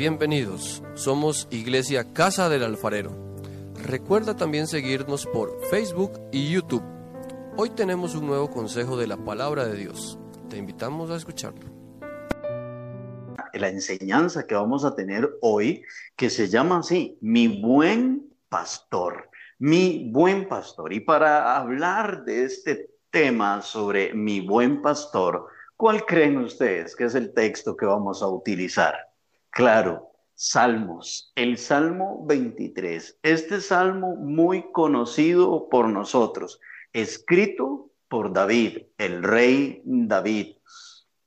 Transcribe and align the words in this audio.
bienvenidos. 0.00 0.82
Somos 0.94 1.46
Iglesia 1.50 2.14
Casa 2.14 2.48
del 2.48 2.62
Alfarero. 2.62 3.36
Recuerda 3.84 4.34
también 4.34 4.66
seguirnos 4.66 5.26
por 5.26 5.62
Facebook 5.66 6.12
y 6.32 6.50
YouTube. 6.50 6.82
Hoy 7.58 7.68
tenemos 7.68 8.14
un 8.14 8.26
nuevo 8.26 8.48
consejo 8.48 8.96
de 8.96 9.06
la 9.06 9.18
palabra 9.18 9.66
de 9.66 9.76
Dios. 9.76 10.18
Te 10.48 10.56
invitamos 10.56 11.10
a 11.10 11.16
escucharlo. 11.16 11.68
La 13.52 13.68
enseñanza 13.68 14.46
que 14.46 14.54
vamos 14.54 14.86
a 14.86 14.94
tener 14.94 15.36
hoy, 15.42 15.84
que 16.16 16.30
se 16.30 16.48
llama 16.48 16.78
así, 16.78 17.18
mi 17.20 17.60
buen 17.60 18.26
pastor, 18.48 19.28
mi 19.58 20.10
buen 20.10 20.48
pastor. 20.48 20.94
Y 20.94 21.00
para 21.00 21.58
hablar 21.58 22.24
de 22.24 22.44
este 22.44 22.88
tema 23.10 23.60
sobre 23.60 24.14
mi 24.14 24.40
buen 24.40 24.80
pastor, 24.80 25.46
¿cuál 25.76 26.06
creen 26.06 26.38
ustedes 26.38 26.96
que 26.96 27.04
es 27.04 27.14
el 27.14 27.34
texto 27.34 27.76
que 27.76 27.84
vamos 27.84 28.22
a 28.22 28.28
utilizar? 28.28 29.09
Claro, 29.50 30.12
Salmos, 30.34 31.32
el 31.34 31.58
Salmo 31.58 32.24
23. 32.26 33.18
Este 33.22 33.60
salmo 33.60 34.16
muy 34.16 34.70
conocido 34.72 35.68
por 35.68 35.88
nosotros, 35.88 36.60
escrito 36.92 37.90
por 38.08 38.32
David, 38.32 38.78
el 38.96 39.22
rey 39.22 39.82
David. 39.84 40.56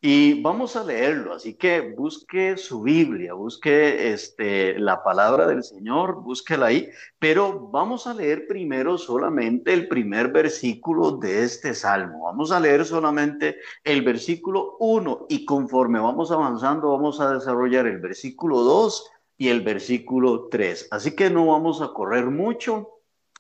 Y 0.06 0.42
vamos 0.42 0.76
a 0.76 0.84
leerlo, 0.84 1.34
así 1.34 1.54
que 1.54 1.80
busque 1.80 2.58
su 2.58 2.82
Biblia, 2.82 3.36
busque 3.36 4.12
este, 4.12 4.78
la 4.78 5.02
palabra 5.02 5.48
del 5.48 5.64
Señor, 5.64 6.22
búsquela 6.22 6.66
ahí, 6.66 6.90
pero 7.20 7.70
vamos 7.70 8.06
a 8.06 8.14
leer 8.14 8.46
primero 8.46 8.98
solamente 8.98 9.72
el 9.72 9.88
primer 9.88 10.28
versículo 10.28 11.12
de 11.12 11.46
este 11.46 11.74
salmo. 11.74 12.26
Vamos 12.26 12.52
a 12.52 12.60
leer 12.60 12.84
solamente 12.84 13.60
el 13.86 14.02
versículo 14.02 14.76
1 14.82 15.28
y 15.30 15.46
conforme 15.46 16.02
vamos 16.02 16.32
avanzando 16.32 16.90
vamos 16.90 17.22
a 17.22 17.36
desarrollar 17.36 17.88
el 17.88 18.00
versículo 18.00 18.60
2 18.60 19.10
y 19.38 19.48
el 19.48 19.62
versículo 19.62 20.50
3. 20.50 20.90
Así 20.92 21.16
que 21.16 21.30
no 21.30 21.46
vamos 21.46 21.82
a 21.82 21.94
correr 21.94 22.26
mucho, 22.26 22.93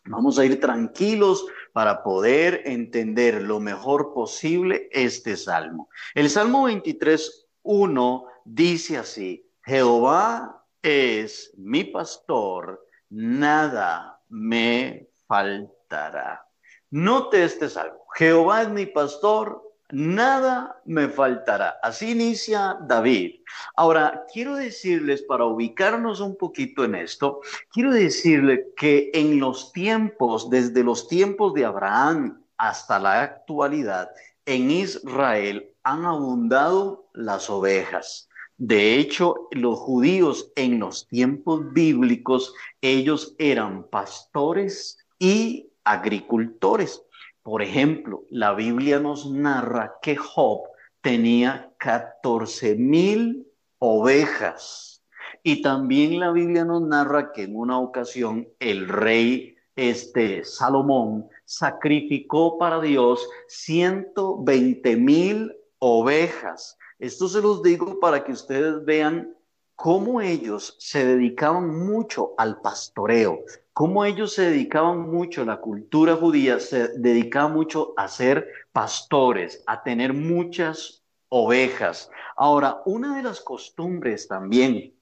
vamos 0.05 0.37
a 0.37 0.45
ir 0.45 0.59
tranquilos 0.59 1.45
para 1.71 2.03
poder 2.03 2.61
entender 2.65 3.41
lo 3.41 3.59
mejor 3.59 4.13
posible 4.13 4.89
este 4.91 5.37
salmo. 5.37 5.89
El 6.13 6.29
Salmo 6.29 6.63
23, 6.63 7.47
1 7.63 8.25
dice 8.45 8.97
así, 8.97 9.49
Jehová 9.63 10.65
es 10.81 11.53
mi 11.57 11.85
pastor, 11.85 12.85
nada 13.09 14.21
me 14.29 15.09
faltará. 15.27 16.45
Note 16.89 17.43
este 17.43 17.69
salmo, 17.69 18.05
Jehová 18.15 18.63
es 18.63 18.69
mi 18.69 18.85
pastor, 18.85 19.61
nada 19.93 20.81
me 20.85 21.07
faltará. 21.07 21.77
Así 21.83 22.11
inicia 22.11 22.77
David. 22.81 23.35
Ahora, 23.75 24.25
quiero 24.33 24.55
decirles, 24.55 25.21
para 25.21 25.45
ubicarnos 25.45 26.19
un 26.19 26.35
poquito 26.35 26.83
en 26.83 26.95
esto, 26.95 27.41
quiero 27.71 27.93
decirles 27.93 28.61
que 28.75 29.11
en 29.13 29.39
los 29.39 29.71
tiempos, 29.71 30.49
desde 30.49 30.83
los 30.83 31.07
tiempos 31.07 31.53
de 31.53 31.65
Abraham 31.65 32.43
hasta 32.57 32.99
la 32.99 33.21
actualidad, 33.21 34.09
en 34.45 34.71
Israel 34.71 35.69
han 35.83 36.05
abundado 36.05 37.07
las 37.13 37.49
ovejas. 37.49 38.29
De 38.57 38.95
hecho, 38.95 39.47
los 39.51 39.77
judíos 39.77 40.51
en 40.55 40.79
los 40.79 41.07
tiempos 41.07 41.71
bíblicos, 41.73 42.53
ellos 42.81 43.35
eran 43.37 43.83
pastores 43.83 44.97
y 45.19 45.69
agricultores. 45.83 47.03
Por 47.43 47.61
ejemplo, 47.61 48.23
la 48.29 48.53
Biblia 48.53 48.99
nos 48.99 49.29
narra 49.29 49.97
que 50.01 50.15
Job 50.15 50.63
tenía 51.01 51.73
14 51.77 52.75
mil 52.75 53.45
ovejas. 53.79 55.03
Y 55.43 55.61
también 55.61 56.21
la 56.21 56.31
Biblia 56.31 56.63
nos 56.63 56.81
narra 56.81 57.33
que 57.33 57.43
en 57.43 57.57
una 57.57 57.77
ocasión 57.79 58.47
el 58.59 58.87
rey 58.87 59.57
este, 59.75 60.45
Salomón 60.45 61.27
sacrificó 61.43 62.57
para 62.57 62.79
Dios 62.79 63.27
120 63.47 64.95
mil 64.95 65.53
ovejas. 65.79 66.77
Esto 66.97 67.27
se 67.27 67.41
los 67.41 67.61
digo 67.61 67.99
para 67.99 68.23
que 68.23 68.31
ustedes 68.31 68.85
vean 68.85 69.35
cómo 69.83 70.21
ellos 70.21 70.77
se 70.79 71.05
dedicaban 71.05 71.85
mucho 71.85 72.35
al 72.37 72.61
pastoreo, 72.61 73.43
cómo 73.73 74.05
ellos 74.05 74.31
se 74.31 74.43
dedicaban 74.43 75.11
mucho 75.11 75.41
a 75.41 75.45
la 75.45 75.57
cultura 75.57 76.15
judía, 76.15 76.61
se 76.61 76.87
dedicaban 76.99 77.51
mucho 77.51 77.93
a 77.97 78.07
ser 78.07 78.47
pastores, 78.71 79.61
a 79.67 79.83
tener 79.83 80.13
muchas 80.13 81.03
ovejas. 81.27 82.09
Ahora, 82.37 82.81
una 82.85 83.17
de 83.17 83.23
las 83.23 83.41
costumbres 83.41 84.25
también 84.29 84.93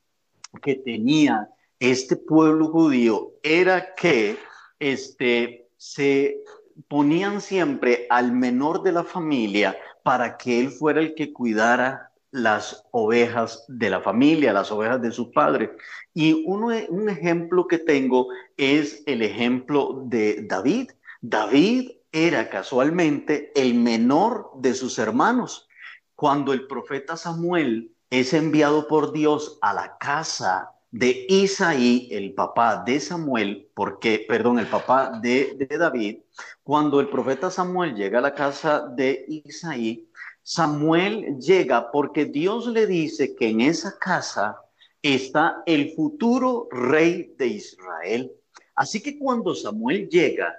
que 0.63 0.73
tenía 0.73 1.47
este 1.79 2.15
pueblo 2.15 2.69
judío 2.69 3.33
era 3.43 3.93
que 3.93 4.35
este, 4.79 5.69
se 5.77 6.41
ponían 6.87 7.39
siempre 7.39 8.07
al 8.09 8.31
menor 8.31 8.81
de 8.81 8.93
la 8.93 9.03
familia 9.03 9.77
para 10.01 10.37
que 10.37 10.59
él 10.59 10.71
fuera 10.71 11.01
el 11.01 11.13
que 11.13 11.31
cuidara 11.31 12.10
las 12.31 12.85
ovejas 12.91 13.65
de 13.67 13.89
la 13.89 14.01
familia, 14.01 14.53
las 14.53 14.71
ovejas 14.71 15.01
de 15.01 15.11
su 15.11 15.31
padre. 15.31 15.75
Y 16.13 16.43
uno, 16.45 16.69
un 16.89 17.09
ejemplo 17.09 17.67
que 17.67 17.77
tengo 17.77 18.27
es 18.57 19.03
el 19.05 19.21
ejemplo 19.21 20.03
de 20.05 20.45
David. 20.47 20.91
David 21.21 21.91
era 22.11 22.49
casualmente 22.49 23.51
el 23.55 23.73
menor 23.73 24.51
de 24.55 24.73
sus 24.73 24.97
hermanos. 24.97 25.67
Cuando 26.15 26.53
el 26.53 26.67
profeta 26.67 27.17
Samuel 27.17 27.91
es 28.09 28.33
enviado 28.33 28.87
por 28.87 29.11
Dios 29.11 29.57
a 29.61 29.73
la 29.73 29.97
casa 29.97 30.71
de 30.91 31.25
Isaí, 31.29 32.09
el 32.11 32.33
papá 32.33 32.83
de 32.85 32.99
Samuel, 32.99 33.69
porque, 33.73 34.25
perdón, 34.27 34.59
el 34.59 34.67
papá 34.67 35.19
de, 35.21 35.55
de 35.57 35.77
David, 35.77 36.19
cuando 36.63 36.99
el 36.99 37.07
profeta 37.07 37.49
Samuel 37.49 37.95
llega 37.95 38.19
a 38.19 38.21
la 38.21 38.35
casa 38.35 38.87
de 38.87 39.25
Isaí, 39.27 40.10
Samuel 40.43 41.37
llega 41.39 41.91
porque 41.91 42.25
Dios 42.25 42.67
le 42.67 42.87
dice 42.87 43.35
que 43.35 43.49
en 43.49 43.61
esa 43.61 43.97
casa 43.97 44.57
está 45.01 45.63
el 45.65 45.93
futuro 45.93 46.67
rey 46.71 47.33
de 47.37 47.47
Israel. 47.47 48.31
Así 48.75 49.01
que 49.01 49.17
cuando 49.17 49.53
Samuel 49.55 50.09
llega, 50.09 50.55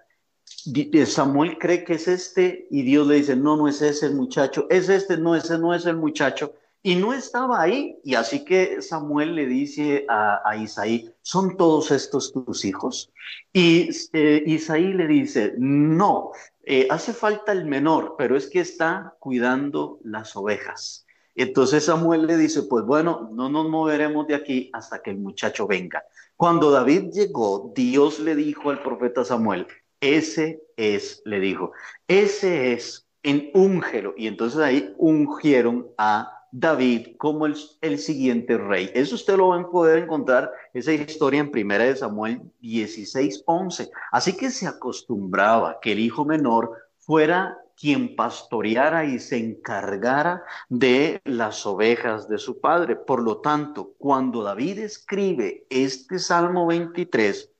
Samuel 1.06 1.58
cree 1.58 1.84
que 1.84 1.94
es 1.94 2.08
este 2.08 2.66
y 2.70 2.82
Dios 2.82 3.06
le 3.06 3.16
dice, 3.16 3.36
no, 3.36 3.56
no 3.56 3.68
es 3.68 3.82
ese 3.82 4.06
el 4.06 4.14
muchacho, 4.14 4.66
es 4.70 4.88
este, 4.88 5.16
no, 5.16 5.34
ese 5.34 5.58
no 5.58 5.74
es 5.74 5.86
el 5.86 5.96
muchacho. 5.96 6.54
Y 6.82 6.96
no 6.96 7.12
estaba 7.12 7.62
ahí. 7.62 7.98
Y 8.02 8.14
así 8.14 8.44
que 8.44 8.82
Samuel 8.82 9.34
le 9.34 9.46
dice 9.46 10.04
a, 10.08 10.56
Isaí, 10.56 11.10
¿son 11.22 11.56
todos 11.56 11.90
estos 11.90 12.32
tus 12.32 12.64
hijos? 12.64 13.12
Y 13.52 13.90
eh, 14.12 14.42
Isaí 14.46 14.92
le 14.92 15.06
dice, 15.06 15.54
no, 15.58 16.32
eh, 16.64 16.88
hace 16.90 17.12
falta 17.12 17.52
el 17.52 17.64
menor, 17.64 18.16
pero 18.18 18.36
es 18.36 18.48
que 18.48 18.60
está 18.60 19.14
cuidando 19.20 19.98
las 20.02 20.34
ovejas. 20.36 21.06
Entonces 21.34 21.86
Samuel 21.86 22.26
le 22.26 22.36
dice, 22.36 22.64
pues 22.64 22.84
bueno, 22.84 23.30
no 23.32 23.48
nos 23.48 23.68
moveremos 23.68 24.26
de 24.26 24.34
aquí 24.34 24.70
hasta 24.72 25.00
que 25.00 25.10
el 25.10 25.18
muchacho 25.18 25.66
venga. 25.66 26.04
Cuando 26.36 26.70
David 26.70 27.10
llegó, 27.12 27.72
Dios 27.74 28.18
le 28.20 28.34
dijo 28.34 28.70
al 28.70 28.82
profeta 28.82 29.24
Samuel, 29.24 29.66
ese 30.00 30.62
es, 30.76 31.22
le 31.24 31.40
dijo, 31.40 31.72
ese 32.08 32.72
es, 32.72 33.06
en 33.22 33.50
úngelo. 33.54 34.14
Y 34.16 34.26
entonces 34.26 34.60
ahí 34.60 34.92
ungieron 34.98 35.86
a 35.96 36.41
David 36.52 37.16
como 37.16 37.46
el, 37.46 37.98
siguiente 37.98 38.58
rey. 38.58 38.90
Eso 38.94 39.14
usted 39.14 39.36
lo 39.38 39.48
va 39.48 39.60
a 39.60 39.70
poder 39.70 39.98
encontrar, 39.98 40.52
esa 40.74 40.92
historia 40.92 41.40
en 41.40 41.50
Primera 41.50 41.84
de 41.84 41.96
Samuel 41.96 42.42
16, 42.60 43.42
11. 43.46 43.90
Así 44.12 44.36
que 44.36 44.50
se 44.50 44.66
acostumbraba 44.66 45.80
que 45.80 45.92
el 45.92 45.98
hijo 45.98 46.26
menor 46.26 46.76
fuera 46.98 47.58
quien 47.74 48.14
pastoreara 48.14 49.06
y 49.06 49.18
se 49.18 49.38
encargara 49.38 50.44
de 50.68 51.22
las 51.24 51.64
ovejas 51.64 52.28
de 52.28 52.36
su 52.36 52.60
padre. 52.60 52.96
Por 52.96 53.22
lo 53.22 53.38
tanto, 53.38 53.94
cuando 53.96 54.42
David 54.42 54.80
escribe 54.80 55.66
este 55.70 56.18
Salmo 56.18 56.66
23, 56.66 57.50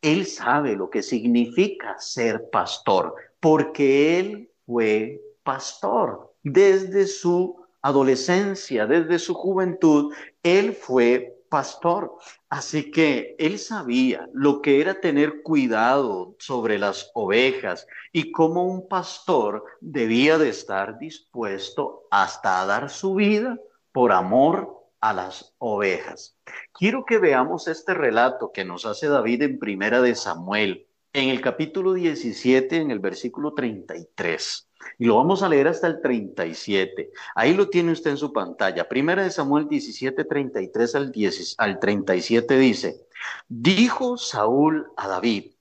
él 0.00 0.26
sabe 0.26 0.74
lo 0.74 0.88
que 0.88 1.02
significa 1.02 1.96
ser 1.98 2.48
pastor, 2.50 3.14
porque 3.40 4.18
él 4.18 4.50
fue 4.64 5.20
pastor 5.42 6.34
desde 6.42 7.06
su 7.06 7.67
adolescencia, 7.82 8.86
desde 8.86 9.18
su 9.18 9.34
juventud, 9.34 10.12
él 10.42 10.72
fue 10.72 11.38
pastor. 11.48 12.16
Así 12.48 12.90
que 12.90 13.36
él 13.38 13.58
sabía 13.58 14.28
lo 14.32 14.62
que 14.62 14.80
era 14.80 15.00
tener 15.00 15.42
cuidado 15.42 16.36
sobre 16.38 16.78
las 16.78 17.10
ovejas 17.14 17.86
y 18.12 18.32
cómo 18.32 18.64
un 18.64 18.88
pastor 18.88 19.64
debía 19.80 20.38
de 20.38 20.48
estar 20.48 20.98
dispuesto 20.98 22.06
hasta 22.10 22.60
a 22.60 22.66
dar 22.66 22.90
su 22.90 23.14
vida 23.14 23.58
por 23.92 24.12
amor 24.12 24.78
a 25.00 25.12
las 25.12 25.54
ovejas. 25.58 26.36
Quiero 26.72 27.04
que 27.04 27.18
veamos 27.18 27.68
este 27.68 27.94
relato 27.94 28.52
que 28.52 28.64
nos 28.64 28.84
hace 28.86 29.08
David 29.08 29.42
en 29.42 29.58
Primera 29.58 30.00
de 30.00 30.14
Samuel, 30.14 30.87
en 31.18 31.30
el 31.30 31.40
capítulo 31.40 31.92
17, 31.92 32.76
en 32.76 32.90
el 32.90 32.98
versículo 32.98 33.54
33. 33.54 34.68
Y 34.98 35.06
lo 35.06 35.16
vamos 35.16 35.42
a 35.42 35.48
leer 35.48 35.68
hasta 35.68 35.86
el 35.86 36.00
37. 36.00 37.10
Ahí 37.34 37.54
lo 37.54 37.68
tiene 37.68 37.92
usted 37.92 38.10
en 38.10 38.16
su 38.16 38.32
pantalla. 38.32 38.88
Primera 38.88 39.22
de 39.22 39.30
Samuel 39.30 39.68
17, 39.68 40.24
33 40.24 40.94
al, 40.94 41.12
10, 41.12 41.54
al 41.58 41.80
37 41.80 42.58
dice, 42.58 43.06
dijo 43.48 44.16
Saúl 44.16 44.86
a 44.96 45.08
David, 45.08 45.52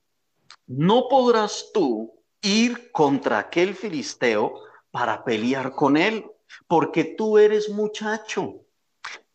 no 0.67 1.07
podrás 1.09 1.71
tú 1.73 2.13
ir 2.41 2.91
contra 2.91 3.39
aquel 3.39 3.73
filisteo 3.73 4.53
para 4.91 5.23
pelear 5.23 5.73
con 5.73 5.97
él, 5.97 6.25
porque 6.67 7.03
tú 7.03 7.37
eres 7.37 7.69
muchacho 7.69 8.61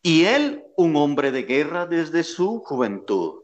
y 0.03 0.25
él 0.25 0.65
un 0.77 0.97
hombre 0.97 1.31
de 1.31 1.45
guerra 1.45 1.87
desde 1.87 2.25
su 2.25 2.61
juventud. 2.61 3.42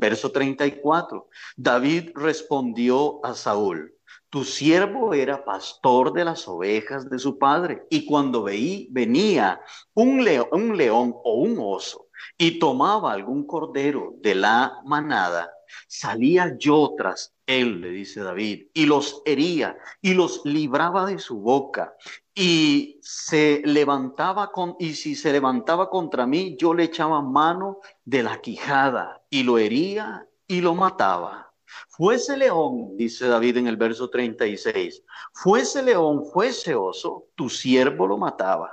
Verso 0.00 0.32
34. 0.32 1.28
David 1.56 2.12
respondió 2.14 3.24
a 3.24 3.34
Saúl, 3.34 3.94
tu 4.30 4.44
siervo 4.44 5.12
era 5.12 5.44
pastor 5.44 6.14
de 6.14 6.24
las 6.24 6.48
ovejas 6.48 7.10
de 7.10 7.18
su 7.18 7.38
padre, 7.38 7.86
y 7.90 8.06
cuando 8.06 8.42
veí, 8.42 8.88
venía 8.90 9.60
un 9.92 10.24
león, 10.24 10.48
un 10.52 10.76
león 10.76 11.14
o 11.22 11.34
un 11.34 11.58
oso 11.60 12.06
y 12.38 12.58
tomaba 12.58 13.12
algún 13.12 13.46
cordero 13.46 14.14
de 14.18 14.34
la 14.34 14.80
manada, 14.84 15.52
salía 15.86 16.56
yo 16.58 16.94
tras 16.96 17.34
él, 17.46 17.80
le 17.80 17.90
dice 17.90 18.20
David, 18.20 18.68
y 18.74 18.86
los 18.86 19.22
hería 19.24 19.76
y 20.00 20.14
los 20.14 20.42
libraba 20.44 21.06
de 21.06 21.18
su 21.18 21.40
boca. 21.40 21.94
Y 22.34 22.98
se 23.02 23.62
levantaba 23.64 24.50
con, 24.52 24.76
y 24.78 24.94
si 24.94 25.14
se 25.14 25.32
levantaba 25.32 25.90
contra 25.90 26.26
mí, 26.26 26.56
yo 26.58 26.74
le 26.74 26.84
echaba 26.84 27.20
mano 27.20 27.80
de 28.04 28.22
la 28.22 28.40
quijada 28.40 29.22
y 29.28 29.42
lo 29.42 29.58
hería 29.58 30.26
y 30.46 30.60
lo 30.60 30.74
mataba. 30.74 31.52
Fuese 31.88 32.36
león, 32.36 32.96
dice 32.96 33.28
David 33.28 33.58
en 33.58 33.66
el 33.66 33.76
verso 33.76 34.10
36, 34.10 35.02
fuese 35.32 35.82
león, 35.82 36.24
fuese 36.32 36.74
oso, 36.74 37.28
tu 37.34 37.48
siervo 37.48 38.06
lo 38.06 38.16
mataba. 38.16 38.70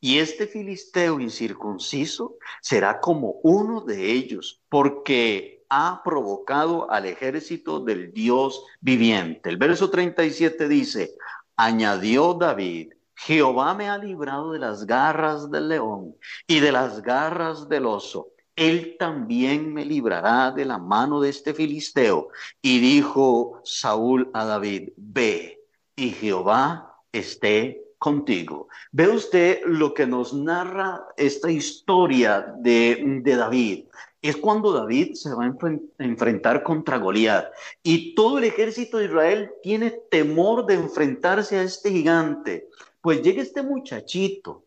Y 0.00 0.18
este 0.18 0.46
filisteo 0.46 1.20
incircunciso 1.20 2.36
será 2.60 3.00
como 3.00 3.40
uno 3.42 3.80
de 3.80 4.12
ellos, 4.12 4.62
porque 4.68 5.55
ha 5.68 6.02
provocado 6.04 6.90
al 6.90 7.06
ejército 7.06 7.80
del 7.80 8.12
Dios 8.12 8.64
viviente. 8.80 9.48
El 9.48 9.56
verso 9.56 9.90
37 9.90 10.68
dice, 10.68 11.14
añadió 11.56 12.34
David, 12.34 12.92
Jehová 13.14 13.74
me 13.74 13.88
ha 13.88 13.96
librado 13.96 14.52
de 14.52 14.58
las 14.58 14.84
garras 14.84 15.50
del 15.50 15.68
león 15.68 16.14
y 16.46 16.60
de 16.60 16.72
las 16.72 17.02
garras 17.02 17.68
del 17.68 17.86
oso. 17.86 18.28
Él 18.54 18.96
también 18.98 19.72
me 19.72 19.84
librará 19.84 20.50
de 20.50 20.64
la 20.64 20.78
mano 20.78 21.20
de 21.20 21.30
este 21.30 21.52
filisteo. 21.54 22.28
Y 22.62 22.78
dijo 22.80 23.60
Saúl 23.64 24.30
a 24.32 24.44
David, 24.44 24.90
ve, 24.96 25.62
y 25.94 26.10
Jehová 26.10 26.94
esté 27.12 27.85
contigo. 27.98 28.68
Ve 28.92 29.08
usted 29.08 29.60
lo 29.66 29.94
que 29.94 30.06
nos 30.06 30.34
narra 30.34 31.06
esta 31.16 31.50
historia 31.50 32.54
de, 32.58 33.20
de 33.22 33.36
David 33.36 33.84
es 34.28 34.36
cuando 34.36 34.72
David 34.72 35.14
se 35.14 35.32
va 35.32 35.44
a 35.44 36.04
enfrentar 36.04 36.62
contra 36.62 36.98
Goliat 36.98 37.46
y 37.82 38.14
todo 38.14 38.38
el 38.38 38.44
ejército 38.44 38.98
de 38.98 39.06
Israel 39.06 39.50
tiene 39.62 39.92
temor 40.10 40.66
de 40.66 40.74
enfrentarse 40.74 41.58
a 41.58 41.62
este 41.62 41.90
gigante. 41.90 42.68
Pues 43.00 43.22
llega 43.22 43.42
este 43.42 43.62
muchachito 43.62 44.64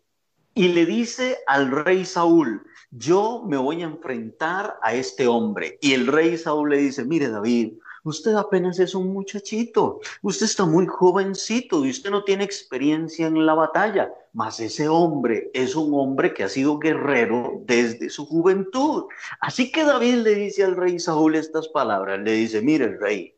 y 0.53 0.69
le 0.69 0.85
dice 0.85 1.37
al 1.47 1.71
rey 1.71 2.05
Saúl, 2.05 2.63
yo 2.91 3.43
me 3.45 3.57
voy 3.57 3.81
a 3.81 3.85
enfrentar 3.85 4.77
a 4.81 4.93
este 4.93 5.27
hombre. 5.27 5.77
Y 5.81 5.93
el 5.93 6.07
rey 6.07 6.37
Saúl 6.37 6.69
le 6.69 6.77
dice, 6.77 7.03
mire 7.05 7.29
David, 7.29 7.73
Usted 8.03 8.35
apenas 8.35 8.79
es 8.79 8.95
un 8.95 9.11
muchachito, 9.13 9.99
usted 10.21 10.45
está 10.45 10.65
muy 10.65 10.87
jovencito 10.87 11.85
y 11.85 11.89
usted 11.89 12.11
no 12.11 12.23
tiene 12.23 12.43
experiencia 12.43 13.27
en 13.27 13.45
la 13.45 13.53
batalla, 13.53 14.13
mas 14.33 14.59
ese 14.59 14.87
hombre 14.87 15.51
es 15.53 15.75
un 15.75 15.93
hombre 15.93 16.33
que 16.33 16.43
ha 16.43 16.49
sido 16.49 16.79
guerrero 16.79 17.61
desde 17.65 18.09
su 18.09 18.25
juventud. 18.25 19.05
Así 19.41 19.71
que 19.71 19.83
David 19.83 20.15
le 20.15 20.35
dice 20.35 20.63
al 20.63 20.75
rey 20.75 20.99
Saúl 20.99 21.35
estas 21.35 21.67
palabras, 21.69 22.19
le 22.19 22.31
dice, 22.33 22.61
mire 22.61 22.97
rey, 22.97 23.35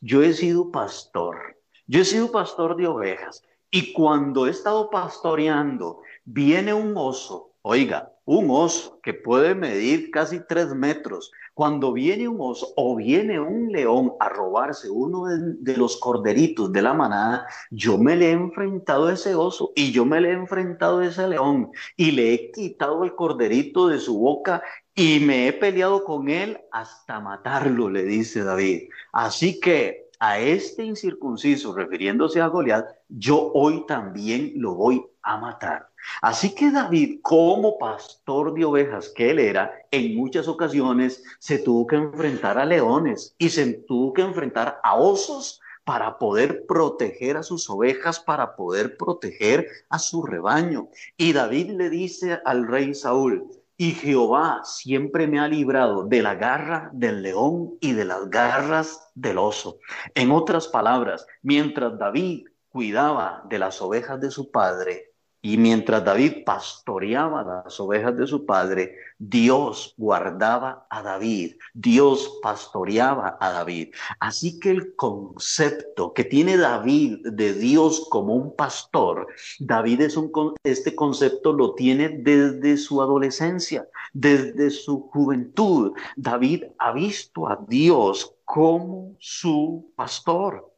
yo 0.00 0.22
he 0.22 0.32
sido 0.32 0.70
pastor, 0.70 1.56
yo 1.86 2.00
he 2.00 2.04
sido 2.04 2.32
pastor 2.32 2.76
de 2.76 2.86
ovejas. 2.86 3.42
Y 3.70 3.92
cuando 3.92 4.46
he 4.46 4.50
estado 4.50 4.90
pastoreando, 4.90 6.02
viene 6.24 6.74
un 6.74 6.96
oso, 6.96 7.52
oiga, 7.62 8.12
un 8.24 8.50
oso 8.50 8.98
que 9.02 9.14
puede 9.14 9.54
medir 9.54 10.10
casi 10.10 10.40
tres 10.46 10.74
metros, 10.74 11.30
cuando 11.60 11.92
viene 11.92 12.26
un 12.26 12.38
oso 12.40 12.72
o 12.74 12.96
viene 12.96 13.38
un 13.38 13.70
león 13.70 14.14
a 14.18 14.30
robarse 14.30 14.88
uno 14.88 15.26
de, 15.26 15.76
los 15.76 15.98
corderitos 15.98 16.72
de 16.72 16.80
la 16.80 16.94
manada, 16.94 17.46
yo 17.70 17.98
me 17.98 18.16
le 18.16 18.30
he 18.30 18.32
enfrentado 18.32 19.08
a 19.08 19.12
ese 19.12 19.34
oso 19.34 19.70
y 19.76 19.92
yo 19.92 20.06
me 20.06 20.22
le 20.22 20.30
he 20.30 20.32
enfrentado 20.32 21.00
a 21.00 21.06
ese 21.06 21.28
león 21.28 21.70
y 21.98 22.12
le 22.12 22.32
he 22.32 22.50
quitado 22.50 23.04
el 23.04 23.14
corderito 23.14 23.88
de 23.88 23.98
su 23.98 24.18
boca 24.18 24.62
y 24.94 25.20
me 25.20 25.48
he 25.48 25.52
peleado 25.52 26.02
con 26.02 26.30
él 26.30 26.58
hasta 26.72 27.20
matarlo, 27.20 27.90
le 27.90 28.04
dice 28.04 28.42
David. 28.42 28.88
Así 29.12 29.60
que 29.60 30.09
a 30.20 30.38
este 30.38 30.84
incircunciso, 30.84 31.74
refiriéndose 31.74 32.40
a 32.40 32.46
Goliat, 32.46 32.86
yo 33.08 33.50
hoy 33.54 33.84
también 33.86 34.52
lo 34.56 34.74
voy 34.74 35.04
a 35.22 35.38
matar. 35.38 35.88
Así 36.22 36.54
que 36.54 36.70
David, 36.70 37.20
como 37.22 37.78
pastor 37.78 38.54
de 38.54 38.64
ovejas 38.64 39.08
que 39.08 39.30
él 39.30 39.38
era, 39.38 39.72
en 39.90 40.16
muchas 40.16 40.46
ocasiones 40.46 41.22
se 41.38 41.58
tuvo 41.58 41.86
que 41.86 41.96
enfrentar 41.96 42.58
a 42.58 42.64
leones 42.64 43.34
y 43.38 43.48
se 43.48 43.72
tuvo 43.72 44.12
que 44.12 44.22
enfrentar 44.22 44.78
a 44.82 44.94
osos 44.94 45.60
para 45.84 46.18
poder 46.18 46.66
proteger 46.66 47.36
a 47.36 47.42
sus 47.42 47.68
ovejas, 47.70 48.20
para 48.20 48.54
poder 48.54 48.96
proteger 48.96 49.66
a 49.88 49.98
su 49.98 50.22
rebaño. 50.22 50.88
Y 51.16 51.32
David 51.32 51.70
le 51.70 51.90
dice 51.90 52.40
al 52.44 52.66
rey 52.68 52.94
Saúl, 52.94 53.48
y 53.80 53.92
Jehová 53.92 54.60
siempre 54.62 55.26
me 55.26 55.40
ha 55.40 55.48
librado 55.48 56.04
de 56.04 56.20
la 56.20 56.34
garra 56.34 56.90
del 56.92 57.22
león 57.22 57.78
y 57.80 57.94
de 57.94 58.04
las 58.04 58.28
garras 58.28 59.10
del 59.14 59.38
oso. 59.38 59.78
En 60.14 60.32
otras 60.32 60.68
palabras, 60.68 61.26
mientras 61.40 61.98
David 61.98 62.46
cuidaba 62.68 63.42
de 63.48 63.58
las 63.58 63.80
ovejas 63.80 64.20
de 64.20 64.30
su 64.30 64.50
padre, 64.50 65.09
y 65.42 65.56
mientras 65.56 66.04
David 66.04 66.44
pastoreaba 66.44 67.42
las 67.64 67.80
ovejas 67.80 68.16
de 68.16 68.26
su 68.26 68.44
padre, 68.44 68.96
Dios 69.18 69.94
guardaba 69.96 70.86
a 70.90 71.02
David, 71.02 71.56
Dios 71.72 72.38
pastoreaba 72.42 73.38
a 73.40 73.52
David. 73.52 73.94
Así 74.18 74.58
que 74.58 74.70
el 74.70 74.94
concepto 74.96 76.12
que 76.12 76.24
tiene 76.24 76.58
David 76.58 77.18
de 77.24 77.54
Dios 77.54 78.06
como 78.10 78.34
un 78.34 78.54
pastor, 78.54 79.28
David 79.58 80.02
es 80.02 80.16
un, 80.16 80.30
este 80.62 80.94
concepto 80.94 81.52
lo 81.52 81.74
tiene 81.74 82.08
desde 82.08 82.76
su 82.76 83.00
adolescencia, 83.00 83.88
desde 84.12 84.70
su 84.70 85.08
juventud. 85.08 85.92
David 86.16 86.64
ha 86.78 86.92
visto 86.92 87.48
a 87.48 87.58
Dios 87.66 88.34
como 88.44 89.16
su 89.18 89.90
pastor. 89.96 90.70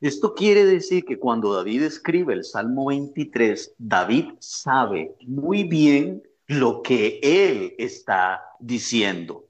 Esto 0.00 0.34
quiere 0.34 0.64
decir 0.64 1.04
que 1.04 1.18
cuando 1.18 1.54
David 1.54 1.82
escribe 1.82 2.34
el 2.34 2.44
Salmo 2.44 2.86
23, 2.86 3.74
David 3.78 4.32
sabe 4.40 5.16
muy 5.26 5.64
bien 5.64 6.22
lo 6.46 6.82
que 6.82 7.18
él 7.22 7.74
está 7.78 8.42
diciendo. 8.60 9.46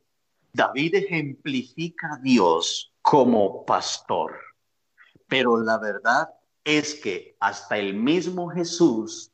David 0.52 0.94
ejemplifica 0.94 2.14
a 2.14 2.22
Dios 2.22 2.92
como 3.02 3.64
pastor, 3.66 4.38
pero 5.28 5.60
la 5.60 5.78
verdad 5.78 6.28
es 6.64 6.94
que 6.94 7.36
hasta 7.40 7.78
el 7.78 7.94
mismo 7.94 8.48
Jesús 8.48 9.30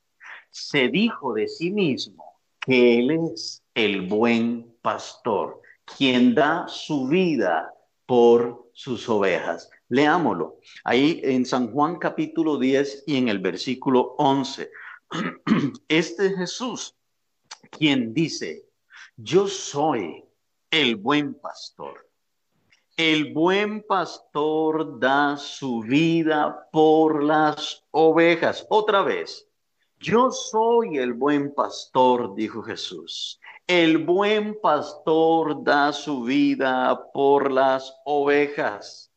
se 0.51 0.89
dijo 0.89 1.33
de 1.33 1.49
sí 1.49 1.71
mismo 1.71 2.39
que 2.61 2.99
Él 2.99 3.11
es 3.33 3.63
el 3.75 4.03
buen 4.03 4.77
pastor, 4.83 5.61
quien 5.97 6.35
da 6.35 6.67
su 6.69 7.09
vida 7.09 7.73
por 8.07 8.71
sus 8.75 9.09
ovejas. 9.09 9.71
Leámoslo. 9.93 10.59
Ahí 10.85 11.21
en 11.23 11.45
San 11.45 11.71
Juan 11.71 11.99
capítulo 11.99 12.57
10 12.57 13.05
y 13.07 13.19
en 13.19 13.29
el 13.29 13.41
versículo 13.41 14.15
11. 14.17 14.71
Este 15.89 16.31
Jesús, 16.31 16.97
quien 17.71 18.15
dice, 18.15 18.65
yo 19.19 19.47
soy 19.47 20.25
el 20.71 20.97
buen 20.97 21.35
pastor. 21.35 22.09
El 22.97 23.35
buen 23.35 23.83
pastor 23.83 24.99
da 24.99 25.37
su 25.37 25.83
vida 25.83 26.71
por 26.73 27.23
las 27.23 27.85
ovejas. 27.91 28.67
Otra 28.71 29.03
vez, 29.03 29.47
yo 30.01 30.31
soy 30.31 30.97
el 30.97 31.13
buen 31.13 31.55
pastor, 31.55 32.35
dijo 32.35 32.63
Jesús. 32.63 33.39
El 33.67 33.99
buen 33.99 34.59
pastor 34.59 35.63
da 35.63 35.93
su 35.93 36.23
vida 36.23 37.13
por 37.13 37.53
las 37.53 37.95
ovejas. 38.07 39.12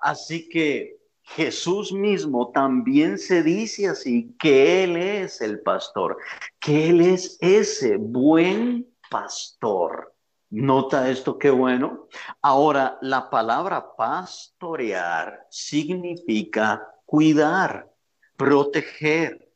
Así 0.00 0.48
que 0.48 1.00
Jesús 1.22 1.92
mismo 1.92 2.50
también 2.50 3.18
se 3.18 3.42
dice 3.42 3.88
así, 3.88 4.34
que 4.38 4.84
Él 4.84 4.96
es 4.96 5.40
el 5.40 5.60
pastor, 5.60 6.16
que 6.58 6.90
Él 6.90 7.00
es 7.00 7.38
ese 7.40 7.96
buen 7.96 8.92
pastor. 9.10 10.14
Nota 10.50 11.08
esto, 11.08 11.38
qué 11.38 11.50
bueno. 11.50 12.08
Ahora, 12.42 12.98
la 13.02 13.30
palabra 13.30 13.94
pastorear 13.96 15.46
significa 15.50 16.84
cuidar, 17.06 17.88
proteger, 18.36 19.52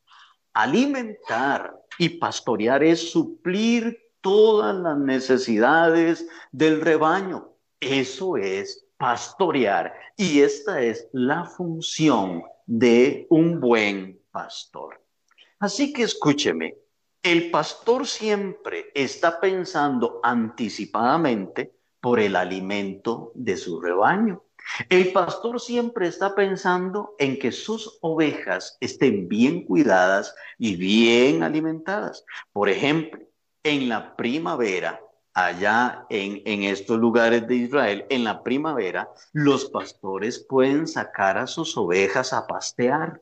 alimentar 0.52 1.74
y 1.98 2.10
pastorear 2.10 2.84
es 2.84 3.10
suplir 3.10 3.98
todas 4.20 4.76
las 4.76 4.96
necesidades 4.96 6.26
del 6.52 6.80
rebaño. 6.80 7.50
Eso 7.80 8.36
es 8.36 8.83
pastorear 9.04 9.92
y 10.16 10.40
esta 10.40 10.80
es 10.80 11.08
la 11.12 11.44
función 11.44 12.42
de 12.64 13.26
un 13.28 13.60
buen 13.60 14.18
pastor. 14.30 14.98
Así 15.58 15.92
que 15.92 16.04
escúcheme, 16.04 16.78
el 17.22 17.50
pastor 17.50 18.06
siempre 18.06 18.86
está 18.94 19.38
pensando 19.40 20.20
anticipadamente 20.22 21.74
por 22.00 22.18
el 22.18 22.34
alimento 22.34 23.30
de 23.34 23.58
su 23.58 23.78
rebaño. 23.78 24.42
El 24.88 25.12
pastor 25.12 25.60
siempre 25.60 26.06
está 26.08 26.34
pensando 26.34 27.14
en 27.18 27.38
que 27.38 27.52
sus 27.52 27.98
ovejas 28.00 28.78
estén 28.80 29.28
bien 29.28 29.66
cuidadas 29.66 30.34
y 30.56 30.76
bien 30.76 31.42
alimentadas. 31.42 32.24
Por 32.54 32.70
ejemplo, 32.70 33.20
en 33.64 33.90
la 33.90 34.16
primavera, 34.16 35.03
allá 35.34 36.06
en, 36.08 36.62
estos 36.62 36.98
lugares 36.98 37.46
de 37.46 37.56
Israel, 37.56 38.06
en 38.08 38.24
la 38.24 38.42
primavera, 38.42 39.10
los 39.32 39.66
pastores 39.66 40.38
pueden 40.38 40.86
sacar 40.86 41.36
a 41.36 41.46
sus 41.46 41.76
ovejas 41.76 42.32
a 42.32 42.46
pastear. 42.46 43.20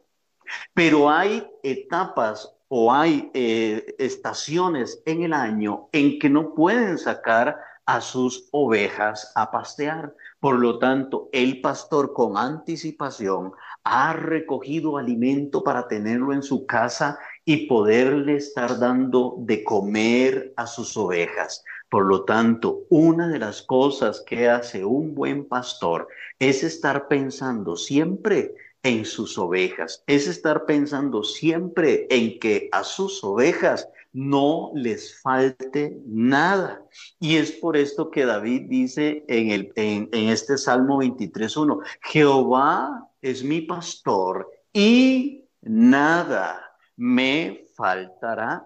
Pero 0.75 1.11
hay 1.11 1.49
etapas 1.63 2.55
o 2.69 2.93
hay 2.93 3.31
eh, 3.33 3.95
estaciones 3.99 5.03
en 5.07 5.23
el 5.23 5.33
año 5.33 5.89
en 5.93 6.19
que 6.19 6.29
no 6.29 6.55
pueden 6.55 6.99
sacar 6.99 7.59
a 7.87 8.01
sus 8.01 8.49
ovejas 8.53 9.33
a 9.35 9.51
pastear. 9.51 10.15
Por 10.39 10.59
lo 10.59 10.79
tanto, 10.79 11.29
el 11.33 11.61
pastor 11.61 12.13
con 12.13 12.37
anticipación 12.37 13.53
ha 13.85 14.13
recogido 14.13 14.99
alimento 14.99 15.65
para 15.65 15.89
tenerlo 15.89 16.33
en 16.33 16.43
su 16.43 16.67
casa 16.67 17.19
y 17.45 17.67
poderle 17.67 18.37
estar 18.37 18.79
dando 18.79 19.37
de 19.39 19.65
comer 19.65 20.53
a 20.57 20.67
sus 20.67 20.97
ovejas. 20.97 21.65
Por 21.93 22.07
lo 22.07 22.25
tanto, 22.25 22.87
una 22.89 23.29
de 23.29 23.39
las 23.39 23.61
cosas 23.61 24.25
que 24.27 24.49
hace 24.49 24.83
un 24.83 25.15
buen 25.15 25.45
pastor 25.45 26.09
es 26.39 26.63
estar 26.63 27.07
pensando 27.07 27.77
siempre 27.77 28.55
en 28.83 29.05
sus 29.05 29.37
ovejas, 29.37 30.03
es 30.07 30.27
estar 30.27 30.65
pensando 30.65 31.23
siempre 31.23 32.07
en 32.09 32.39
que 32.39 32.71
a 32.73 32.83
sus 32.83 33.23
ovejas 33.23 33.91
no 34.11 34.73
les 34.75 35.21
falte 35.21 36.01
nada. 36.07 36.83
Y 37.21 37.37
es 37.37 37.53
por 37.53 37.77
esto 37.77 38.11
que 38.11 38.25
David 38.25 38.69
dice 38.71 39.27
en, 39.29 39.51
el, 39.51 39.73
en, 39.77 40.09
este 40.31 40.57
Salmo 40.57 41.03
23.1, 41.03 41.79
Jehová 42.05 43.07
es 43.21 43.45
mi 43.45 43.61
pastor 43.61 44.51
y 44.73 45.45
nada 45.61 46.75
me 46.97 47.67
faltará. 47.77 48.65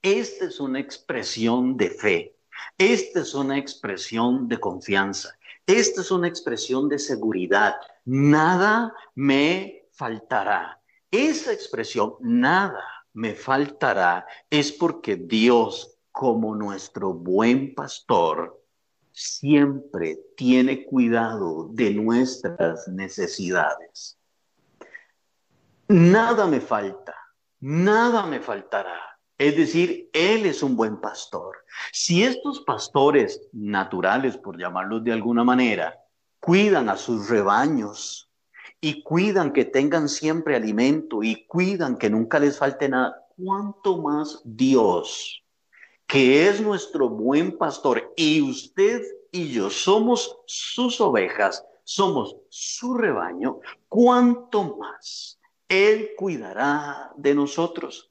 Esta 0.00 0.46
es 0.46 0.60
una 0.60 0.80
expresión 0.80 1.76
de 1.76 1.90
fe, 1.90 2.37
esta 2.76 3.20
es 3.20 3.34
una 3.34 3.58
expresión 3.58 4.48
de 4.48 4.58
confianza, 4.58 5.36
esta 5.66 6.00
es 6.00 6.10
una 6.10 6.28
expresión 6.28 6.88
de 6.88 6.98
seguridad 6.98 7.76
nada 8.08 8.94
me 9.14 9.86
faltará. 9.92 10.80
Esa 11.10 11.52
expresión, 11.52 12.14
nada 12.20 12.82
me 13.12 13.34
faltará, 13.34 14.26
es 14.48 14.72
porque 14.72 15.16
Dios, 15.16 15.98
como 16.10 16.54
nuestro 16.54 17.12
buen 17.12 17.74
pastor, 17.74 18.62
siempre 19.12 20.18
tiene 20.36 20.84
cuidado 20.86 21.68
de 21.70 21.92
nuestras 21.92 22.88
necesidades. 22.88 24.18
Nada 25.88 26.46
me 26.46 26.60
falta, 26.60 27.14
nada 27.60 28.24
me 28.26 28.40
faltará. 28.40 29.17
Es 29.38 29.56
decir, 29.56 30.10
Él 30.12 30.46
es 30.46 30.64
un 30.64 30.74
buen 30.74 31.00
pastor. 31.00 31.58
Si 31.92 32.24
estos 32.24 32.60
pastores 32.62 33.40
naturales, 33.52 34.36
por 34.36 34.58
llamarlos 34.58 35.04
de 35.04 35.12
alguna 35.12 35.44
manera, 35.44 35.96
cuidan 36.40 36.88
a 36.88 36.96
sus 36.96 37.28
rebaños 37.28 38.28
y 38.80 39.02
cuidan 39.04 39.52
que 39.52 39.64
tengan 39.64 40.08
siempre 40.08 40.56
alimento 40.56 41.22
y 41.22 41.46
cuidan 41.46 41.96
que 41.96 42.10
nunca 42.10 42.40
les 42.40 42.58
falte 42.58 42.88
nada, 42.88 43.26
¿cuánto 43.36 43.98
más 43.98 44.42
Dios, 44.44 45.44
que 46.08 46.48
es 46.48 46.60
nuestro 46.60 47.08
buen 47.08 47.56
pastor 47.56 48.12
y 48.16 48.40
usted 48.42 49.02
y 49.30 49.50
yo 49.52 49.70
somos 49.70 50.36
sus 50.46 51.00
ovejas, 51.00 51.64
somos 51.84 52.36
su 52.48 52.94
rebaño, 52.94 53.60
cuánto 53.88 54.76
más 54.76 55.38
Él 55.68 56.10
cuidará 56.16 57.12
de 57.16 57.36
nosotros? 57.36 58.07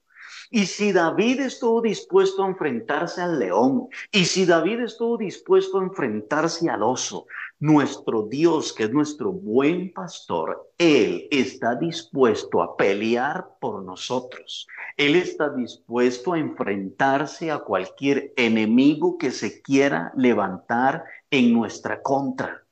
Y 0.49 0.65
si 0.65 0.91
David 0.91 1.41
estuvo 1.41 1.81
dispuesto 1.81 2.43
a 2.43 2.47
enfrentarse 2.47 3.21
al 3.21 3.39
león, 3.39 3.87
y 4.11 4.25
si 4.25 4.45
David 4.45 4.81
estuvo 4.81 5.17
dispuesto 5.17 5.79
a 5.79 5.83
enfrentarse 5.83 6.69
al 6.69 6.83
oso, 6.83 7.27
nuestro 7.59 8.23
Dios, 8.23 8.71
que 8.71 8.83
es 8.83 8.91
nuestro 8.91 9.31
buen 9.31 9.91
pastor, 9.91 10.71
Él 10.77 11.27
está 11.31 11.75
dispuesto 11.75 12.61
a 12.61 12.77
pelear 12.77 13.47
por 13.59 13.83
nosotros. 13.83 14.67
Él 14.95 15.15
está 15.15 15.49
dispuesto 15.49 16.33
a 16.33 16.39
enfrentarse 16.39 17.51
a 17.51 17.59
cualquier 17.59 18.33
enemigo 18.37 19.17
que 19.17 19.31
se 19.31 19.61
quiera 19.61 20.11
levantar 20.15 21.03
en 21.29 21.53
nuestra 21.53 22.01
contra. 22.01 22.63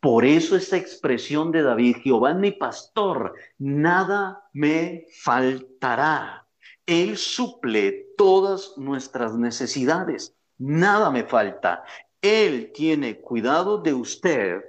Por 0.00 0.24
eso 0.24 0.56
esa 0.56 0.76
expresión 0.76 1.50
de 1.50 1.62
David, 1.62 1.96
Jehová 2.02 2.30
es 2.30 2.36
mi 2.36 2.52
pastor, 2.52 3.34
nada 3.58 4.48
me 4.52 5.06
faltará. 5.20 6.43
Él 6.86 7.16
suple 7.16 8.08
todas 8.16 8.74
nuestras 8.76 9.34
necesidades. 9.34 10.34
Nada 10.58 11.10
me 11.10 11.24
falta. 11.24 11.84
Él 12.20 12.72
tiene 12.74 13.20
cuidado 13.20 13.78
de 13.78 13.94
usted 13.94 14.62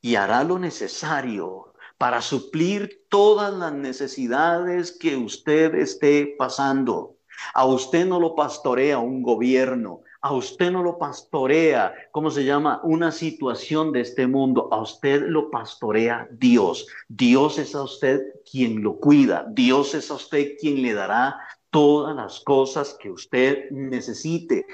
y 0.00 0.14
hará 0.14 0.44
lo 0.44 0.58
necesario 0.58 1.74
para 1.98 2.22
suplir 2.22 3.04
todas 3.08 3.52
las 3.52 3.72
necesidades 3.72 4.92
que 4.92 5.16
usted 5.16 5.74
esté 5.74 6.34
pasando. 6.38 7.16
A 7.54 7.66
usted 7.66 8.06
no 8.06 8.18
lo 8.18 8.34
pastorea 8.34 8.98
un 8.98 9.22
gobierno, 9.22 10.02
a 10.20 10.32
usted 10.32 10.72
no 10.72 10.82
lo 10.82 10.98
pastorea, 10.98 11.94
¿cómo 12.10 12.30
se 12.30 12.44
llama? 12.44 12.80
Una 12.82 13.12
situación 13.12 13.92
de 13.92 14.00
este 14.00 14.26
mundo, 14.26 14.68
a 14.72 14.80
usted 14.80 15.22
lo 15.26 15.50
pastorea 15.50 16.28
Dios. 16.32 16.86
Dios 17.08 17.58
es 17.58 17.74
a 17.74 17.82
usted 17.82 18.20
quien 18.50 18.82
lo 18.82 18.98
cuida, 18.98 19.46
Dios 19.50 19.94
es 19.94 20.10
a 20.10 20.14
usted 20.14 20.56
quien 20.58 20.82
le 20.82 20.94
dará 20.94 21.36
todas 21.70 22.14
las 22.14 22.40
cosas 22.40 22.96
que 23.00 23.10
usted 23.10 23.70
necesite 23.70 24.66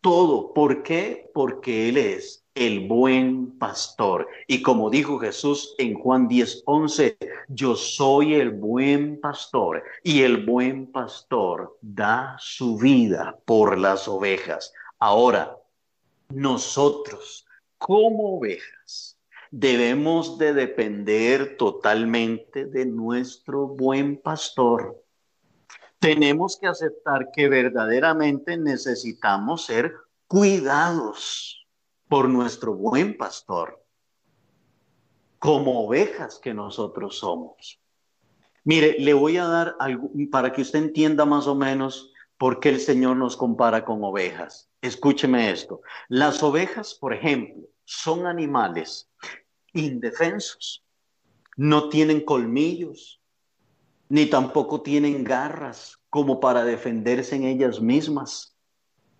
todo. 0.00 0.52
¿Por 0.52 0.82
qué? 0.82 1.30
Porque 1.34 1.88
Él 1.88 1.96
es 1.96 2.44
el 2.54 2.88
buen 2.88 3.58
pastor. 3.58 4.28
Y 4.46 4.62
como 4.62 4.90
dijo 4.90 5.18
Jesús 5.18 5.74
en 5.78 5.94
Juan 5.94 6.28
10, 6.28 6.62
11, 6.66 7.16
yo 7.48 7.76
soy 7.76 8.34
el 8.34 8.50
buen 8.50 9.20
pastor 9.20 9.82
y 10.02 10.22
el 10.22 10.44
buen 10.44 10.90
pastor 10.90 11.78
da 11.80 12.36
su 12.38 12.76
vida 12.76 13.38
por 13.44 13.78
las 13.78 14.08
ovejas. 14.08 14.72
Ahora, 14.98 15.56
nosotros 16.28 17.46
como 17.78 18.36
ovejas 18.36 19.18
debemos 19.50 20.38
de 20.38 20.52
depender 20.52 21.56
totalmente 21.56 22.66
de 22.66 22.86
nuestro 22.86 23.66
buen 23.66 24.16
pastor 24.16 25.02
tenemos 26.00 26.58
que 26.58 26.66
aceptar 26.66 27.30
que 27.30 27.48
verdaderamente 27.48 28.56
necesitamos 28.56 29.66
ser 29.66 29.94
cuidados 30.26 31.66
por 32.08 32.28
nuestro 32.28 32.74
buen 32.74 33.16
pastor, 33.16 33.84
como 35.38 35.86
ovejas 35.86 36.40
que 36.42 36.54
nosotros 36.54 37.18
somos. 37.18 37.80
Mire, 38.64 38.96
le 38.98 39.12
voy 39.12 39.36
a 39.36 39.44
dar 39.44 39.76
algo 39.78 40.10
para 40.30 40.52
que 40.52 40.62
usted 40.62 40.80
entienda 40.80 41.24
más 41.24 41.46
o 41.46 41.54
menos 41.54 42.12
por 42.38 42.60
qué 42.60 42.70
el 42.70 42.80
Señor 42.80 43.16
nos 43.16 43.36
compara 43.36 43.84
con 43.84 44.02
ovejas. 44.02 44.70
Escúcheme 44.80 45.50
esto. 45.50 45.82
Las 46.08 46.42
ovejas, 46.42 46.94
por 46.94 47.12
ejemplo, 47.12 47.68
son 47.84 48.26
animales 48.26 49.10
indefensos. 49.74 50.82
No 51.56 51.90
tienen 51.90 52.24
colmillos, 52.24 53.19
ni 54.10 54.26
tampoco 54.26 54.82
tienen 54.82 55.24
garras 55.24 55.98
como 56.10 56.40
para 56.40 56.64
defenderse 56.64 57.36
en 57.36 57.44
ellas 57.44 57.80
mismas, 57.80 58.56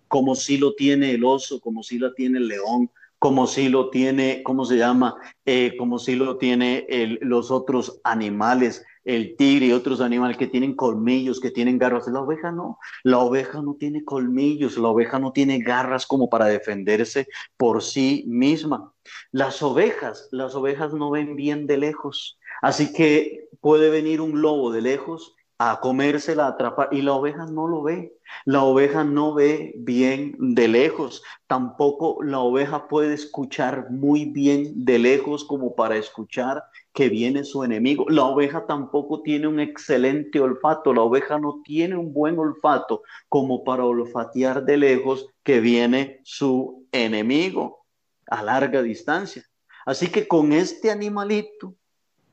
como 0.07 0.35
si 0.35 0.57
lo 0.57 0.75
tiene 0.75 1.11
el 1.11 1.23
oso, 1.23 1.61
como 1.61 1.81
si 1.81 1.97
lo 1.97 2.13
tiene 2.13 2.37
el 2.39 2.49
león, 2.49 2.91
como 3.17 3.47
si 3.47 3.69
lo 3.69 3.89
tiene, 3.89 4.43
¿cómo 4.43 4.65
se 4.65 4.77
llama? 4.77 5.15
Eh, 5.45 5.75
como 5.77 5.97
si 5.97 6.15
lo 6.15 6.37
tiene 6.37 6.85
los 7.21 7.51
otros 7.51 8.01
animales 8.03 8.83
el 9.03 9.35
tigre 9.35 9.67
y 9.67 9.71
otros 9.71 9.99
animales 10.01 10.37
que 10.37 10.47
tienen 10.47 10.75
colmillos, 10.75 11.39
que 11.39 11.51
tienen 11.51 11.77
garras. 11.77 12.07
La 12.07 12.21
oveja 12.21 12.51
no. 12.51 12.77
La 13.03 13.19
oveja 13.19 13.61
no 13.61 13.75
tiene 13.75 14.03
colmillos, 14.03 14.77
la 14.77 14.89
oveja 14.89 15.19
no 15.19 15.31
tiene 15.31 15.59
garras 15.59 16.05
como 16.05 16.29
para 16.29 16.45
defenderse 16.45 17.27
por 17.57 17.81
sí 17.81 18.23
misma. 18.27 18.93
Las 19.31 19.61
ovejas, 19.63 20.27
las 20.31 20.55
ovejas 20.55 20.93
no 20.93 21.09
ven 21.09 21.35
bien 21.35 21.65
de 21.67 21.77
lejos. 21.77 22.37
Así 22.61 22.93
que 22.93 23.49
puede 23.59 23.89
venir 23.89 24.21
un 24.21 24.41
lobo 24.41 24.71
de 24.71 24.81
lejos 24.81 25.35
a 25.63 25.79
comérsela, 25.79 26.45
a 26.45 26.49
atrapar, 26.49 26.89
y 26.91 27.03
la 27.03 27.13
oveja 27.13 27.45
no 27.45 27.67
lo 27.67 27.83
ve. 27.83 28.17
La 28.45 28.63
oveja 28.63 29.03
no 29.03 29.35
ve 29.35 29.73
bien 29.77 30.35
de 30.39 30.67
lejos. 30.67 31.21
Tampoco 31.45 32.23
la 32.23 32.39
oveja 32.39 32.87
puede 32.87 33.13
escuchar 33.13 33.91
muy 33.91 34.25
bien 34.25 34.85
de 34.85 34.97
lejos 34.97 35.43
como 35.43 35.75
para 35.75 35.97
escuchar 35.97 36.63
que 36.93 37.09
viene 37.09 37.43
su 37.43 37.63
enemigo. 37.63 38.05
La 38.09 38.23
oveja 38.23 38.65
tampoco 38.65 39.21
tiene 39.21 39.47
un 39.47 39.59
excelente 39.59 40.39
olfato. 40.39 40.95
La 40.95 41.01
oveja 41.01 41.37
no 41.37 41.61
tiene 41.63 41.95
un 41.95 42.11
buen 42.11 42.39
olfato 42.39 43.03
como 43.29 43.63
para 43.63 43.85
olfatear 43.85 44.65
de 44.65 44.77
lejos 44.77 45.27
que 45.43 45.59
viene 45.59 46.21
su 46.23 46.87
enemigo 46.91 47.85
a 48.25 48.41
larga 48.41 48.81
distancia. 48.81 49.43
Así 49.85 50.07
que 50.07 50.27
con 50.27 50.53
este 50.53 50.89
animalito 50.89 51.75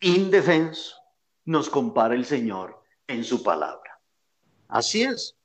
indefenso 0.00 0.96
nos 1.44 1.68
compara 1.68 2.14
el 2.14 2.24
Señor 2.24 2.82
en 3.06 3.24
su 3.24 3.42
palabra. 3.42 4.00
Así 4.68 5.02
es. 5.02 5.36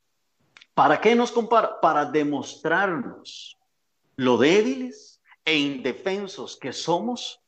¿Para 0.73 0.99
qué 0.99 1.15
nos 1.15 1.31
compara? 1.31 1.79
Para 1.79 2.05
demostrarnos 2.05 3.57
lo 4.15 4.37
débiles 4.37 5.21
e 5.45 5.57
indefensos 5.57 6.57
que 6.57 6.73
somos 6.73 7.41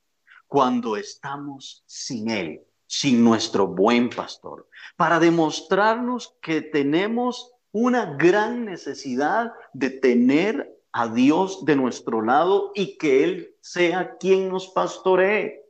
cuando 0.47 0.95
estamos 0.95 1.83
sin 1.85 2.29
Él, 2.29 2.61
sin 2.87 3.23
nuestro 3.23 3.67
buen 3.67 4.09
pastor. 4.09 4.69
Para 4.95 5.19
demostrarnos 5.19 6.35
que 6.41 6.61
tenemos 6.61 7.51
una 7.71 8.15
gran 8.15 8.63
necesidad 8.63 9.51
de 9.73 9.89
tener 9.89 10.79
a 10.93 11.09
Dios 11.09 11.65
de 11.65 11.75
nuestro 11.75 12.21
lado 12.21 12.71
y 12.73 12.97
que 12.97 13.23
Él 13.25 13.55
sea 13.59 14.15
quien 14.17 14.47
nos 14.47 14.69
pastoree. 14.69 15.64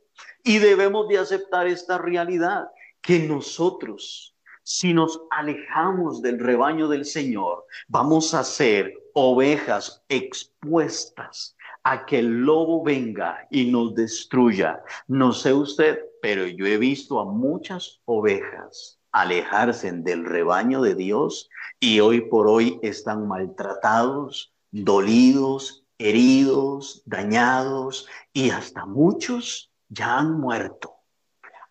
Y 0.46 0.58
debemos 0.58 1.08
de 1.08 1.18
aceptar 1.18 1.66
esta 1.66 1.98
realidad, 1.98 2.68
que 3.02 3.18
nosotros 3.18 4.36
si 4.62 4.92
nos 4.92 5.20
alejamos 5.30 6.22
del 6.22 6.40
rebaño 6.40 6.88
del 6.88 7.04
Señor, 7.04 7.66
vamos 7.86 8.32
a 8.32 8.42
ser 8.42 8.92
ovejas 9.14 10.04
expuestas 10.08 11.56
a 11.84 12.04
que 12.04 12.18
el 12.18 12.44
lobo 12.44 12.82
venga 12.82 13.46
y 13.48 13.70
nos 13.70 13.94
destruya. 13.94 14.82
No 15.06 15.32
sé 15.32 15.52
usted, 15.52 16.00
pero 16.22 16.48
yo 16.48 16.66
he 16.66 16.78
visto 16.78 17.20
a 17.20 17.24
muchas 17.24 18.00
ovejas 18.06 19.00
alejarse 19.12 19.92
del 19.92 20.24
rebaño 20.24 20.80
de 20.80 20.94
Dios 20.96 21.48
y 21.78 22.00
hoy 22.00 22.22
por 22.22 22.48
hoy 22.48 22.80
están 22.82 23.28
maltratados, 23.28 24.52
dolidos, 24.70 25.84
heridos, 25.98 27.02
dañados 27.04 28.08
y 28.32 28.50
hasta 28.50 28.84
muchos 28.84 29.70
ya 29.96 30.18
han 30.18 30.38
muerto. 30.40 30.96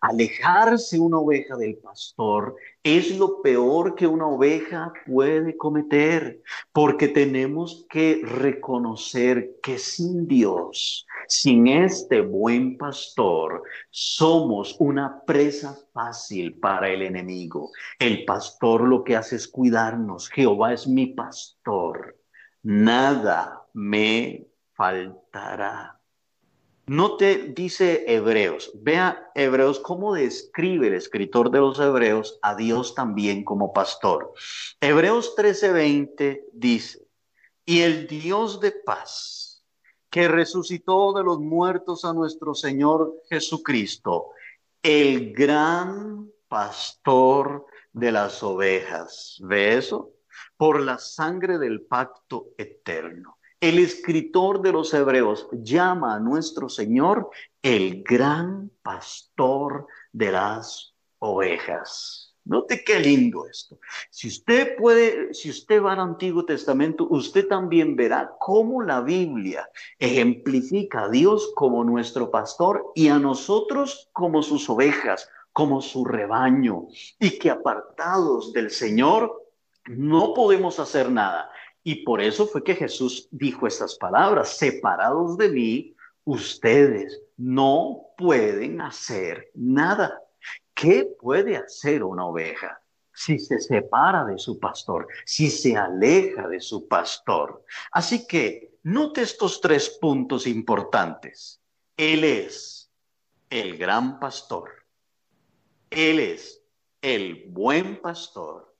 Alejarse 0.00 1.00
una 1.00 1.18
oveja 1.18 1.56
del 1.56 1.78
pastor 1.78 2.54
es 2.82 3.16
lo 3.18 3.40
peor 3.42 3.94
que 3.94 4.06
una 4.06 4.26
oveja 4.26 4.92
puede 5.06 5.56
cometer, 5.56 6.42
porque 6.72 7.08
tenemos 7.08 7.86
que 7.88 8.20
reconocer 8.22 9.56
que 9.62 9.78
sin 9.78 10.28
Dios, 10.28 11.06
sin 11.26 11.66
este 11.66 12.20
buen 12.20 12.76
pastor, 12.76 13.62
somos 13.90 14.76
una 14.78 15.22
presa 15.24 15.76
fácil 15.92 16.58
para 16.58 16.88
el 16.88 17.02
enemigo. 17.02 17.70
El 17.98 18.24
pastor 18.24 18.82
lo 18.82 19.02
que 19.02 19.16
hace 19.16 19.36
es 19.36 19.48
cuidarnos. 19.48 20.28
Jehová 20.28 20.72
es 20.72 20.86
mi 20.86 21.06
pastor. 21.06 22.16
Nada 22.62 23.66
me 23.72 24.46
faltará. 24.74 25.95
No 26.88 27.16
te 27.16 27.48
dice 27.48 28.04
Hebreos. 28.06 28.70
Vea 28.76 29.32
Hebreos 29.34 29.80
cómo 29.80 30.14
describe 30.14 30.86
el 30.86 30.94
escritor 30.94 31.50
de 31.50 31.58
los 31.58 31.80
Hebreos 31.80 32.38
a 32.42 32.54
Dios 32.54 32.94
también 32.94 33.42
como 33.42 33.72
pastor. 33.72 34.32
Hebreos 34.80 35.34
13:20 35.36 36.44
dice, 36.52 37.04
y 37.64 37.80
el 37.80 38.06
Dios 38.06 38.60
de 38.60 38.70
paz, 38.70 39.64
que 40.08 40.28
resucitó 40.28 41.12
de 41.12 41.24
los 41.24 41.40
muertos 41.40 42.04
a 42.04 42.12
nuestro 42.12 42.54
Señor 42.54 43.20
Jesucristo, 43.28 44.28
el 44.80 45.32
gran 45.32 46.30
pastor 46.46 47.66
de 47.92 48.12
las 48.12 48.44
ovejas. 48.44 49.40
¿Ve 49.42 49.76
eso? 49.76 50.12
Por 50.56 50.80
la 50.80 50.98
sangre 50.98 51.58
del 51.58 51.82
pacto 51.82 52.50
eterno 52.56 53.35
el 53.60 53.78
escritor 53.78 54.60
de 54.60 54.72
los 54.72 54.92
Hebreos 54.92 55.48
llama 55.52 56.14
a 56.14 56.20
nuestro 56.20 56.68
Señor 56.68 57.30
el 57.62 58.02
gran 58.02 58.70
pastor 58.82 59.86
de 60.12 60.32
las 60.32 60.94
ovejas. 61.18 62.26
Note 62.44 62.84
qué 62.84 63.00
lindo 63.00 63.46
esto. 63.48 63.80
Si 64.08 64.28
usted 64.28 64.76
puede, 64.76 65.34
si 65.34 65.50
usted 65.50 65.82
va 65.82 65.94
al 65.94 66.00
Antiguo 66.00 66.44
Testamento, 66.44 67.08
usted 67.10 67.48
también 67.48 67.96
verá 67.96 68.30
cómo 68.38 68.82
la 68.82 69.00
Biblia 69.00 69.68
ejemplifica 69.98 71.04
a 71.04 71.08
Dios 71.08 71.50
como 71.56 71.82
nuestro 71.82 72.30
pastor 72.30 72.92
y 72.94 73.08
a 73.08 73.18
nosotros 73.18 74.08
como 74.12 74.44
sus 74.44 74.70
ovejas, 74.70 75.28
como 75.52 75.80
su 75.80 76.04
rebaño, 76.04 76.86
y 77.18 77.36
que 77.38 77.50
apartados 77.50 78.52
del 78.52 78.70
Señor 78.70 79.42
no 79.86 80.32
podemos 80.32 80.78
hacer 80.78 81.10
nada. 81.10 81.50
Y 81.88 82.02
por 82.02 82.20
eso 82.20 82.48
fue 82.48 82.64
que 82.64 82.74
Jesús 82.74 83.28
dijo 83.30 83.64
estas 83.64 83.94
palabras, 83.94 84.56
separados 84.58 85.38
de 85.38 85.48
mí, 85.48 85.96
ustedes 86.24 87.22
no 87.36 88.08
pueden 88.18 88.80
hacer 88.80 89.52
nada. 89.54 90.20
¿Qué 90.74 91.04
puede 91.04 91.56
hacer 91.56 92.02
una 92.02 92.26
oveja 92.26 92.82
si 93.14 93.38
se 93.38 93.60
separa 93.60 94.24
de 94.24 94.36
su 94.36 94.58
pastor, 94.58 95.06
si 95.24 95.48
se 95.48 95.76
aleja 95.76 96.48
de 96.48 96.58
su 96.58 96.88
pastor? 96.88 97.64
Así 97.92 98.26
que 98.26 98.80
note 98.82 99.22
estos 99.22 99.60
tres 99.60 99.88
puntos 100.00 100.48
importantes. 100.48 101.60
Él 101.96 102.24
es 102.24 102.90
el 103.48 103.78
gran 103.78 104.18
pastor. 104.18 104.72
Él 105.90 106.18
es 106.18 106.60
el 107.00 107.44
buen 107.46 108.00
pastor, 108.00 108.74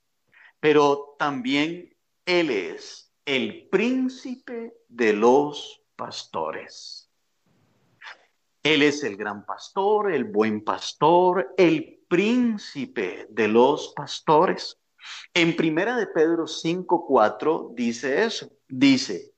pero 0.59 1.15
también 1.21 1.96
él 2.27 2.51
es 2.51 3.13
el 3.25 3.69
príncipe 3.69 4.75
de 4.89 5.13
los 5.13 5.81
pastores. 5.95 7.09
Él 8.63 8.83
es 8.83 9.05
el 9.05 9.17
gran 9.17 9.47
pastor, 9.47 10.13
el 10.13 10.25
buen 10.25 10.65
pastor, 10.65 11.55
el 11.57 12.01
príncipe 12.09 13.27
de 13.31 13.47
los 13.47 13.93
pastores. 13.95 14.77
En 15.33 15.55
primera 15.55 15.97
de 15.97 16.09
Pedro 16.09 16.49
5:4 16.49 17.71
dice 17.75 18.25
eso. 18.25 18.51
Dice, 18.69 19.33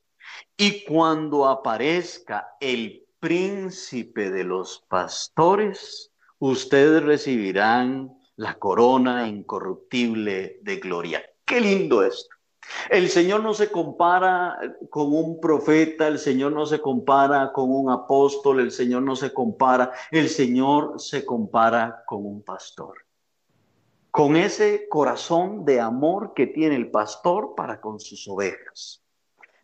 "Y 0.57 0.85
cuando 0.85 1.47
aparezca 1.47 2.57
el 2.59 3.07
príncipe 3.21 4.31
de 4.31 4.45
los 4.45 4.83
pastores, 4.89 6.11
ustedes 6.39 7.03
recibirán 7.03 8.19
la 8.37 8.59
corona 8.59 9.29
incorruptible 9.29 10.59
de 10.63 10.77
gloria." 10.77 11.23
Qué 11.45 11.61
lindo 11.61 12.03
esto. 12.03 12.38
El 12.91 13.09
Señor 13.09 13.43
no 13.43 13.55
se 13.55 13.71
compara 13.71 14.59
con 14.91 15.13
un 15.13 15.41
profeta, 15.41 16.09
el 16.09 16.19
Señor 16.19 16.53
no 16.53 16.67
se 16.67 16.81
compara 16.81 17.53
con 17.53 17.71
un 17.71 17.91
apóstol, 17.91 18.61
el 18.61 18.71
Señor 18.71 19.03
no 19.03 19.17
se 19.17 19.33
compara, 19.33 19.93
el 20.11 20.29
Señor 20.29 21.01
se 21.01 21.25
compara 21.25 22.05
con 22.07 22.25
un 22.25 22.43
pastor. 22.43 23.05
Con 24.11 24.37
ese 24.37 24.89
corazón 24.89 25.65
de 25.65 25.81
amor 25.81 26.33
que 26.35 26.47
tiene 26.47 26.77
el 26.77 26.91
pastor 26.91 27.55
para 27.55 27.81
con 27.81 28.01
sus 28.01 28.27
ovejas. 28.27 29.03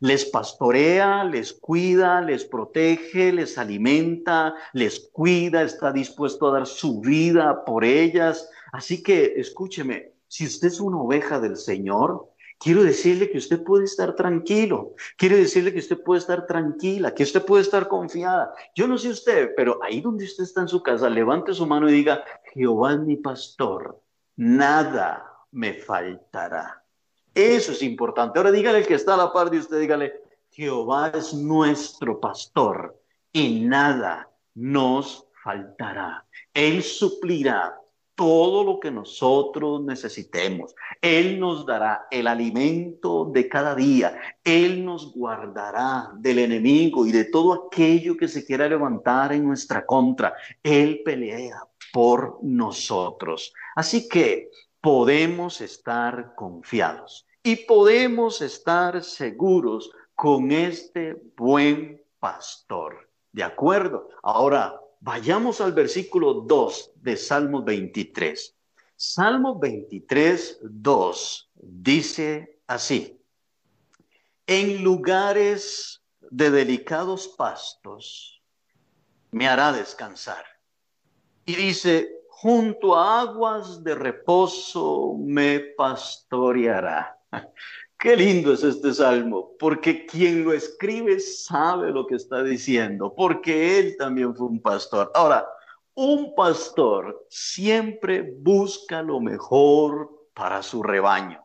Les 0.01 0.27
pastorea, 0.27 1.25
les 1.25 1.53
cuida, 1.53 2.21
les 2.21 2.45
protege, 2.45 3.33
les 3.33 3.57
alimenta, 3.57 4.55
les 4.75 5.01
cuida, 5.01 5.63
está 5.63 5.93
dispuesto 5.93 6.49
a 6.49 6.53
dar 6.53 6.67
su 6.67 7.01
vida 7.01 7.65
por 7.65 7.85
ellas. 7.85 8.51
Así 8.73 9.03
que 9.03 9.35
escúcheme, 9.37 10.13
si 10.29 10.45
usted 10.45 10.69
es 10.69 10.81
una 10.81 11.01
oveja 11.01 11.41
del 11.41 11.57
Señor, 11.57 12.34
Quiero 12.59 12.83
decirle 12.83 13.31
que 13.31 13.39
usted 13.39 13.63
puede 13.63 13.85
estar 13.85 14.15
tranquilo, 14.15 14.95
quiero 15.17 15.37
decirle 15.37 15.73
que 15.73 15.81
usted 15.81 16.03
puede 16.03 16.21
estar 16.21 16.47
tranquila, 16.47 17.15
que 17.15 17.25
usted 17.25 17.45
puede 17.45 17.63
estar 17.63 17.89
confiada. 17.89 18.55
Yo 18.75 18.89
no 18.89 18.97
sé 18.97 19.11
usted, 19.11 19.51
pero 19.57 19.79
ahí 19.83 20.01
donde 20.01 20.25
usted 20.25 20.45
está 20.45 20.63
en 20.63 20.69
su 20.69 20.83
casa, 20.83 21.11
levante 21.11 21.53
su 21.53 21.67
mano 21.67 21.89
y 21.89 21.93
diga, 21.93 22.25
Jehová 22.55 22.95
es 22.95 23.01
mi 23.01 23.17
pastor, 23.17 24.01
nada 24.37 25.31
me 25.51 25.75
faltará. 25.75 26.83
Eso 27.35 27.73
es 27.73 27.83
importante. 27.83 28.39
Ahora 28.39 28.53
dígale 28.53 28.79
el 28.79 28.87
que 28.87 28.95
está 28.95 29.15
a 29.15 29.19
la 29.19 29.33
par 29.33 29.51
de 29.51 29.59
usted, 29.59 29.81
dígale, 29.81 30.15
Jehová 30.51 31.11
es 31.15 31.35
nuestro 31.35 32.21
pastor 32.21 32.99
y 33.33 33.61
nada 33.61 34.31
nos 34.55 35.27
faltará. 35.43 36.25
Él 36.55 36.83
suplirá 36.83 37.77
todo 38.15 38.65
lo 38.65 38.81
que 38.81 38.91
nosotros 38.91 39.83
necesitemos. 39.83 40.75
Él 41.01 41.39
nos 41.41 41.67
dará 41.67 42.07
el 42.11 42.27
alimento 42.27 43.25
de 43.27 43.49
cada 43.49 43.75
día. 43.75 44.19
Él 44.43 44.85
nos 44.85 45.13
guardará 45.13 46.11
del 46.17 46.39
enemigo 46.39 47.07
y 47.07 47.13
de 47.13 47.25
todo 47.25 47.67
aquello 47.67 48.17
que 48.17 48.29
se 48.29 48.45
quiera 48.45 48.69
levantar 48.69 49.33
en 49.33 49.45
nuestra 49.45 49.85
contra. 49.85 50.35
Él 50.63 51.03
pelea 51.05 51.61
por 51.93 52.39
nosotros. 52.43 53.53
Así 53.75 54.09
que 54.09 54.51
podemos 54.81 55.61
estar 55.61 56.35
confiados 56.35 57.27
y 57.43 57.57
podemos 57.57 58.41
estar 58.43 59.03
seguros 59.03 59.91
con 60.15 60.53
este 60.53 61.17
buen 61.37 62.03
pastor. 62.19 63.09
¿De 63.33 63.43
acuerdo? 63.43 64.09
Ahora, 64.23 64.81
Vayamos 65.05 65.61
al 65.61 65.75
versículo 65.75 66.33
2 66.33 66.93
de 67.03 67.19
Salmo 67.19 67.63
23. 67.63 68.57
Salmo 68.97 69.59
23, 69.59 70.61
2 70.63 71.51
dice 71.57 72.63
así, 72.67 73.21
en 74.47 74.83
lugares 74.83 76.03
de 76.31 76.51
delicados 76.51 77.29
pastos 77.29 78.43
me 79.31 79.47
hará 79.47 79.73
descansar. 79.73 80.47
Y 81.45 81.55
dice, 81.55 82.09
junto 82.31 82.97
a 82.97 83.21
aguas 83.21 83.85
de 83.85 83.95
reposo 83.97 85.19
me 85.19 85.61
pastoreará. 85.77 87.21
Qué 88.05 88.19
lindo 88.19 88.53
es 88.53 88.63
este 88.63 88.93
salmo, 88.93 89.53
porque 89.59 90.05
quien 90.05 90.45
lo 90.45 90.53
escribe 90.53 91.19
sabe 91.19 91.91
lo 91.91 92.07
que 92.07 92.17
está 92.17 92.43
diciendo, 92.43 93.15
porque 93.17 93.79
él 93.79 93.97
también 93.97 94.37
fue 94.37 94.49
un 94.49 94.61
pastor. 94.61 95.11
Ahora, 95.15 95.49
un 95.95 96.35
pastor 96.35 97.25
siempre 97.31 98.21
busca 98.41 99.01
lo 99.01 99.21
mejor 99.21 100.29
para 100.35 100.63
su 100.63 100.83
rebaño. 100.83 101.43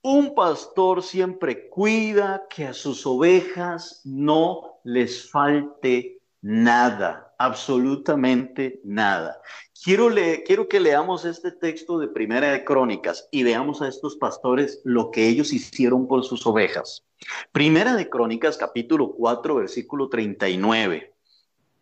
Un 0.00 0.34
pastor 0.34 1.02
siempre 1.02 1.68
cuida 1.68 2.46
que 2.48 2.64
a 2.64 2.72
sus 2.72 3.04
ovejas 3.04 4.00
no 4.06 4.80
les 4.84 5.30
falte 5.30 6.13
nada, 6.44 7.34
absolutamente 7.38 8.78
nada. 8.84 9.40
Quiero, 9.82 10.10
quiero 10.44 10.68
que 10.68 10.78
leamos 10.78 11.24
este 11.24 11.50
texto 11.50 11.98
de 11.98 12.08
Primera 12.08 12.52
de 12.52 12.64
Crónicas 12.66 13.26
y 13.30 13.42
veamos 13.44 13.80
a 13.80 13.88
estos 13.88 14.16
pastores 14.16 14.82
lo 14.84 15.10
que 15.10 15.26
ellos 15.26 15.54
hicieron 15.54 16.06
por 16.06 16.22
sus 16.22 16.46
ovejas. 16.46 17.02
Primera 17.50 17.96
de 17.96 18.10
Crónicas, 18.10 18.58
capítulo 18.58 19.14
4, 19.14 19.54
versículo 19.54 20.10
39 20.10 21.14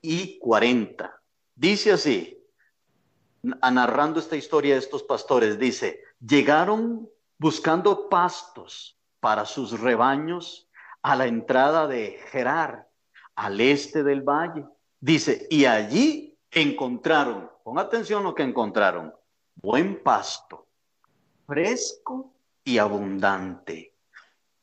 y 0.00 0.38
40. 0.38 1.20
Dice 1.56 1.90
así, 1.90 2.40
narrando 3.42 4.20
esta 4.20 4.36
historia 4.36 4.74
de 4.74 4.80
estos 4.80 5.02
pastores, 5.02 5.58
dice, 5.58 6.02
llegaron 6.24 7.10
buscando 7.36 8.08
pastos 8.08 8.96
para 9.18 9.44
sus 9.44 9.80
rebaños 9.80 10.68
a 11.02 11.16
la 11.16 11.26
entrada 11.26 11.88
de 11.88 12.20
Gerar, 12.30 12.91
al 13.36 13.60
este 13.60 14.02
del 14.02 14.22
valle. 14.22 14.64
Dice, 15.00 15.46
y 15.50 15.64
allí 15.64 16.38
encontraron 16.50 17.52
Pon 17.62 17.78
atención 17.78 18.24
lo 18.24 18.34
que 18.34 18.42
encontraron. 18.42 19.14
Buen 19.54 20.02
pasto, 20.02 20.66
fresco 21.46 22.34
y 22.64 22.78
abundante. 22.78 23.94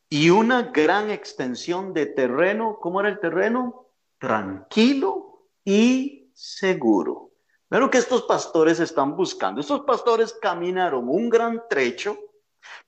Y 0.09 0.29
una 0.29 0.63
gran 0.63 1.09
extensión 1.09 1.93
de 1.93 2.07
terreno. 2.07 2.77
¿Cómo 2.81 2.99
era 2.99 3.09
el 3.09 3.19
terreno? 3.19 3.91
Tranquilo 4.17 5.47
y 5.63 6.29
seguro. 6.33 7.31
Pero 7.69 7.89
que 7.89 7.99
estos 7.99 8.23
pastores 8.23 8.79
están 8.79 9.15
buscando. 9.15 9.61
Estos 9.61 9.81
pastores 9.81 10.33
caminaron 10.41 11.07
un 11.07 11.29
gran 11.29 11.61
trecho 11.69 12.17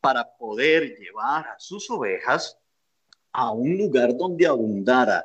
para 0.02 0.28
poder 0.38 0.98
llevar 0.98 1.48
a 1.48 1.56
sus 1.60 1.90
ovejas 1.90 2.58
a 3.32 3.52
un 3.52 3.78
lugar 3.78 4.18
donde 4.18 4.46
abundara 4.46 5.24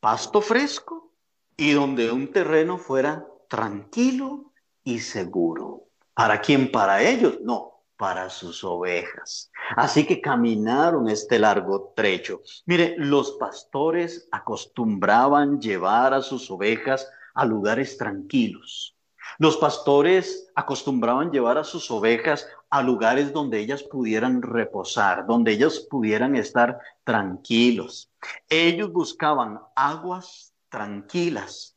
pasto 0.00 0.40
fresco 0.40 1.12
y 1.56 1.72
donde 1.72 2.10
un 2.10 2.32
terreno 2.32 2.78
fuera 2.78 3.26
tranquilo 3.48 4.52
y 4.82 5.00
seguro. 5.00 5.84
¿Para 6.14 6.40
quién? 6.40 6.72
Para 6.72 7.02
ellos, 7.02 7.38
no, 7.42 7.82
para 7.96 8.30
sus 8.30 8.64
ovejas. 8.64 9.50
Así 9.76 10.06
que 10.06 10.20
caminaron 10.20 11.08
este 11.08 11.38
largo 11.38 11.92
trecho. 11.94 12.40
Mire, 12.64 12.94
los 12.96 13.32
pastores 13.32 14.28
acostumbraban 14.32 15.60
llevar 15.60 16.14
a 16.14 16.22
sus 16.22 16.50
ovejas 16.50 17.10
a 17.34 17.44
lugares 17.44 17.98
tranquilos. 17.98 18.96
Los 19.38 19.56
pastores 19.58 20.50
acostumbraban 20.54 21.30
llevar 21.30 21.58
a 21.58 21.64
sus 21.64 21.90
ovejas 21.90 22.48
a 22.70 22.82
lugares 22.82 23.32
donde 23.32 23.58
ellas 23.58 23.82
pudieran 23.82 24.42
reposar, 24.42 25.26
donde 25.26 25.52
ellas 25.52 25.80
pudieran 25.80 26.36
estar 26.36 26.78
tranquilos. 27.04 28.10
Ellos 28.48 28.92
buscaban 28.92 29.58
aguas 29.74 30.54
tranquilas, 30.68 31.76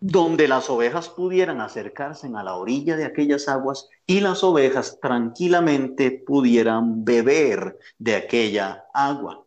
donde 0.00 0.46
las 0.46 0.70
ovejas 0.70 1.08
pudieran 1.08 1.60
acercarse 1.60 2.28
a 2.28 2.42
la 2.42 2.54
orilla 2.54 2.96
de 2.96 3.06
aquellas 3.06 3.48
aguas 3.48 3.88
y 4.06 4.20
las 4.20 4.44
ovejas 4.44 4.98
tranquilamente 5.00 6.10
pudieran 6.10 7.04
beber 7.04 7.78
de 7.98 8.16
aquella 8.16 8.84
agua. 8.92 9.44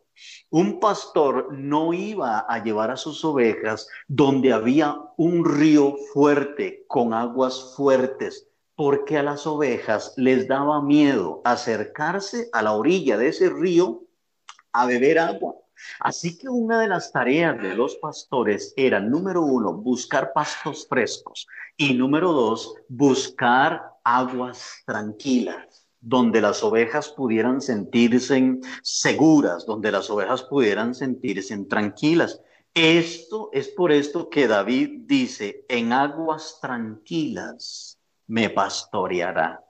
Un 0.50 0.78
pastor 0.78 1.52
no 1.52 1.92
iba 1.92 2.40
a 2.40 2.62
llevar 2.62 2.90
a 2.90 2.96
sus 2.96 3.24
ovejas 3.24 3.88
donde 4.08 4.52
había 4.52 4.96
un 5.16 5.44
río 5.44 5.96
fuerte 6.12 6.84
con 6.86 7.14
aguas 7.14 7.74
fuertes, 7.76 8.46
porque 8.74 9.18
a 9.18 9.22
las 9.22 9.46
ovejas 9.46 10.14
les 10.16 10.48
daba 10.48 10.82
miedo 10.82 11.40
acercarse 11.44 12.48
a 12.52 12.62
la 12.62 12.72
orilla 12.72 13.16
de 13.18 13.28
ese 13.28 13.50
río 13.50 14.04
a 14.72 14.86
beber 14.86 15.18
agua 15.18 15.54
Así 16.00 16.38
que 16.38 16.48
una 16.48 16.80
de 16.80 16.88
las 16.88 17.12
tareas 17.12 17.60
de 17.60 17.74
los 17.74 17.96
pastores 17.96 18.72
era, 18.76 19.00
número 19.00 19.42
uno, 19.42 19.72
buscar 19.72 20.32
pastos 20.32 20.86
frescos 20.88 21.46
y 21.76 21.94
número 21.94 22.32
dos, 22.32 22.74
buscar 22.88 23.82
aguas 24.04 24.82
tranquilas 24.86 25.86
donde 26.00 26.40
las 26.40 26.64
ovejas 26.64 27.10
pudieran 27.10 27.60
sentirse 27.60 28.58
seguras, 28.82 29.64
donde 29.66 29.92
las 29.92 30.10
ovejas 30.10 30.42
pudieran 30.42 30.96
sentirse 30.96 31.56
tranquilas. 31.66 32.40
Esto 32.74 33.50
es 33.52 33.68
por 33.68 33.92
esto 33.92 34.28
que 34.28 34.48
David 34.48 35.02
dice, 35.06 35.64
en 35.68 35.92
aguas 35.92 36.58
tranquilas 36.60 38.00
me 38.32 38.48
pastoreará. 38.48 39.62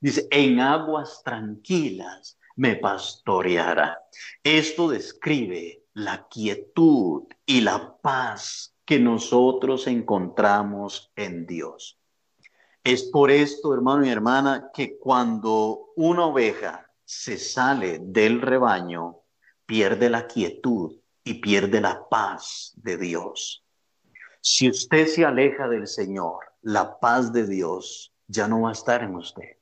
Dice, 0.00 0.26
en 0.30 0.58
aguas 0.58 1.20
tranquilas 1.22 2.38
me 2.56 2.76
pastoreará. 2.76 3.98
Esto 4.42 4.88
describe 4.88 5.84
la 5.92 6.26
quietud 6.28 7.24
y 7.44 7.60
la 7.60 7.94
paz 8.00 8.74
que 8.86 8.98
nosotros 8.98 9.86
encontramos 9.86 11.12
en 11.14 11.46
Dios. 11.46 11.98
Es 12.82 13.02
por 13.02 13.30
esto, 13.30 13.74
hermano 13.74 14.06
y 14.06 14.08
hermana, 14.08 14.70
que 14.72 14.96
cuando 14.96 15.92
una 15.94 16.24
oveja 16.24 16.90
se 17.04 17.36
sale 17.36 17.98
del 18.00 18.40
rebaño, 18.40 19.18
pierde 19.66 20.08
la 20.08 20.26
quietud 20.26 20.98
y 21.22 21.34
pierde 21.34 21.82
la 21.82 22.08
paz 22.08 22.72
de 22.76 22.96
Dios. 22.96 23.62
Si 24.40 24.70
usted 24.70 25.06
se 25.06 25.26
aleja 25.26 25.68
del 25.68 25.86
Señor, 25.86 26.47
la 26.62 26.98
paz 26.98 27.32
de 27.32 27.46
Dios 27.46 28.12
ya 28.26 28.48
no 28.48 28.62
va 28.62 28.70
a 28.70 28.72
estar 28.72 29.02
en 29.02 29.14
usted 29.14 29.58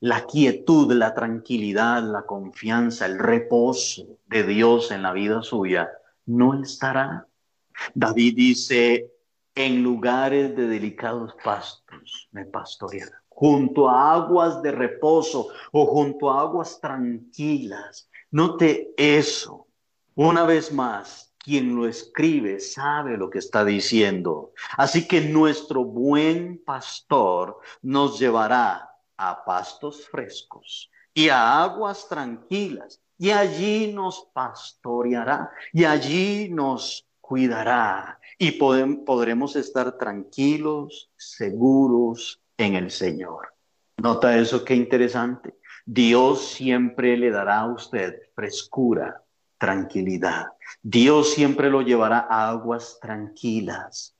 la 0.00 0.26
quietud, 0.26 0.92
la 0.92 1.14
tranquilidad, 1.14 2.02
la 2.02 2.22
confianza, 2.22 3.06
el 3.06 3.18
reposo 3.18 4.18
de 4.26 4.44
Dios 4.44 4.90
en 4.90 5.02
la 5.02 5.12
vida 5.12 5.42
suya, 5.42 5.90
no 6.26 6.62
estará. 6.62 7.26
David 7.94 8.34
dice, 8.34 9.12
en 9.54 9.82
lugares 9.82 10.56
de 10.56 10.66
delicados 10.66 11.34
pastos 11.44 12.28
me 12.32 12.46
pastoreará, 12.46 13.22
junto 13.28 13.90
a 13.90 14.14
aguas 14.14 14.62
de 14.62 14.72
reposo 14.72 15.48
o 15.70 15.86
junto 15.86 16.30
a 16.30 16.40
aguas 16.40 16.80
tranquilas. 16.80 18.08
Note 18.30 18.94
eso. 18.96 19.66
Una 20.14 20.44
vez 20.44 20.72
más, 20.72 21.29
quien 21.42 21.74
lo 21.74 21.86
escribe 21.86 22.60
sabe 22.60 23.16
lo 23.16 23.30
que 23.30 23.38
está 23.38 23.64
diciendo. 23.64 24.52
Así 24.76 25.08
que 25.08 25.20
nuestro 25.22 25.84
buen 25.84 26.62
pastor 26.64 27.58
nos 27.82 28.18
llevará 28.18 28.90
a 29.16 29.44
pastos 29.44 30.06
frescos 30.08 30.90
y 31.14 31.28
a 31.28 31.62
aguas 31.62 32.08
tranquilas, 32.08 33.00
y 33.18 33.30
allí 33.30 33.92
nos 33.92 34.28
pastoreará, 34.32 35.50
y 35.72 35.84
allí 35.84 36.48
nos 36.50 37.06
cuidará, 37.20 38.18
y 38.38 38.52
podremos 38.52 39.56
estar 39.56 39.98
tranquilos, 39.98 41.10
seguros 41.16 42.40
en 42.56 42.76
el 42.76 42.90
Señor. 42.90 43.54
Nota 43.98 44.38
eso, 44.38 44.64
qué 44.64 44.74
interesante. 44.74 45.58
Dios 45.84 46.48
siempre 46.48 47.16
le 47.16 47.30
dará 47.30 47.60
a 47.60 47.72
usted 47.72 48.14
frescura, 48.34 49.22
tranquilidad. 49.60 50.46
Dios 50.82 51.34
siempre 51.34 51.70
lo 51.70 51.82
llevará 51.82 52.26
a 52.28 52.48
aguas 52.48 52.98
tranquilas, 53.00 54.16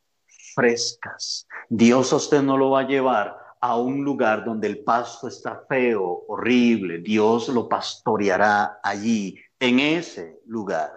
frescas. 0.54 1.48
Dios 1.68 2.12
a 2.12 2.16
usted 2.16 2.42
no 2.42 2.56
lo 2.56 2.70
va 2.70 2.80
a 2.80 2.86
llevar 2.86 3.36
a 3.60 3.76
un 3.76 4.04
lugar 4.04 4.44
donde 4.44 4.68
el 4.68 4.84
pasto 4.84 5.26
está 5.26 5.64
feo, 5.68 6.24
horrible. 6.28 6.98
Dios 6.98 7.48
lo 7.48 7.68
pastoreará 7.68 8.80
allí, 8.82 9.36
en 9.58 9.80
ese 9.80 10.40
lugar. 10.46 10.92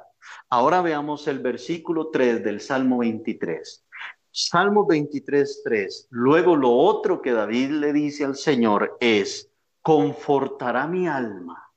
Ahora 0.49 0.81
veamos 0.81 1.27
el 1.27 1.39
versículo 1.39 2.09
3 2.09 2.43
del 2.43 2.61
Salmo 2.61 2.99
23. 2.99 3.85
Salmo 4.31 4.85
23, 4.85 5.61
3. 5.63 6.07
Luego 6.09 6.55
lo 6.55 6.71
otro 6.71 7.21
que 7.21 7.31
David 7.31 7.69
le 7.71 7.93
dice 7.93 8.25
al 8.25 8.35
Señor 8.35 8.97
es, 8.99 9.49
confortará 9.81 10.87
mi 10.87 11.07
alma. 11.07 11.71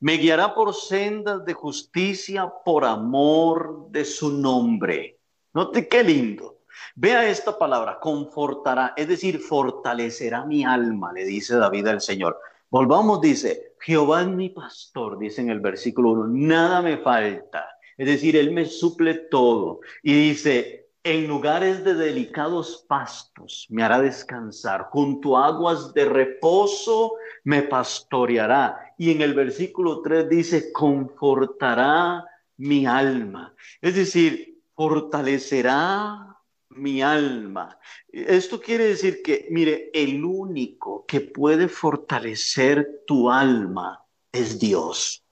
Me 0.00 0.14
guiará 0.16 0.54
por 0.54 0.74
sendas 0.74 1.44
de 1.44 1.54
justicia 1.54 2.52
por 2.64 2.84
amor 2.84 3.88
de 3.90 4.04
su 4.04 4.30
nombre. 4.30 5.18
Note 5.52 5.88
qué 5.88 6.04
lindo. 6.04 6.58
Vea 6.94 7.28
esta 7.28 7.58
palabra, 7.58 7.98
confortará, 8.00 8.94
es 8.96 9.08
decir, 9.08 9.40
fortalecerá 9.40 10.44
mi 10.44 10.64
alma, 10.64 11.12
le 11.12 11.24
dice 11.24 11.56
David 11.56 11.88
al 11.88 12.00
Señor. 12.00 12.38
Volvamos, 12.70 13.20
dice, 13.20 13.74
Jehová 13.80 14.22
es 14.22 14.28
mi 14.28 14.50
pastor, 14.50 15.18
dice 15.18 15.40
en 15.40 15.50
el 15.50 15.60
versículo 15.60 16.10
1, 16.10 16.28
nada 16.28 16.80
me 16.80 16.98
falta. 16.98 17.66
Es 17.96 18.06
decir, 18.06 18.36
Él 18.36 18.52
me 18.52 18.66
suple 18.66 19.14
todo. 19.14 19.80
Y 20.02 20.12
dice, 20.12 20.90
en 21.02 21.26
lugares 21.26 21.84
de 21.84 21.94
delicados 21.94 22.84
pastos 22.88 23.66
me 23.70 23.82
hará 23.82 24.00
descansar, 24.00 24.88
junto 24.90 25.36
a 25.36 25.46
aguas 25.46 25.94
de 25.94 26.04
reposo 26.04 27.14
me 27.44 27.62
pastoreará. 27.62 28.87
Y 28.98 29.12
en 29.12 29.22
el 29.22 29.32
versículo 29.32 30.02
3 30.02 30.28
dice, 30.28 30.72
confortará 30.72 32.26
mi 32.58 32.84
alma. 32.84 33.54
Es 33.80 33.94
decir, 33.94 34.60
fortalecerá 34.74 36.36
mi 36.70 37.00
alma. 37.00 37.78
Esto 38.08 38.60
quiere 38.60 38.84
decir 38.88 39.22
que, 39.22 39.46
mire, 39.50 39.90
el 39.94 40.24
único 40.24 41.06
que 41.06 41.20
puede 41.20 41.68
fortalecer 41.68 43.04
tu 43.06 43.30
alma 43.30 44.04
es 44.32 44.58
Dios. 44.58 45.24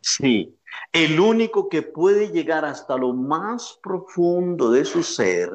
Sí, 0.00 0.54
el 0.92 1.18
único 1.18 1.68
que 1.68 1.82
puede 1.82 2.28
llegar 2.28 2.64
hasta 2.64 2.96
lo 2.96 3.12
más 3.14 3.78
profundo 3.82 4.70
de 4.70 4.84
su 4.84 5.02
ser 5.02 5.50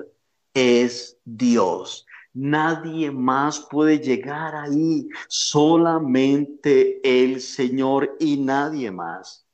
es 0.53 1.17
Dios. 1.23 2.05
Nadie 2.33 3.11
más 3.11 3.67
puede 3.71 3.99
llegar 3.99 4.55
ahí, 4.55 5.07
solamente 5.27 7.01
el 7.03 7.41
Señor 7.41 8.15
y 8.19 8.37
nadie 8.37 8.91
más. 8.91 9.45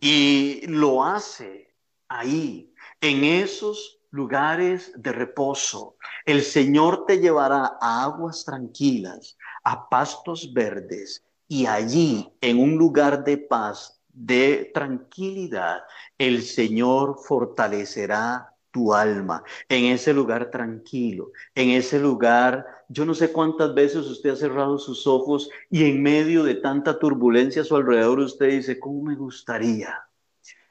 Y 0.00 0.66
lo 0.66 1.04
hace 1.04 1.74
ahí, 2.08 2.72
en 3.00 3.24
esos 3.24 4.00
lugares 4.10 4.92
de 4.96 5.12
reposo. 5.12 5.96
El 6.24 6.42
Señor 6.42 7.04
te 7.06 7.18
llevará 7.18 7.76
a 7.80 8.04
aguas 8.04 8.44
tranquilas, 8.44 9.36
a 9.64 9.88
pastos 9.88 10.52
verdes, 10.52 11.24
y 11.48 11.66
allí, 11.66 12.32
en 12.40 12.58
un 12.58 12.76
lugar 12.76 13.24
de 13.24 13.38
paz, 13.38 14.00
de 14.08 14.70
tranquilidad, 14.72 15.82
el 16.16 16.42
Señor 16.42 17.18
fortalecerá 17.18 18.53
tu 18.74 18.92
alma 18.92 19.44
en 19.68 19.84
ese 19.84 20.12
lugar 20.12 20.50
tranquilo, 20.50 21.30
en 21.54 21.70
ese 21.70 22.00
lugar, 22.00 22.66
yo 22.88 23.04
no 23.04 23.14
sé 23.14 23.30
cuántas 23.30 23.72
veces 23.72 24.04
usted 24.06 24.30
ha 24.30 24.36
cerrado 24.36 24.78
sus 24.78 25.06
ojos 25.06 25.48
y 25.70 25.84
en 25.84 26.02
medio 26.02 26.42
de 26.42 26.56
tanta 26.56 26.98
turbulencia 26.98 27.62
a 27.62 27.64
su 27.64 27.76
alrededor 27.76 28.18
usted 28.18 28.50
dice, 28.50 28.80
¿cómo 28.80 29.04
me 29.04 29.14
gustaría 29.14 30.02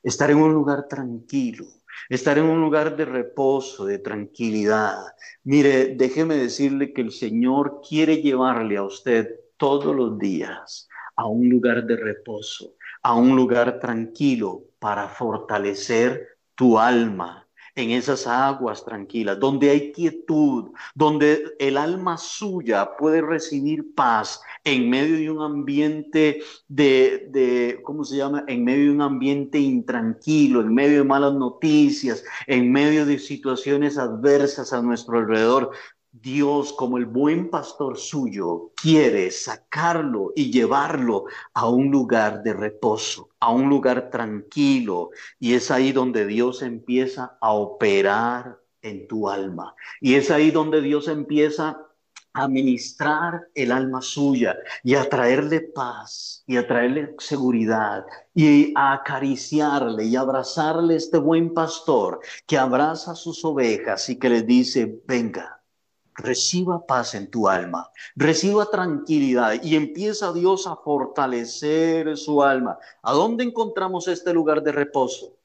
estar 0.04 0.30
en 0.30 0.38
un 0.40 0.54
lugar 0.54 0.90
tranquilo? 0.90 1.66
Estar 2.10 2.38
en 2.38 2.46
un 2.46 2.60
lugar 2.60 2.98
de 2.98 3.06
reposo, 3.06 3.86
de 3.86 4.00
tranquilidad. 4.00 4.98
Mire, 5.46 5.96
déjeme 5.96 6.36
decirle 6.36 6.92
que 6.92 7.02
el 7.02 7.12
Señor 7.12 7.80
quiere 7.88 8.18
llevarle 8.18 8.76
a 8.76 8.84
usted 8.84 9.40
todos 9.56 9.96
los 9.96 10.20
días 10.20 10.90
a 11.16 11.28
un 11.28 11.48
lugar 11.48 11.86
de 11.86 11.96
reposo, 11.96 12.74
a 13.02 13.16
un 13.16 13.34
lugar 13.36 13.80
tranquilo 13.80 14.64
para 14.80 15.08
fortalecer 15.08 16.40
tu 16.56 16.78
alma 16.78 17.43
en 17.76 17.92
esas 17.92 18.28
aguas 18.28 18.86
tranquilas, 18.86 19.40
donde 19.40 19.70
hay 19.70 19.92
quietud, 19.92 20.72
donde 20.94 21.56
el 21.60 21.78
alma 21.78 22.18
suya 22.18 22.96
puede 22.98 23.22
recibir 23.22 23.94
paz 23.96 24.42
en 24.64 24.90
medio 24.90 25.18
de 25.18 25.32
un 25.32 25.42
ambiente 25.42 26.42
de, 26.68 27.28
de, 27.30 27.80
¿cómo 27.84 28.04
se 28.04 28.18
llama? 28.18 28.44
En 28.48 28.64
medio 28.64 28.86
de 28.86 28.92
un 28.92 29.02
ambiente 29.02 29.60
intranquilo, 29.60 30.62
en 30.62 30.74
medio 30.74 31.00
de 31.00 31.04
malas 31.04 31.34
noticias, 31.34 32.24
en 32.48 32.72
medio 32.72 33.06
de 33.06 33.20
situaciones 33.20 33.98
adversas 33.98 34.74
a 34.74 34.82
nuestro 34.82 35.18
alrededor. 35.18 35.72
Dios, 36.14 36.74
como 36.74 37.00
el 37.00 37.08
buen 37.08 37.50
pastor 37.50 37.98
suyo, 37.98 38.72
quiere 38.76 39.32
sacarlo 39.32 40.32
y 40.36 40.52
llevarlo 40.52 41.26
a 41.56 41.68
un 41.68 41.90
lugar 41.90 42.44
de 42.44 42.54
reposo, 42.54 43.32
a 43.40 43.50
un 43.50 43.68
lugar 43.68 44.12
tranquilo. 44.12 45.10
Y 45.40 45.56
es 45.56 45.72
ahí 45.72 45.92
donde 45.92 46.28
Dios 46.28 46.62
empieza 46.62 47.40
a 47.42 47.54
operar 47.54 48.60
en 48.84 49.08
tu 49.08 49.28
alma. 49.28 49.74
Y 50.02 50.14
es 50.14 50.30
ahí 50.30 50.52
donde 50.52 50.82
Dios 50.82 51.08
empieza 51.08 51.84
a 52.34 52.48
ministrar 52.48 53.48
el 53.56 53.72
alma 53.72 54.02
suya 54.04 54.56
y 54.84 54.94
a 54.94 55.10
traerle 55.10 55.62
paz 55.62 56.44
y 56.46 56.58
a 56.58 56.68
traerle 56.68 57.16
seguridad 57.18 58.06
y 58.36 58.72
a 58.76 58.94
acariciarle 58.94 60.06
y 60.06 60.16
abrazarle 60.16 60.96
este 60.96 61.18
buen 61.18 61.56
pastor 61.56 62.20
que 62.46 62.60
abraza 62.60 63.16
sus 63.16 63.44
ovejas 63.44 64.10
y 64.10 64.20
que 64.20 64.30
le 64.30 64.44
dice, 64.44 65.02
venga 65.08 65.63
reciba 66.16 66.86
paz 66.86 67.16
en 67.16 67.30
tu 67.30 67.48
alma, 67.48 67.90
reciba 68.16 68.66
tranquilidad 68.70 69.62
y 69.64 69.76
empieza 69.76 70.34
Dios 70.34 70.68
a 70.68 70.76
fortalecer 70.76 72.18
su 72.18 72.44
alma. 72.44 72.78
¿A 73.02 73.14
dónde 73.14 73.44
encontramos 73.44 74.08
este 74.08 74.34
lugar 74.34 74.64
de 74.64 74.72
reposo? 74.72 75.38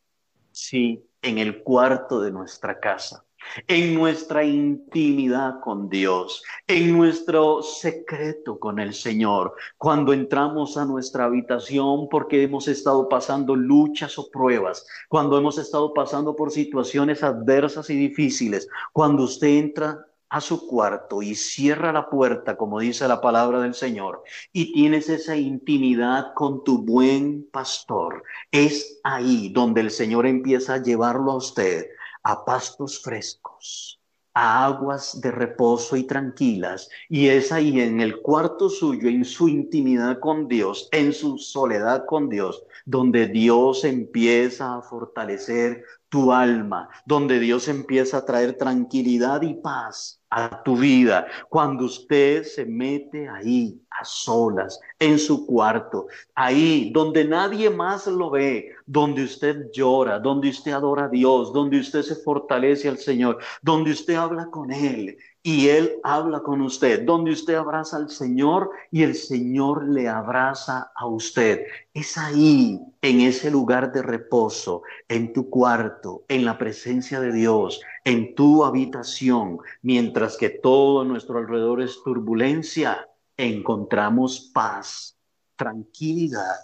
Sí, 0.53 1.05
en 1.23 1.39
el 1.39 1.63
cuarto 1.63 2.21
de 2.21 2.31
nuestra 2.31 2.79
casa, 2.81 3.25
en 3.67 3.95
nuestra 3.95 4.45
intimidad 4.45 5.61
con 5.61 5.89
Dios, 5.89 6.43
en 6.67 6.97
nuestro 6.97 7.63
secreto 7.63 8.59
con 8.59 8.79
el 8.79 8.95
Señor, 8.95 9.55
cuando 9.77 10.13
entramos 10.13 10.77
a 10.77 10.85
nuestra 10.85 11.25
habitación 11.25 12.09
porque 12.09 12.43
hemos 12.43 12.69
estado 12.69 13.09
pasando 13.09 13.57
luchas 13.57 14.19
o 14.19 14.31
pruebas, 14.31 14.87
cuando 15.09 15.39
hemos 15.39 15.59
estado 15.59 15.95
pasando 15.95 16.37
por 16.37 16.51
situaciones 16.51 17.23
adversas 17.23 17.91
y 17.91 17.97
difíciles, 17.97 18.69
cuando 18.93 19.25
usted 19.25 19.49
entra 19.49 20.07
a 20.31 20.41
su 20.41 20.67
cuarto 20.67 21.23
y 21.23 21.35
cierra 21.35 21.93
la 21.93 22.11
puerta, 22.11 22.57
como 22.57 22.81
dice 22.81 23.09
la 23.09 23.21
palabra 23.21 23.61
del 23.61 23.75
Señor, 23.75 24.23
y 24.53 24.73
tienes 24.73 25.09
esa 25.09 25.37
intimidad 25.37 26.35
con 26.35 26.65
tu 26.65 26.85
buen 26.85 27.49
pastor, 27.51 28.23
es 28.51 29.01
ahí 29.05 29.49
donde 29.51 29.81
el 29.81 29.91
Señor 29.91 30.27
empieza 30.27 30.75
a 30.75 30.83
llevarlo 30.83 31.33
a 31.33 31.37
usted 31.37 31.87
a 32.23 32.45
pastos 32.45 33.01
frescos, 33.01 34.01
a 34.35 34.67
aguas 34.67 35.21
de 35.21 35.31
reposo 35.31 35.97
y 35.97 36.05
tranquilas, 36.05 36.89
y 37.09 37.29
es 37.29 37.51
ahí 37.53 37.81
en 37.81 38.01
el 38.01 38.21
cuarto 38.21 38.69
suyo, 38.69 39.09
en 39.09 39.25
su 39.25 39.49
intimidad 39.49 40.21
con 40.21 40.47
Dios, 40.47 40.89
en 40.93 41.13
su 41.13 41.39
soledad 41.39 42.05
con 42.07 42.29
Dios, 42.29 42.65
donde 42.85 43.29
Dios 43.29 43.85
empieza 43.85 44.77
a 44.77 44.83
fortalecer 44.83 45.85
tu 46.09 46.33
alma, 46.33 46.89
donde 47.07 47.39
Dios 47.39 47.69
empieza 47.69 48.19
a 48.19 48.25
traer 48.25 48.59
tranquilidad 48.59 49.43
y 49.43 49.55
paz 49.55 50.18
a 50.31 50.63
tu 50.63 50.77
vida. 50.77 51.27
Cuando 51.49 51.85
usted 51.85 52.45
se 52.45 52.65
mete 52.65 53.29
ahí 53.29 53.81
a 53.91 54.05
solas, 54.05 54.79
en 54.99 55.19
su 55.19 55.47
cuarto, 55.47 56.07
ahí 56.35 56.91
donde 56.93 57.25
nadie 57.25 57.71
más 57.71 58.07
lo 58.07 58.31
ve, 58.31 58.73
donde 58.87 59.25
usted 59.25 59.71
llora, 59.73 60.19
donde 60.19 60.51
usted 60.51 60.73
adora 60.73 61.05
a 61.05 61.09
Dios, 61.09 61.53
donde 61.53 61.81
usted 61.81 62.03
se 62.03 62.17
fortalece 62.17 62.89
al 62.89 62.99
Señor, 62.99 63.39
donde 63.63 63.91
usted 63.91 64.15
habla 64.15 64.47
con 64.47 64.71
Él 64.73 65.17
y 65.43 65.69
Él 65.69 65.99
habla 66.03 66.41
con 66.41 66.61
usted, 66.61 67.05
donde 67.05 67.31
usted 67.31 67.55
abraza 67.55 67.97
al 67.97 68.11
Señor 68.11 68.71
y 68.91 69.03
el 69.03 69.15
Señor 69.15 69.89
le 69.89 70.09
abraza 70.09 70.91
a 70.95 71.07
usted. 71.07 71.63
Es 71.95 72.19
ahí, 72.19 72.81
en 73.01 73.21
ese 73.21 73.51
lugar 73.51 73.93
de 73.93 74.03
reposo, 74.03 74.83
en 75.09 75.33
tu 75.33 75.49
cuarto, 75.49 76.25
en 76.29 76.45
la 76.45 76.59
presencia 76.59 77.21
de 77.21 77.33
Dios, 77.33 77.81
en 78.09 78.35
tu 78.35 78.65
habitación, 78.65 79.59
mientras 79.83 80.39
que 80.39 80.49
todo 80.49 81.05
nuestro 81.05 81.37
alrededor 81.37 81.83
es 81.83 82.03
turbulencia, 82.03 83.07
encontramos 83.37 84.51
paz, 84.55 85.19
tranquilidad 85.57 86.57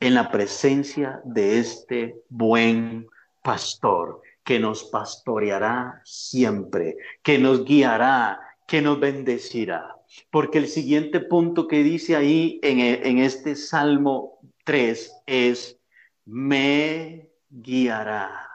en 0.00 0.14
la 0.14 0.28
presencia 0.28 1.20
de 1.24 1.60
este 1.60 2.24
buen 2.28 3.06
pastor 3.44 4.22
que 4.42 4.58
nos 4.58 4.82
pastoreará 4.82 6.02
siempre, 6.04 6.96
que 7.22 7.38
nos 7.38 7.64
guiará, 7.64 8.40
que 8.66 8.82
nos 8.82 8.98
bendecirá. 8.98 9.96
Porque 10.32 10.58
el 10.58 10.66
siguiente 10.66 11.20
punto 11.20 11.68
que 11.68 11.84
dice 11.84 12.16
ahí 12.16 12.58
en, 12.60 12.80
en 12.80 13.18
este 13.18 13.54
Salmo 13.54 14.40
3 14.64 15.12
es, 15.26 15.78
me 16.24 17.30
guiará. 17.48 18.51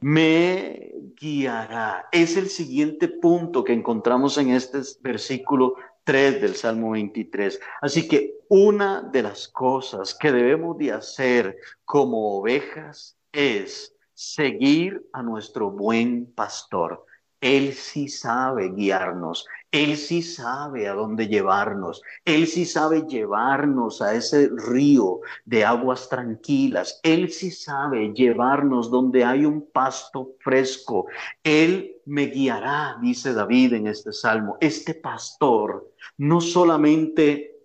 Me 0.00 0.92
guiará. 1.20 2.08
Es 2.12 2.36
el 2.36 2.48
siguiente 2.48 3.08
punto 3.08 3.64
que 3.64 3.72
encontramos 3.72 4.38
en 4.38 4.50
este 4.50 4.78
versículo 5.00 5.74
3 6.04 6.40
del 6.40 6.54
Salmo 6.54 6.92
23. 6.92 7.60
Así 7.82 8.08
que 8.08 8.34
una 8.48 9.02
de 9.02 9.22
las 9.22 9.48
cosas 9.48 10.14
que 10.14 10.32
debemos 10.32 10.78
de 10.78 10.92
hacer 10.92 11.58
como 11.84 12.38
ovejas 12.38 13.16
es 13.32 13.94
seguir 14.14 15.06
a 15.12 15.22
nuestro 15.22 15.70
buen 15.70 16.32
pastor. 16.32 17.04
Él 17.40 17.72
sí 17.74 18.08
sabe 18.08 18.70
guiarnos, 18.70 19.46
Él 19.70 19.98
sí 19.98 20.22
sabe 20.22 20.88
a 20.88 20.94
dónde 20.94 21.28
llevarnos, 21.28 22.00
Él 22.24 22.46
sí 22.46 22.64
sabe 22.64 23.02
llevarnos 23.02 24.00
a 24.00 24.14
ese 24.14 24.48
río 24.48 25.20
de 25.44 25.64
aguas 25.64 26.08
tranquilas, 26.08 27.00
Él 27.02 27.30
sí 27.30 27.50
sabe 27.50 28.12
llevarnos 28.14 28.90
donde 28.90 29.24
hay 29.24 29.44
un 29.44 29.70
pasto 29.70 30.36
fresco, 30.40 31.06
Él 31.44 31.96
me 32.06 32.26
guiará, 32.26 32.96
dice 33.02 33.34
David 33.34 33.74
en 33.74 33.88
este 33.88 34.12
salmo. 34.12 34.56
Este 34.60 34.94
pastor 34.94 35.92
no 36.16 36.40
solamente 36.40 37.56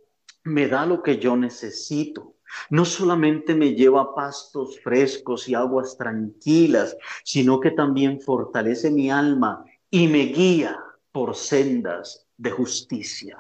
me 0.44 0.68
da 0.68 0.86
lo 0.86 1.02
que 1.02 1.20
yo 1.20 1.38
necesito, 1.38 2.36
no 2.70 2.84
solamente 2.84 3.56
me 3.56 3.76
lleva 3.76 4.14
pastos 4.14 4.78
frescos 4.82 5.48
y 5.48 5.56
aguas 5.56 5.98
tranquilas, 5.98 6.98
sino 7.24 7.62
que 7.62 7.72
también 7.72 8.20
fortalece 8.20 8.92
mi 8.92 9.10
alma 9.10 9.64
y 9.90 10.08
me 10.10 10.26
guía 10.26 10.78
por 11.14 11.36
sendas 11.36 12.28
de 12.38 12.52
justicia. 12.52 13.38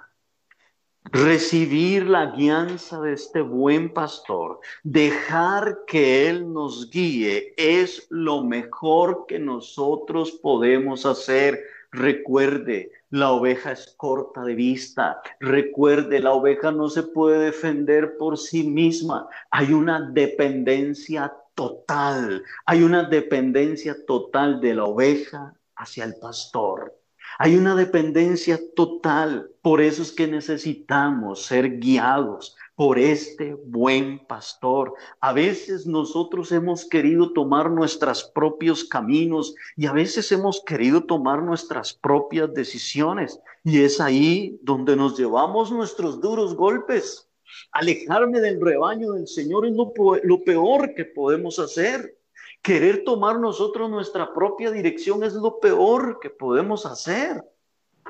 Recibir 1.12 2.07
la 2.07 2.27
guianza 2.27 3.01
de 3.01 3.12
este 3.12 3.41
buen 3.41 3.93
pastor, 3.93 4.62
dejar 4.83 5.79
que 5.86 6.29
Él 6.29 6.53
nos 6.53 6.89
guíe, 6.89 7.53
es 7.57 8.07
lo 8.09 8.43
mejor 8.43 9.25
que 9.27 9.38
nosotros 9.38 10.31
podemos 10.31 11.05
hacer. 11.05 11.62
Recuerde, 11.91 12.91
la 13.09 13.31
oveja 13.31 13.73
es 13.73 13.93
corta 13.97 14.43
de 14.43 14.55
vista. 14.55 15.21
Recuerde, 15.39 16.19
la 16.19 16.31
oveja 16.31 16.71
no 16.71 16.89
se 16.89 17.03
puede 17.03 17.38
defender 17.45 18.17
por 18.17 18.38
sí 18.38 18.63
misma. 18.63 19.27
Hay 19.51 19.73
una 19.73 20.09
dependencia 20.09 21.33
total. 21.53 22.43
Hay 22.65 22.81
una 22.81 23.03
dependencia 23.03 23.95
total 24.05 24.62
de 24.62 24.73
la 24.75 24.86
oveja 24.86 25.53
hacia 25.75 26.05
el 26.05 26.15
pastor. 26.15 27.03
Hay 27.43 27.58
una 27.58 27.75
dependencia 27.75 28.58
total. 28.73 29.51
Por 29.62 29.82
eso 29.82 30.01
es 30.01 30.13
que 30.13 30.27
necesitamos 30.27 31.45
ser 31.45 31.77
guiados 31.77 32.56
por 32.73 32.97
este 32.97 33.53
buen 33.65 34.25
pastor. 34.27 34.93
A 35.19 35.34
veces 35.34 35.86
nosotros 35.86 36.53
hemos 36.53 36.86
querido 36.86 37.34
tomar 37.34 37.69
nuestros 37.69 38.23
propios 38.23 38.86
caminos 38.86 39.56
y 39.75 39.88
a 39.88 39.91
veces 39.91 40.32
hemos 40.32 40.63
querido 40.63 41.03
tomar 41.03 41.43
nuestras 41.43 41.93
propias 41.93 42.53
decisiones. 42.53 43.41
Y 43.65 43.82
es 43.82 43.99
ahí 43.99 44.58
donde 44.62 44.95
nos 44.95 45.19
llevamos 45.19 45.69
nuestros 45.69 46.21
duros 46.21 46.56
golpes. 46.56 47.27
Alejarme 47.73 48.39
del 48.39 48.62
rebaño 48.62 49.12
del 49.12 49.27
Señor 49.27 49.65
es 49.65 49.73
lo, 49.73 49.91
lo 50.23 50.43
peor 50.45 50.95
que 50.95 51.03
podemos 51.03 51.60
hacer. 51.60 52.15
Querer 52.63 53.04
tomar 53.04 53.41
nosotros 53.41 53.89
nuestra 53.89 54.34
propia 54.34 54.71
dirección 54.71 55.21
es 55.26 55.34
lo 55.34 55.60
peor 55.60 56.17
que 56.21 56.30
podemos 56.30 56.86
hacer. 56.86 57.43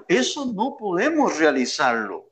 Eso 0.08 0.46
no 0.46 0.78
podemos 0.78 1.40
realizarlo. 1.40 2.30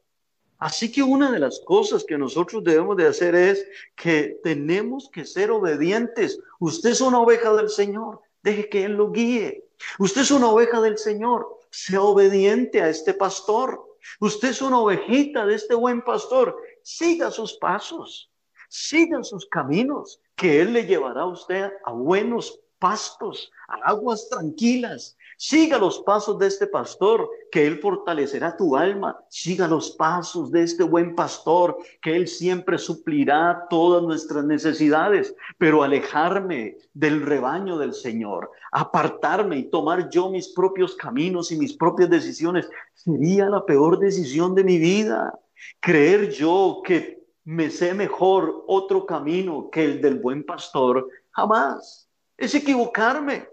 Así 0.59 0.91
que 0.91 1.01
una 1.01 1.31
de 1.31 1.39
las 1.39 1.59
cosas 1.61 2.03
que 2.03 2.19
nosotros 2.19 2.63
debemos 2.63 2.95
de 2.95 3.07
hacer 3.07 3.33
es 3.33 3.65
que 3.95 4.39
tenemos 4.43 5.09
que 5.11 5.25
ser 5.25 5.49
obedientes. 5.49 6.39
Usted 6.59 6.91
es 6.91 7.01
una 7.01 7.19
oveja 7.19 7.51
del 7.55 7.69
Señor, 7.69 8.21
deje 8.43 8.69
que 8.69 8.85
Él 8.85 8.93
lo 8.93 9.11
guíe. 9.11 9.65
Usted 9.97 10.21
es 10.21 10.29
una 10.29 10.49
oveja 10.49 10.79
del 10.79 10.99
Señor, 10.99 11.57
sea 11.71 12.03
obediente 12.03 12.83
a 12.83 12.89
este 12.89 13.15
pastor. 13.15 13.97
Usted 14.19 14.49
es 14.49 14.61
una 14.61 14.79
ovejita 14.79 15.47
de 15.47 15.55
este 15.55 15.73
buen 15.73 16.03
pastor, 16.03 16.55
siga 16.83 17.31
sus 17.31 17.53
pasos, 17.53 18.29
siga 18.69 19.23
sus 19.23 19.47
caminos, 19.47 20.21
que 20.41 20.59
Él 20.59 20.73
le 20.73 20.87
llevará 20.87 21.21
a 21.21 21.27
usted 21.27 21.71
a 21.85 21.91
buenos 21.91 22.59
pastos, 22.79 23.51
a 23.67 23.91
aguas 23.91 24.27
tranquilas, 24.27 25.15
Siga 25.43 25.79
los 25.79 25.97
pasos 26.01 26.37
de 26.37 26.45
este 26.45 26.67
pastor, 26.67 27.27
que 27.51 27.65
Él 27.65 27.79
fortalecerá 27.79 28.55
tu 28.55 28.77
alma. 28.77 29.17
Siga 29.27 29.67
los 29.67 29.89
pasos 29.89 30.51
de 30.51 30.61
este 30.61 30.83
buen 30.83 31.15
pastor, 31.15 31.79
que 31.99 32.15
Él 32.15 32.27
siempre 32.27 32.77
suplirá 32.77 33.65
todas 33.67 34.03
nuestras 34.03 34.45
necesidades. 34.45 35.33
Pero 35.57 35.81
alejarme 35.81 36.77
del 36.93 37.23
rebaño 37.23 37.79
del 37.79 37.95
Señor, 37.95 38.51
apartarme 38.71 39.57
y 39.57 39.63
tomar 39.63 40.11
yo 40.11 40.29
mis 40.29 40.49
propios 40.49 40.95
caminos 40.95 41.51
y 41.51 41.57
mis 41.57 41.73
propias 41.73 42.11
decisiones, 42.11 42.69
sería 42.93 43.49
la 43.49 43.65
peor 43.65 43.97
decisión 43.97 44.53
de 44.53 44.63
mi 44.63 44.77
vida. 44.77 45.39
Creer 45.79 46.29
yo 46.29 46.83
que 46.85 47.20
me 47.43 47.69
sé 47.69 47.93
mejor 47.93 48.63
otro 48.67 49.05
camino 49.05 49.69
que 49.71 49.83
el 49.83 50.01
del 50.01 50.19
buen 50.19 50.43
pastor, 50.43 51.07
jamás. 51.31 52.09
Es 52.37 52.55
equivocarme. 52.55 53.47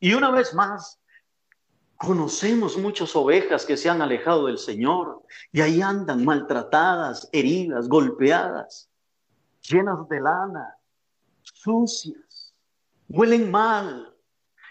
Y 0.00 0.14
una 0.14 0.30
vez 0.30 0.54
más, 0.54 1.02
Conocemos 2.02 2.76
muchas 2.76 3.14
ovejas 3.14 3.64
que 3.64 3.76
se 3.76 3.88
han 3.88 4.02
alejado 4.02 4.46
del 4.46 4.58
Señor 4.58 5.22
y 5.52 5.60
ahí 5.60 5.80
andan 5.80 6.24
maltratadas, 6.24 7.28
heridas, 7.30 7.88
golpeadas, 7.88 8.90
llenas 9.60 10.08
de 10.08 10.20
lana, 10.20 10.76
sucias, 11.42 12.56
huelen 13.08 13.52
mal 13.52 14.12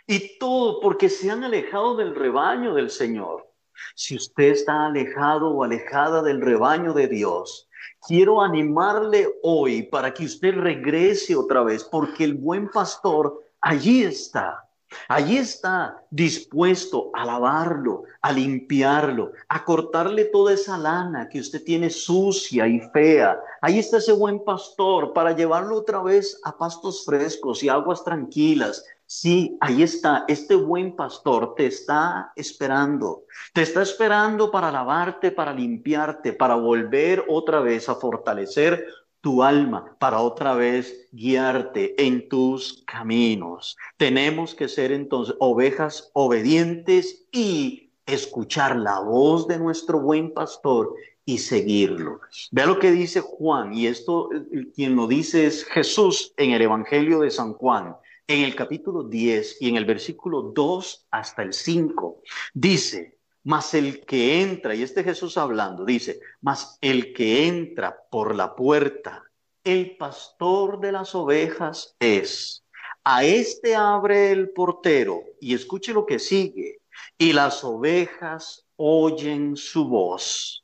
y 0.05 0.37
todo 0.39 0.81
porque 0.81 1.07
se 1.07 1.31
han 1.31 1.45
alejado 1.45 1.95
del 1.95 2.15
rebaño 2.15 2.73
del 2.73 2.89
Señor. 2.89 3.49
Si 3.95 4.15
usted 4.15 4.51
está 4.51 4.85
alejado 4.85 5.49
o 5.49 5.63
alejada 5.63 6.21
del 6.21 6.41
rebaño 6.41 6.93
de 6.93 7.07
Dios, 7.07 7.69
quiero 8.07 8.41
animarle 8.41 9.27
hoy 9.43 9.83
para 9.83 10.13
que 10.13 10.25
usted 10.25 10.53
regrese 10.53 11.35
otra 11.35 11.63
vez 11.63 11.83
porque 11.83 12.23
el 12.23 12.35
buen 12.35 12.69
pastor 12.69 13.41
allí 13.61 14.03
está 14.03 14.67
Allí 15.07 15.37
está 15.37 16.03
dispuesto 16.09 17.11
a 17.13 17.25
lavarlo, 17.25 18.03
a 18.21 18.31
limpiarlo, 18.31 19.31
a 19.47 19.63
cortarle 19.63 20.25
toda 20.25 20.53
esa 20.53 20.77
lana 20.77 21.29
que 21.29 21.39
usted 21.39 21.63
tiene 21.63 21.89
sucia 21.89 22.67
y 22.67 22.79
fea. 22.91 23.39
Ahí 23.61 23.79
está 23.79 23.97
ese 23.97 24.11
buen 24.11 24.43
pastor 24.43 25.13
para 25.13 25.31
llevarlo 25.31 25.77
otra 25.77 26.01
vez 26.01 26.39
a 26.43 26.57
pastos 26.57 27.05
frescos 27.05 27.63
y 27.63 27.69
aguas 27.69 28.03
tranquilas. 28.03 28.83
Sí, 29.13 29.57
ahí 29.59 29.83
está, 29.83 30.23
este 30.29 30.55
buen 30.55 30.95
pastor 30.95 31.53
te 31.55 31.65
está 31.65 32.31
esperando, 32.37 33.25
te 33.51 33.61
está 33.61 33.81
esperando 33.81 34.49
para 34.49 34.71
lavarte, 34.71 35.31
para 35.31 35.53
limpiarte, 35.53 36.31
para 36.31 36.55
volver 36.55 37.25
otra 37.27 37.59
vez 37.59 37.89
a 37.89 37.95
fortalecer 37.95 38.85
tu 39.19 39.43
alma 39.43 39.97
para 39.99 40.21
otra 40.21 40.53
vez 40.53 41.09
guiarte 41.11 42.01
en 42.01 42.29
tus 42.29 42.85
caminos. 42.87 43.75
Tenemos 43.97 44.55
que 44.55 44.69
ser 44.69 44.93
entonces 44.93 45.35
ovejas 45.39 46.09
obedientes 46.13 47.25
y 47.33 47.91
escuchar 48.05 48.77
la 48.77 49.01
voz 49.01 49.45
de 49.45 49.59
nuestro 49.59 49.99
buen 49.99 50.33
pastor 50.33 50.95
y 51.25 51.39
seguirlo. 51.39 52.21
Vea 52.51 52.65
lo 52.65 52.79
que 52.79 52.91
dice 52.91 53.19
Juan, 53.19 53.73
y 53.73 53.87
esto 53.87 54.29
quien 54.73 54.95
lo 54.95 55.05
dice 55.05 55.47
es 55.47 55.65
Jesús 55.65 56.33
en 56.37 56.51
el 56.51 56.61
Evangelio 56.61 57.19
de 57.19 57.29
San 57.29 57.55
Juan, 57.55 57.97
en 58.27 58.43
el 58.43 58.55
capítulo 58.55 59.03
10 59.03 59.61
y 59.61 59.69
en 59.69 59.77
el 59.77 59.85
versículo 59.85 60.41
2 60.41 61.07
hasta 61.11 61.43
el 61.43 61.53
5. 61.53 62.21
Dice, 62.53 63.17
mas 63.43 63.73
el 63.73 64.05
que 64.05 64.41
entra, 64.41 64.75
y 64.75 64.83
este 64.83 65.03
Jesús 65.03 65.37
hablando, 65.37 65.83
dice, 65.83 66.19
mas 66.41 66.77
el 66.81 67.13
que 67.13 67.47
entra 67.47 67.97
por 68.09 68.35
la 68.35 68.55
puerta, 68.55 69.23
el 69.63 69.97
pastor 69.97 70.79
de 70.79 70.91
las 70.91 71.15
ovejas 71.15 71.95
es. 71.99 72.63
A 73.03 73.23
este 73.23 73.75
abre 73.75 74.31
el 74.31 74.51
portero, 74.51 75.23
y 75.39 75.55
escuche 75.55 75.93
lo 75.93 76.05
que 76.05 76.19
sigue, 76.19 76.81
y 77.17 77.33
las 77.33 77.63
ovejas 77.63 78.65
oyen 78.75 79.55
su 79.55 79.87
voz. 79.87 80.63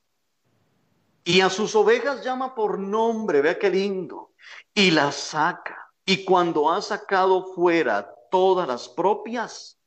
Y 1.23 1.41
a 1.41 1.49
sus 1.49 1.75
ovejas 1.75 2.23
llama 2.23 2.55
por 2.55 2.79
nombre, 2.79 3.41
vea 3.41 3.57
qué 3.57 3.69
lindo, 3.69 4.31
y 4.73 4.91
las 4.91 5.15
saca. 5.15 5.86
Y 6.07 6.25
cuando 6.25 6.71
ha 6.71 6.81
sacado 6.81 7.53
fuera 7.53 8.11
todas 8.31 8.67
las 8.67 8.89
propias, 8.89 9.77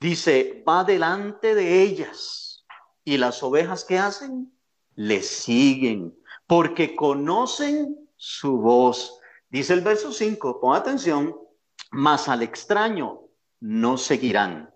Dice, 0.00 0.62
va 0.66 0.84
delante 0.84 1.54
de 1.54 1.82
ellas. 1.82 2.64
¿Y 3.04 3.16
las 3.16 3.42
ovejas 3.42 3.84
qué 3.84 3.98
hacen? 3.98 4.52
Le 4.94 5.22
siguen, 5.22 6.16
porque 6.46 6.94
conocen 6.94 7.96
su 8.16 8.58
voz. 8.58 9.18
Dice 9.50 9.74
el 9.74 9.80
verso 9.80 10.12
5, 10.12 10.60
pon 10.60 10.76
atención, 10.76 11.36
mas 11.90 12.28
al 12.28 12.42
extraño 12.42 13.22
no 13.60 13.96
seguirán, 13.96 14.72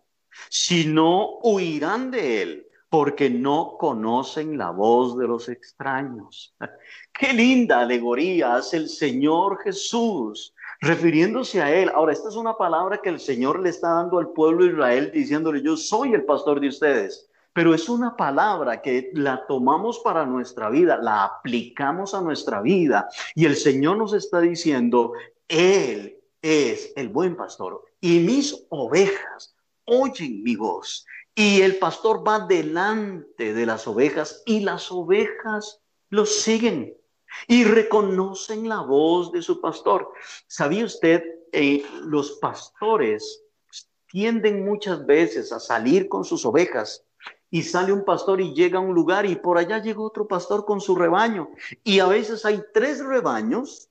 sino 0.49 1.39
huirán 1.43 2.11
de 2.11 2.43
él, 2.43 2.67
porque 2.93 3.31
no 3.31 3.79
conocen 3.79 4.59
la 4.59 4.69
voz 4.69 5.17
de 5.17 5.27
los 5.27 5.49
extraños. 5.49 6.55
Qué 7.19 7.33
linda 7.33 7.81
alegoría 7.81 8.57
hace 8.57 8.77
el 8.77 8.91
Señor 8.91 9.61
Jesús 9.65 10.55
refiriéndose 10.79 11.63
a 11.63 11.75
él. 11.75 11.91
Ahora, 11.95 12.13
esta 12.13 12.29
es 12.29 12.37
una 12.37 12.55
palabra 12.55 12.99
que 12.99 13.09
el 13.09 13.19
Señor 13.19 13.61
le 13.61 13.71
está 13.71 13.95
dando 13.95 14.19
al 14.19 14.35
pueblo 14.35 14.67
de 14.67 14.73
Israel 14.73 15.11
diciéndole, 15.11 15.63
yo 15.63 15.75
soy 15.75 16.13
el 16.13 16.27
pastor 16.27 16.61
de 16.61 16.69
ustedes. 16.69 17.31
Pero 17.55 17.73
es 17.73 17.89
una 17.89 18.15
palabra 18.15 18.83
que 18.83 19.11
la 19.15 19.47
tomamos 19.47 20.01
para 20.01 20.27
nuestra 20.27 20.69
vida, 20.69 20.99
la 20.99 21.25
aplicamos 21.25 22.13
a 22.13 22.21
nuestra 22.21 22.61
vida 22.61 23.09
y 23.35 23.47
el 23.47 23.57
Señor 23.57 23.97
nos 23.97 24.13
está 24.13 24.39
diciendo, 24.43 25.15
Él 25.49 26.19
es 26.43 26.93
el 26.95 27.09
buen 27.09 27.37
pastor 27.37 27.87
y 28.03 28.19
mis 28.19 28.67
ovejas 28.69 29.55
oyen 29.87 30.43
mi 30.43 30.57
voz. 30.57 31.07
Y 31.35 31.63
el 31.63 31.79
pastor 31.79 32.27
va 32.27 32.41
delante 32.41 33.55
de 33.55 33.67
las 33.67 33.87
ovejas 33.87 34.43
y 34.45 34.61
las 34.61 34.93
ovejas 34.93 35.81
lo 36.11 36.27
siguen 36.27 36.95
y 37.49 37.65
reconocen 37.65 38.69
la 38.69 38.81
voz 38.83 39.33
de 39.33 39.43
su 39.43 39.61
pastor. 39.61 40.13
¿Sabía 40.47 40.85
usted? 40.85 41.23
Eh, 41.53 41.85
los 42.05 42.33
pastores 42.33 43.43
tienden 44.07 44.65
muchas 44.65 45.05
veces 45.07 45.53
a 45.53 45.61
salir 45.61 46.09
con 46.09 46.25
sus 46.25 46.45
ovejas 46.45 47.05
y 47.51 47.63
sale 47.63 47.93
un 47.93 48.05
pastor 48.05 48.41
y 48.41 48.55
llega 48.55 48.79
a 48.79 48.83
un 48.83 48.95
lugar 48.95 49.27
y 49.27 49.37
por 49.37 49.59
allá 49.59 49.79
llega 49.79 50.01
otro 50.01 50.27
pastor 50.27 50.65
con 50.65 50.81
su 50.81 50.95
rebaño. 50.95 51.51
Y 51.85 51.99
a 52.01 52.07
veces 52.07 52.45
hay 52.45 52.63
tres 52.73 53.05
rebaños 53.05 53.91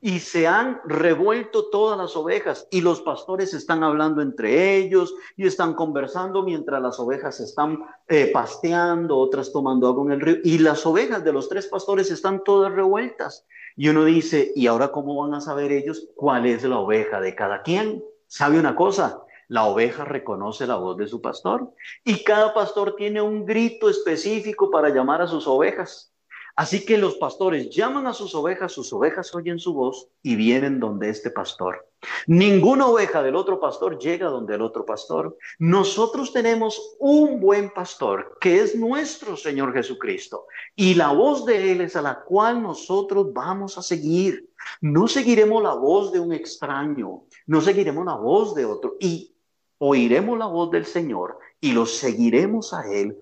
y 0.00 0.20
se 0.20 0.46
han 0.46 0.80
revuelto 0.84 1.68
todas 1.70 1.98
las 1.98 2.16
ovejas 2.16 2.66
y 2.70 2.80
los 2.80 3.02
pastores 3.02 3.52
están 3.52 3.82
hablando 3.82 4.22
entre 4.22 4.76
ellos 4.76 5.14
y 5.36 5.46
están 5.46 5.74
conversando 5.74 6.42
mientras 6.42 6.80
las 6.80 6.98
ovejas 6.98 7.38
están 7.40 7.84
eh, 8.08 8.30
pasteando, 8.32 9.18
otras 9.18 9.52
tomando 9.52 9.88
agua 9.88 10.06
en 10.06 10.12
el 10.12 10.20
río 10.20 10.36
y 10.42 10.58
las 10.58 10.86
ovejas 10.86 11.22
de 11.22 11.32
los 11.32 11.48
tres 11.48 11.66
pastores 11.66 12.10
están 12.10 12.42
todas 12.44 12.72
revueltas. 12.72 13.46
Y 13.76 13.88
uno 13.88 14.04
dice, 14.04 14.52
¿y 14.54 14.66
ahora 14.66 14.90
cómo 14.90 15.16
van 15.22 15.34
a 15.34 15.40
saber 15.40 15.70
ellos 15.72 16.08
cuál 16.16 16.46
es 16.46 16.64
la 16.64 16.78
oveja 16.78 17.20
de 17.20 17.34
cada 17.34 17.62
quien? 17.62 18.02
¿Sabe 18.26 18.58
una 18.58 18.74
cosa? 18.74 19.22
La 19.48 19.64
oveja 19.64 20.04
reconoce 20.04 20.66
la 20.66 20.76
voz 20.76 20.96
de 20.96 21.08
su 21.08 21.20
pastor 21.20 21.72
y 22.04 22.22
cada 22.24 22.54
pastor 22.54 22.94
tiene 22.96 23.20
un 23.20 23.44
grito 23.44 23.90
específico 23.90 24.70
para 24.70 24.90
llamar 24.90 25.22
a 25.22 25.26
sus 25.26 25.46
ovejas. 25.46 26.12
Así 26.56 26.84
que 26.84 26.98
los 26.98 27.16
pastores 27.16 27.70
llaman 27.70 28.06
a 28.06 28.14
sus 28.14 28.34
ovejas, 28.34 28.72
sus 28.72 28.92
ovejas 28.92 29.34
oyen 29.34 29.58
su 29.58 29.74
voz 29.74 30.08
y 30.22 30.36
vienen 30.36 30.80
donde 30.80 31.08
este 31.08 31.30
pastor. 31.30 31.86
Ninguna 32.26 32.86
oveja 32.86 33.22
del 33.22 33.36
otro 33.36 33.60
pastor 33.60 33.98
llega 33.98 34.28
donde 34.28 34.54
el 34.54 34.62
otro 34.62 34.86
pastor. 34.86 35.36
Nosotros 35.58 36.32
tenemos 36.32 36.96
un 36.98 37.40
buen 37.40 37.70
pastor 37.70 38.38
que 38.40 38.60
es 38.60 38.74
nuestro 38.74 39.36
Señor 39.36 39.72
Jesucristo 39.72 40.46
y 40.74 40.94
la 40.94 41.12
voz 41.12 41.44
de 41.44 41.72
Él 41.72 41.82
es 41.82 41.96
a 41.96 42.02
la 42.02 42.20
cual 42.20 42.62
nosotros 42.62 43.32
vamos 43.32 43.76
a 43.78 43.82
seguir. 43.82 44.50
No 44.80 45.08
seguiremos 45.08 45.62
la 45.62 45.74
voz 45.74 46.12
de 46.12 46.20
un 46.20 46.32
extraño, 46.32 47.24
no 47.46 47.60
seguiremos 47.60 48.04
la 48.04 48.14
voz 48.14 48.54
de 48.54 48.64
otro 48.64 48.96
y 48.98 49.34
oiremos 49.78 50.38
la 50.38 50.46
voz 50.46 50.70
del 50.70 50.86
Señor 50.86 51.38
y 51.60 51.72
lo 51.72 51.86
seguiremos 51.86 52.72
a 52.72 52.90
Él 52.90 53.18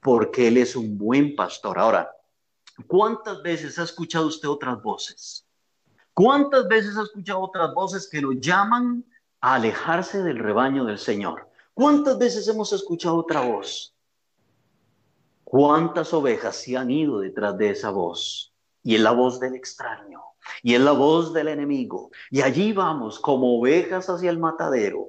porque 0.00 0.48
Él 0.48 0.56
es 0.56 0.76
un 0.76 0.96
buen 0.96 1.34
pastor. 1.34 1.78
Ahora, 1.78 2.15
¿Cuántas 2.86 3.42
veces 3.42 3.78
ha 3.78 3.84
escuchado 3.84 4.26
usted 4.26 4.48
otras 4.48 4.82
voces? 4.82 5.46
¿Cuántas 6.12 6.66
veces 6.68 6.96
ha 6.96 7.02
escuchado 7.02 7.40
otras 7.40 7.74
voces 7.74 8.08
que 8.08 8.20
lo 8.20 8.32
llaman 8.32 9.04
a 9.40 9.54
alejarse 9.54 10.22
del 10.22 10.38
rebaño 10.38 10.84
del 10.84 10.98
Señor? 10.98 11.48
¿Cuántas 11.74 12.18
veces 12.18 12.48
hemos 12.48 12.72
escuchado 12.72 13.16
otra 13.16 13.40
voz? 13.42 13.94
¿Cuántas 15.44 16.12
ovejas 16.12 16.56
se 16.56 16.76
han 16.76 16.90
ido 16.90 17.20
detrás 17.20 17.56
de 17.56 17.70
esa 17.70 17.90
voz? 17.90 18.54
Y 18.82 18.94
es 18.94 19.00
la 19.00 19.12
voz 19.12 19.40
del 19.40 19.54
extraño, 19.54 20.22
y 20.62 20.74
es 20.74 20.80
la 20.80 20.92
voz 20.92 21.32
del 21.32 21.48
enemigo. 21.48 22.10
Y 22.30 22.40
allí 22.40 22.72
vamos 22.72 23.18
como 23.18 23.58
ovejas 23.58 24.08
hacia 24.08 24.30
el 24.30 24.38
matadero. 24.38 25.08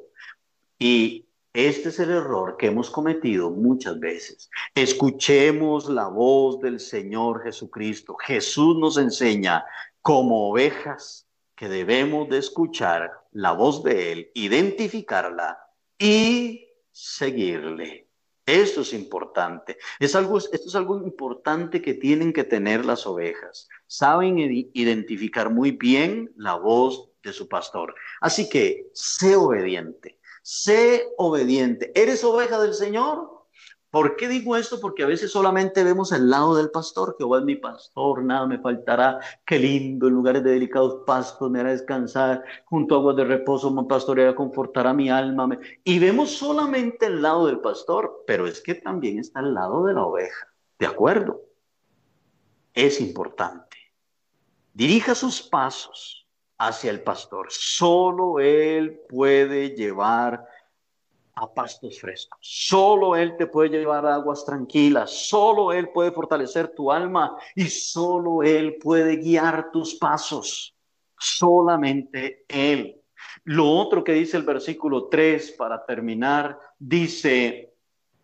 Y 0.80 1.27
este 1.58 1.90
es 1.90 2.00
el 2.00 2.12
error 2.12 2.56
que 2.56 2.68
hemos 2.68 2.92
cometido 2.92 3.50
muchas 3.50 4.00
veces. 4.00 4.48
Escuchemos 4.76 5.90
la 5.90 6.08
voz 6.08 6.60
del 6.60 6.80
Señor 6.80 7.42
Jesucristo. 7.42 8.16
Jesús 8.16 8.78
nos 8.78 9.00
enseña 9.00 9.66
como 10.04 10.52
ovejas 10.52 11.28
que 11.56 11.68
debemos 11.68 12.30
de 12.30 12.38
escuchar 12.38 13.12
la 13.32 13.54
voz 13.54 13.84
de 13.84 14.12
Él, 14.12 14.32
identificarla 14.36 15.58
y 15.98 16.68
seguirle. 16.92 18.08
Esto 18.46 18.82
es 18.82 18.94
importante. 18.94 19.78
Es 20.00 20.14
algo, 20.14 20.38
esto 20.38 20.68
es 20.68 20.76
algo 20.76 20.98
importante 21.00 21.82
que 21.82 21.96
tienen 21.96 22.34
que 22.34 22.44
tener 22.44 22.86
las 22.86 23.08
ovejas. 23.08 23.68
Saben 23.88 24.38
identificar 24.74 25.50
muy 25.50 25.72
bien 25.72 26.32
la 26.38 26.54
voz 26.54 27.10
de 27.24 27.34
su 27.34 27.50
pastor. 27.50 27.96
Así 28.22 28.48
que 28.48 28.92
sé 28.94 29.36
obediente 29.36 30.17
sé 30.48 31.14
obediente. 31.18 31.92
¿Eres 31.94 32.24
oveja 32.24 32.58
del 32.62 32.74
Señor? 32.74 33.30
¿Por 33.90 34.16
qué 34.16 34.30
digo 34.30 34.56
esto? 34.56 34.80
Porque 34.80 35.04
a 35.04 35.06
veces 35.06 35.30
solamente 35.30 35.84
vemos 35.84 36.14
el 36.14 36.30
lado 36.30 36.56
del 36.56 36.72
pastor, 36.72 37.18
Jehová 37.18 37.40
es 37.40 37.44
mi 37.44 37.58
pastor, 37.58 38.24
nada 38.24 38.48
me 38.48 38.58
faltará, 38.58 39.20
qué 39.46 39.60
lindo, 39.60 40.08
en 40.08 40.14
lugares 40.14 40.46
de 40.46 40.52
delicados 40.52 41.04
pastos 41.06 41.52
me 41.52 41.60
hará 41.60 41.72
descansar, 41.72 42.46
junto 42.64 42.96
a 42.96 43.00
aguas 43.00 43.18
de 43.18 43.26
reposo 43.26 43.72
me 43.72 43.84
pastoreará, 43.84 44.36
confortará 44.36 44.94
mi 44.94 45.10
alma. 45.10 45.50
Y 45.84 46.00
vemos 46.00 46.38
solamente 46.38 47.08
el 47.08 47.22
lado 47.22 47.48
del 47.48 47.60
pastor, 47.60 48.24
pero 48.26 48.48
es 48.48 48.62
que 48.62 48.76
también 48.76 49.20
está 49.20 49.42
el 49.42 49.54
lado 49.54 49.84
de 49.84 49.96
la 49.96 50.06
oveja, 50.06 50.48
¿de 50.80 50.86
acuerdo? 50.86 51.42
Es 52.74 53.02
importante. 53.02 53.76
Dirija 54.74 55.14
sus 55.14 55.42
pasos 55.42 56.17
hacia 56.58 56.92
el 56.92 57.02
pastor. 57.02 57.48
Solo 57.50 58.40
Él 58.40 59.02
puede 59.08 59.72
llevar 59.72 60.48
a 61.36 61.54
pastos 61.54 62.00
frescos. 62.00 62.40
Solo 62.42 63.16
Él 63.16 63.38
te 63.38 63.48
puede 63.48 63.70
llevar 63.70 64.06
a 64.06 64.16
aguas 64.16 64.44
tranquilas. 64.44 65.12
Solo 65.12 65.72
Él 65.72 65.90
puede 65.90 66.12
fortalecer 66.12 66.70
tu 66.70 66.92
alma 66.92 67.38
y 67.56 67.66
solo 67.66 68.42
Él 68.42 68.78
puede 68.78 69.18
guiar 69.18 69.72
tus 69.72 69.96
pasos. 69.96 70.76
Solamente 71.18 72.46
Él. 72.48 73.02
Lo 73.44 73.70
otro 73.70 74.04
que 74.04 74.14
dice 74.14 74.38
el 74.38 74.44
versículo 74.44 75.08
3 75.08 75.52
para 75.52 75.86
terminar, 75.86 76.60
dice, 76.80 77.74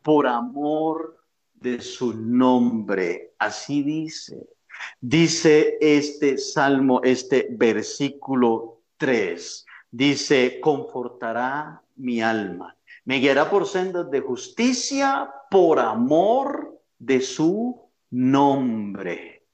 por 0.02 0.28
amor 0.28 1.18
de 1.54 1.82
su 1.82 2.14
nombre. 2.14 3.36
Así 3.38 3.84
dice. 3.84 4.53
Dice 5.00 5.78
este 5.82 6.38
salmo, 6.38 7.02
este 7.04 7.48
versículo 7.52 8.82
3, 8.98 9.66
dice, 9.92 10.60
confortará 10.62 11.82
mi 11.96 12.22
alma, 12.22 12.76
me 13.06 13.20
guiará 13.20 13.50
por 13.50 13.68
sendas 13.68 14.10
de 14.10 14.22
justicia 14.22 15.30
por 15.50 15.80
amor 15.80 16.80
de 16.98 17.22
su 17.22 17.90
nombre. 18.10 19.46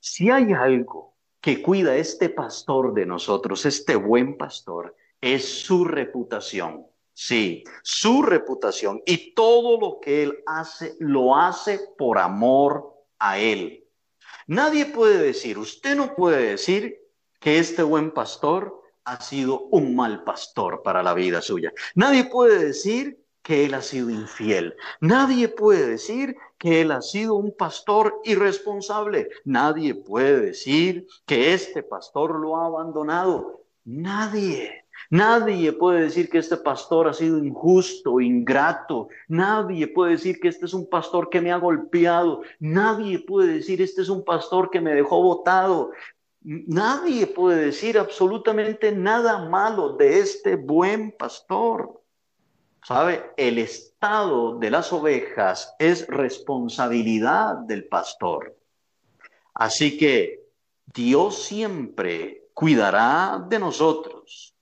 Si 0.00 0.30
hay 0.30 0.52
algo 0.52 1.14
que 1.40 1.60
cuida 1.60 1.96
este 1.96 2.30
pastor 2.30 2.94
de 2.94 3.04
nosotros, 3.04 3.66
este 3.66 3.96
buen 3.96 4.38
pastor, 4.38 4.96
es 5.20 5.46
su 5.46 5.84
reputación. 5.84 6.86
Sí, 7.12 7.62
su 7.82 8.22
reputación. 8.22 9.02
Y 9.06 9.34
todo 9.34 9.78
lo 9.78 10.00
que 10.00 10.22
él 10.24 10.38
hace, 10.46 10.96
lo 10.98 11.36
hace 11.36 11.80
por 11.96 12.18
amor 12.18 12.94
a 13.18 13.38
él. 13.38 13.83
Nadie 14.46 14.86
puede 14.86 15.18
decir, 15.18 15.58
usted 15.58 15.96
no 15.96 16.14
puede 16.14 16.50
decir 16.50 16.98
que 17.40 17.58
este 17.58 17.82
buen 17.82 18.10
pastor 18.12 18.80
ha 19.04 19.20
sido 19.20 19.60
un 19.70 19.94
mal 19.94 20.24
pastor 20.24 20.82
para 20.82 21.02
la 21.02 21.14
vida 21.14 21.42
suya. 21.42 21.72
Nadie 21.94 22.24
puede 22.24 22.64
decir 22.64 23.24
que 23.42 23.66
él 23.66 23.74
ha 23.74 23.82
sido 23.82 24.08
infiel. 24.08 24.74
Nadie 25.00 25.48
puede 25.48 25.86
decir 25.86 26.36
que 26.56 26.80
él 26.80 26.90
ha 26.90 27.02
sido 27.02 27.34
un 27.34 27.54
pastor 27.54 28.20
irresponsable. 28.24 29.28
Nadie 29.44 29.94
puede 29.94 30.40
decir 30.40 31.06
que 31.26 31.52
este 31.52 31.82
pastor 31.82 32.40
lo 32.40 32.56
ha 32.56 32.66
abandonado. 32.66 33.64
Nadie. 33.84 34.83
Nadie 35.10 35.72
puede 35.72 36.02
decir 36.02 36.28
que 36.28 36.38
este 36.38 36.56
pastor 36.56 37.08
ha 37.08 37.12
sido 37.12 37.38
injusto, 37.38 38.20
ingrato. 38.20 39.08
Nadie 39.28 39.86
puede 39.88 40.12
decir 40.12 40.40
que 40.40 40.48
este 40.48 40.66
es 40.66 40.74
un 40.74 40.88
pastor 40.88 41.28
que 41.28 41.40
me 41.40 41.52
ha 41.52 41.58
golpeado. 41.58 42.42
Nadie 42.58 43.18
puede 43.18 43.54
decir 43.54 43.82
este 43.82 44.02
es 44.02 44.08
un 44.08 44.24
pastor 44.24 44.70
que 44.70 44.80
me 44.80 44.94
dejó 44.94 45.22
botado. 45.22 45.92
Nadie 46.42 47.26
puede 47.26 47.66
decir 47.66 47.98
absolutamente 47.98 48.92
nada 48.92 49.48
malo 49.48 49.96
de 49.96 50.18
este 50.18 50.56
buen 50.56 51.12
pastor. 51.12 52.00
¿Sabe? 52.82 53.32
El 53.36 53.58
estado 53.58 54.58
de 54.58 54.70
las 54.70 54.92
ovejas 54.92 55.74
es 55.78 56.06
responsabilidad 56.06 57.56
del 57.56 57.86
pastor. 57.86 58.54
Así 59.54 59.96
que 59.96 60.44
Dios 60.84 61.42
siempre 61.44 62.48
cuidará 62.52 63.42
de 63.48 63.58
nosotros 63.58 64.53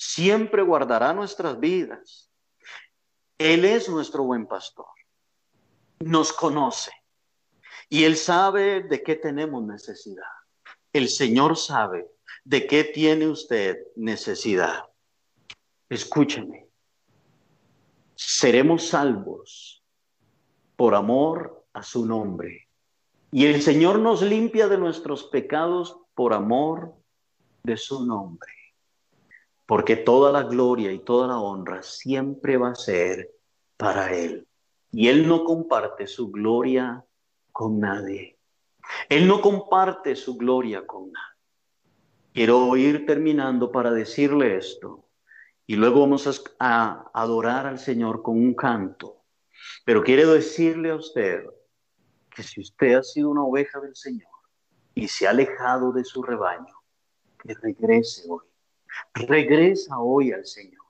siempre 0.00 0.62
guardará 0.62 1.12
nuestras 1.12 1.60
vidas. 1.60 2.30
Él 3.36 3.66
es 3.66 3.88
nuestro 3.88 4.24
buen 4.24 4.46
pastor. 4.46 4.86
Nos 5.98 6.32
conoce. 6.32 6.90
Y 7.90 8.04
Él 8.04 8.16
sabe 8.16 8.82
de 8.82 9.02
qué 9.02 9.16
tenemos 9.16 9.62
necesidad. 9.62 10.24
El 10.92 11.08
Señor 11.08 11.56
sabe 11.56 12.08
¿De 12.44 12.66
qué 12.66 12.84
tiene 12.84 13.28
usted 13.28 13.76
necesidad? 13.96 14.84
Escúcheme. 15.88 16.68
Seremos 18.14 18.88
salvos 18.88 19.84
por 20.76 20.94
amor 20.94 21.66
a 21.74 21.82
su 21.82 22.06
nombre. 22.06 22.68
Y 23.30 23.46
el 23.46 23.60
Señor 23.60 23.98
nos 23.98 24.22
limpia 24.22 24.68
de 24.68 24.78
nuestros 24.78 25.24
pecados 25.24 25.98
por 26.14 26.32
amor 26.32 26.94
de 27.62 27.76
su 27.76 28.06
nombre. 28.06 28.59
Porque 29.70 29.94
toda 29.94 30.32
la 30.32 30.42
gloria 30.42 30.90
y 30.90 30.98
toda 30.98 31.28
la 31.28 31.38
honra 31.38 31.80
siempre 31.84 32.56
va 32.56 32.70
a 32.70 32.74
ser 32.74 33.30
para 33.76 34.12
Él. 34.12 34.48
Y 34.90 35.06
Él 35.06 35.28
no 35.28 35.44
comparte 35.44 36.08
su 36.08 36.32
gloria 36.32 37.04
con 37.52 37.78
nadie. 37.78 38.36
Él 39.08 39.28
no 39.28 39.40
comparte 39.40 40.16
su 40.16 40.36
gloria 40.36 40.84
con 40.84 41.12
nadie. 41.12 41.36
Quiero 42.32 42.76
ir 42.76 43.06
terminando 43.06 43.70
para 43.70 43.92
decirle 43.92 44.56
esto. 44.56 45.04
Y 45.68 45.76
luego 45.76 46.00
vamos 46.00 46.52
a, 46.58 47.08
adorar 47.14 47.68
al 47.68 47.78
Señor 47.78 48.22
con 48.22 48.38
un 48.38 48.54
canto. 48.54 49.22
Pero 49.84 50.02
quiero 50.02 50.32
decirle 50.32 50.90
a 50.90 50.96
usted 50.96 51.44
que 52.34 52.42
si 52.42 52.60
usted 52.60 52.94
ha 52.94 53.04
sido 53.04 53.30
una 53.30 53.44
oveja 53.44 53.78
del 53.78 53.94
Señor 53.94 54.32
y 54.96 55.06
se 55.06 55.28
ha 55.28 55.30
alejado 55.30 55.92
de 55.92 56.02
su 56.02 56.24
rebaño, 56.24 56.74
que 57.38 57.54
regrese 57.54 58.24
hoy. 58.28 58.49
Regresa 59.14 59.98
hoy 59.98 60.32
al 60.32 60.46
Señor. 60.46 60.84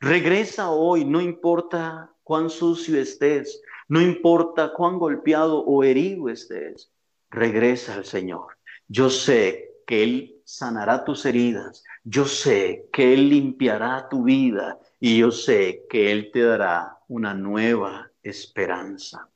Regresa 0.00 0.70
hoy, 0.70 1.04
no 1.04 1.20
importa 1.20 2.12
cuán 2.22 2.50
sucio 2.50 3.00
estés, 3.00 3.60
no 3.88 4.00
importa 4.00 4.72
cuán 4.72 4.98
golpeado 4.98 5.64
o 5.64 5.82
herido 5.82 6.28
estés, 6.28 6.92
regresa 7.30 7.94
al 7.94 8.04
Señor. 8.04 8.58
Yo 8.86 9.10
sé 9.10 9.82
que 9.86 10.02
Él 10.02 10.42
sanará 10.44 11.04
tus 11.04 11.24
heridas, 11.26 11.84
yo 12.04 12.26
sé 12.26 12.88
que 12.92 13.14
Él 13.14 13.28
limpiará 13.28 14.08
tu 14.08 14.24
vida 14.24 14.78
y 15.00 15.18
yo 15.18 15.30
sé 15.30 15.86
que 15.88 16.12
Él 16.12 16.30
te 16.32 16.42
dará 16.42 16.98
una 17.08 17.34
nueva 17.34 18.10
esperanza. 18.22 19.28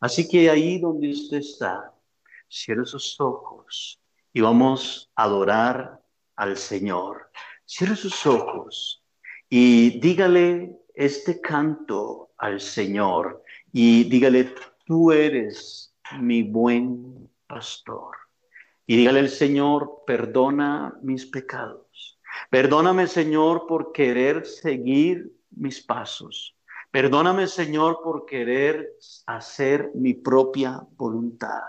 Así 0.00 0.28
que 0.28 0.50
ahí 0.50 0.78
donde 0.78 1.10
usted 1.10 1.38
está, 1.38 1.92
cierre 2.48 2.84
sus 2.84 3.18
ojos 3.20 4.00
y 4.32 4.40
vamos 4.40 5.10
a 5.14 5.24
adorar 5.24 6.02
al 6.36 6.56
Señor. 6.56 7.30
Cierre 7.64 7.96
sus 7.96 8.26
ojos 8.26 9.02
y 9.48 9.98
dígale 10.00 10.76
este 10.94 11.40
canto 11.40 12.30
al 12.38 12.60
Señor 12.60 13.42
y 13.72 14.04
dígale, 14.04 14.54
tú 14.84 15.12
eres 15.12 15.94
mi 16.20 16.42
buen 16.42 17.28
pastor. 17.46 18.16
Y 18.86 18.96
dígale 18.96 19.20
al 19.20 19.28
Señor, 19.28 20.02
perdona 20.06 20.96
mis 21.02 21.26
pecados. 21.26 22.20
Perdóname, 22.50 23.06
Señor, 23.06 23.66
por 23.66 23.92
querer 23.92 24.46
seguir 24.46 25.32
mis 25.50 25.82
pasos. 25.82 26.56
Perdóname, 26.90 27.46
Señor, 27.46 28.00
por 28.02 28.26
querer 28.26 28.94
hacer 29.26 29.90
mi 29.94 30.14
propia 30.14 30.80
voluntad. 30.96 31.62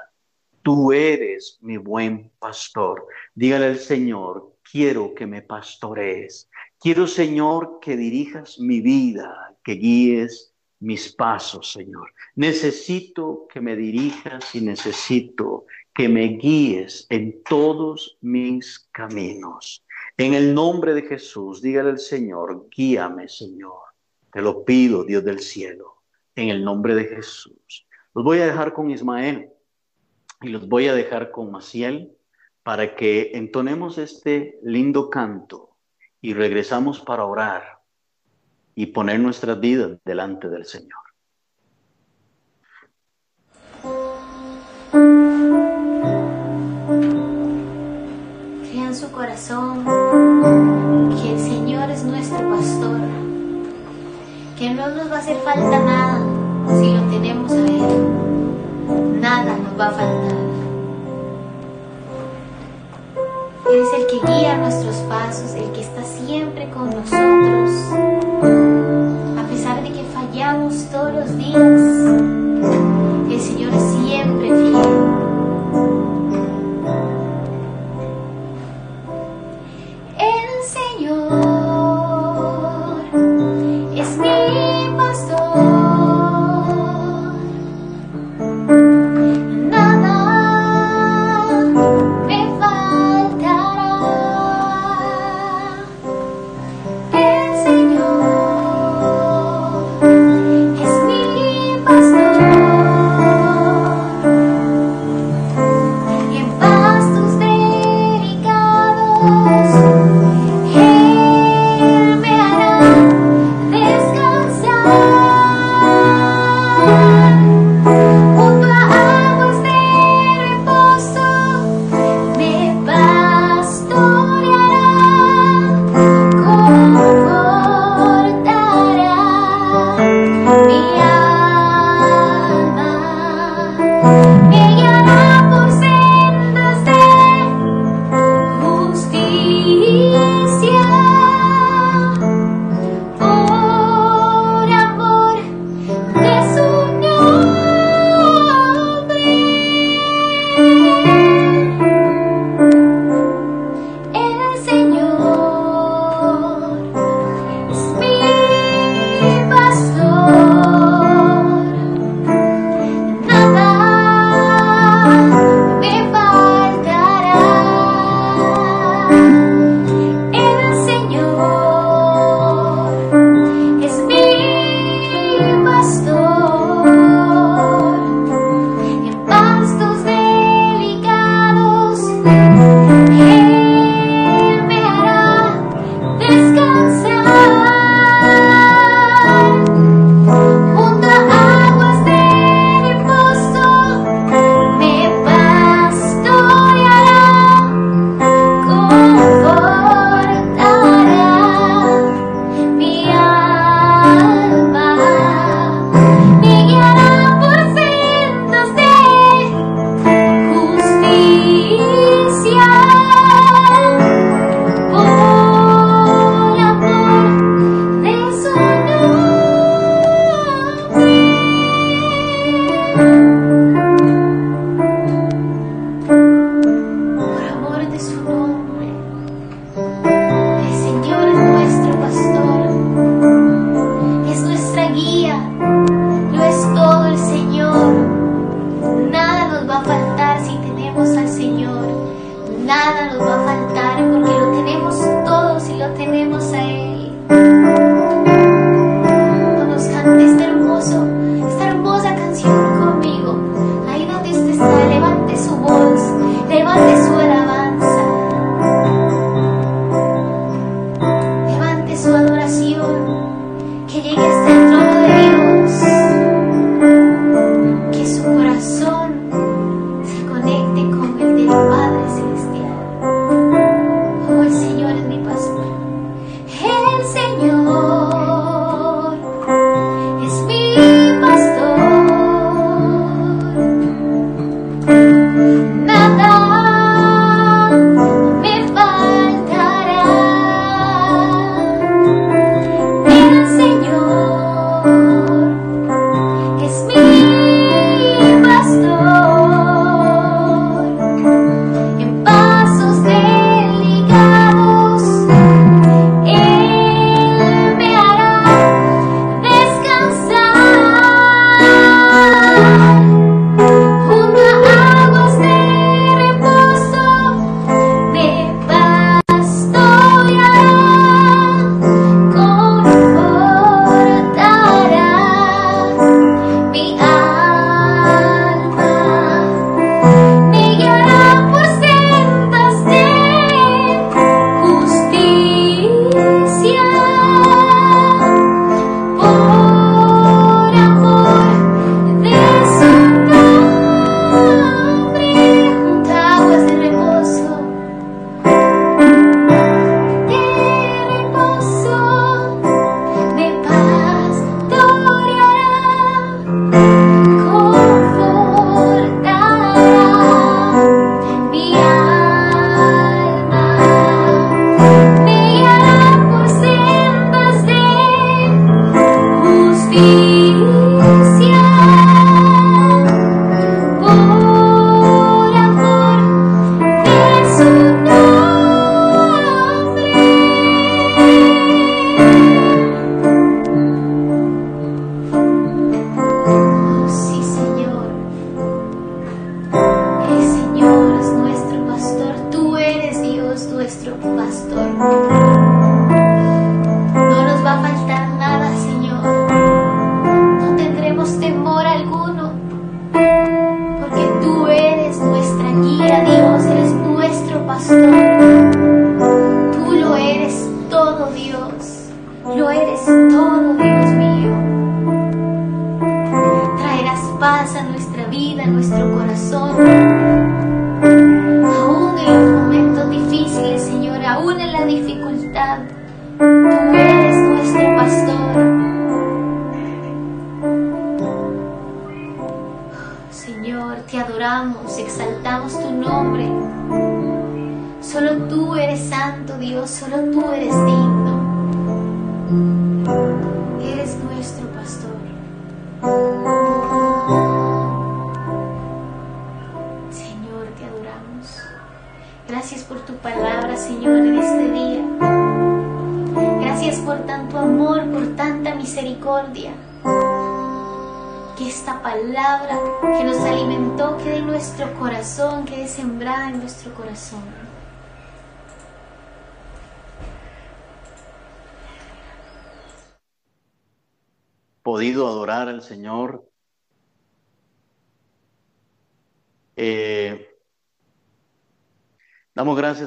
Tú 0.62 0.92
eres 0.92 1.58
mi 1.62 1.78
buen 1.78 2.32
pastor. 2.40 3.08
Dígale 3.34 3.68
al 3.68 3.78
Señor, 3.78 4.57
quiero 4.72 5.14
que 5.14 5.26
me 5.26 5.42
pastorees. 5.42 6.50
Quiero, 6.80 7.08
Señor, 7.08 7.80
que 7.82 7.98
dirijas 7.98 8.60
mi 8.60 8.82
vida, 8.82 9.58
que 9.64 9.74
guíes 9.74 10.54
mis 10.80 11.14
pasos, 11.14 11.72
Señor. 11.72 12.14
Necesito 12.36 13.48
que 13.52 13.62
me 13.62 13.76
dirijas 13.76 14.54
y 14.54 14.62
necesito 14.62 15.66
que 15.94 16.08
me 16.08 16.38
guíes 16.38 17.08
en 17.10 17.44
todos 17.44 18.18
mis 18.22 18.88
caminos. 18.92 19.84
En 20.16 20.34
el 20.34 20.54
nombre 20.54 20.94
de 20.94 21.02
Jesús, 21.04 21.62
dígale 21.62 21.90
al 21.92 22.00
Señor, 22.00 22.68
guíame, 22.70 23.28
Señor. 23.28 23.80
Te 24.32 24.42
lo 24.42 24.64
pido, 24.64 25.04
Dios 25.04 25.24
del 25.24 25.40
cielo, 25.40 26.04
en 26.36 26.50
el 26.50 26.64
nombre 26.64 26.94
de 26.94 27.06
Jesús. 27.06 27.88
Los 28.14 28.24
voy 28.24 28.40
a 28.40 28.46
dejar 28.46 28.74
con 28.74 28.92
Ismael 28.92 29.50
y 30.42 30.50
los 30.50 30.68
voy 30.68 30.88
a 30.88 30.94
dejar 30.94 31.32
con 31.32 31.52
Maciel 31.52 32.17
para 32.68 32.96
que 32.96 33.32
entonemos 33.34 33.98
este 33.98 34.60
lindo 34.62 35.10
canto 35.10 35.78
y 36.20 36.34
regresamos 36.34 37.00
para 37.00 37.24
orar 37.24 37.80
y 38.76 38.88
poner 38.88 39.22
nuestras 39.22 39.58
vidas 39.58 39.98
delante 40.04 40.50
del 40.50 40.66
Señor. 40.66 41.00
Crea 48.70 48.88
en 48.88 48.96
su 48.96 49.10
corazón 49.14 49.86
que 51.22 51.32
el 51.32 51.40
Señor 51.40 51.90
es 51.90 52.04
nuestro 52.04 52.50
pastor, 52.50 53.00
que 54.60 54.74
no 54.74 54.90
nos 54.90 55.10
va 55.10 55.16
a 55.16 55.20
hacer 55.20 55.38
falta 55.38 55.80
nada 55.80 56.20
si 56.78 56.94
lo 56.94 57.10
tenemos 57.10 57.50
a 57.50 57.66
Él. 57.66 59.22
Nada 59.22 59.58
nos 59.58 59.80
va 59.80 59.88
a 59.88 59.92
faltar. 59.92 60.47
Él 63.70 63.82
es 63.82 63.94
el 63.94 64.08
que 64.08 64.26
guía 64.26 64.58
nuestros 64.58 64.96
pasos, 65.10 65.54
el 65.56 65.72
que 65.74 65.82
está 65.82 66.02
siempre 66.04 66.70
con 66.70 66.90
nosotros. 66.90 67.70
A 69.38 69.48
pesar 69.50 69.84
de 69.84 69.92
que 69.92 70.04
fallamos 70.14 70.86
todos 70.90 71.14
los 71.14 71.38
días, 71.38 72.37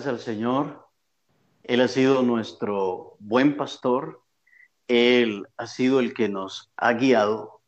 al 0.06 0.18
Señor. 0.18 0.88
Él 1.62 1.80
ha 1.80 1.88
sido 1.88 2.22
nuestro 2.22 3.16
buen 3.18 3.56
pastor. 3.56 4.22
Él 4.88 5.46
ha 5.56 5.66
sido 5.66 6.00
el 6.00 6.14
que 6.14 6.28
nos 6.28 6.72
ha 6.76 6.92
guiado. 6.94 7.60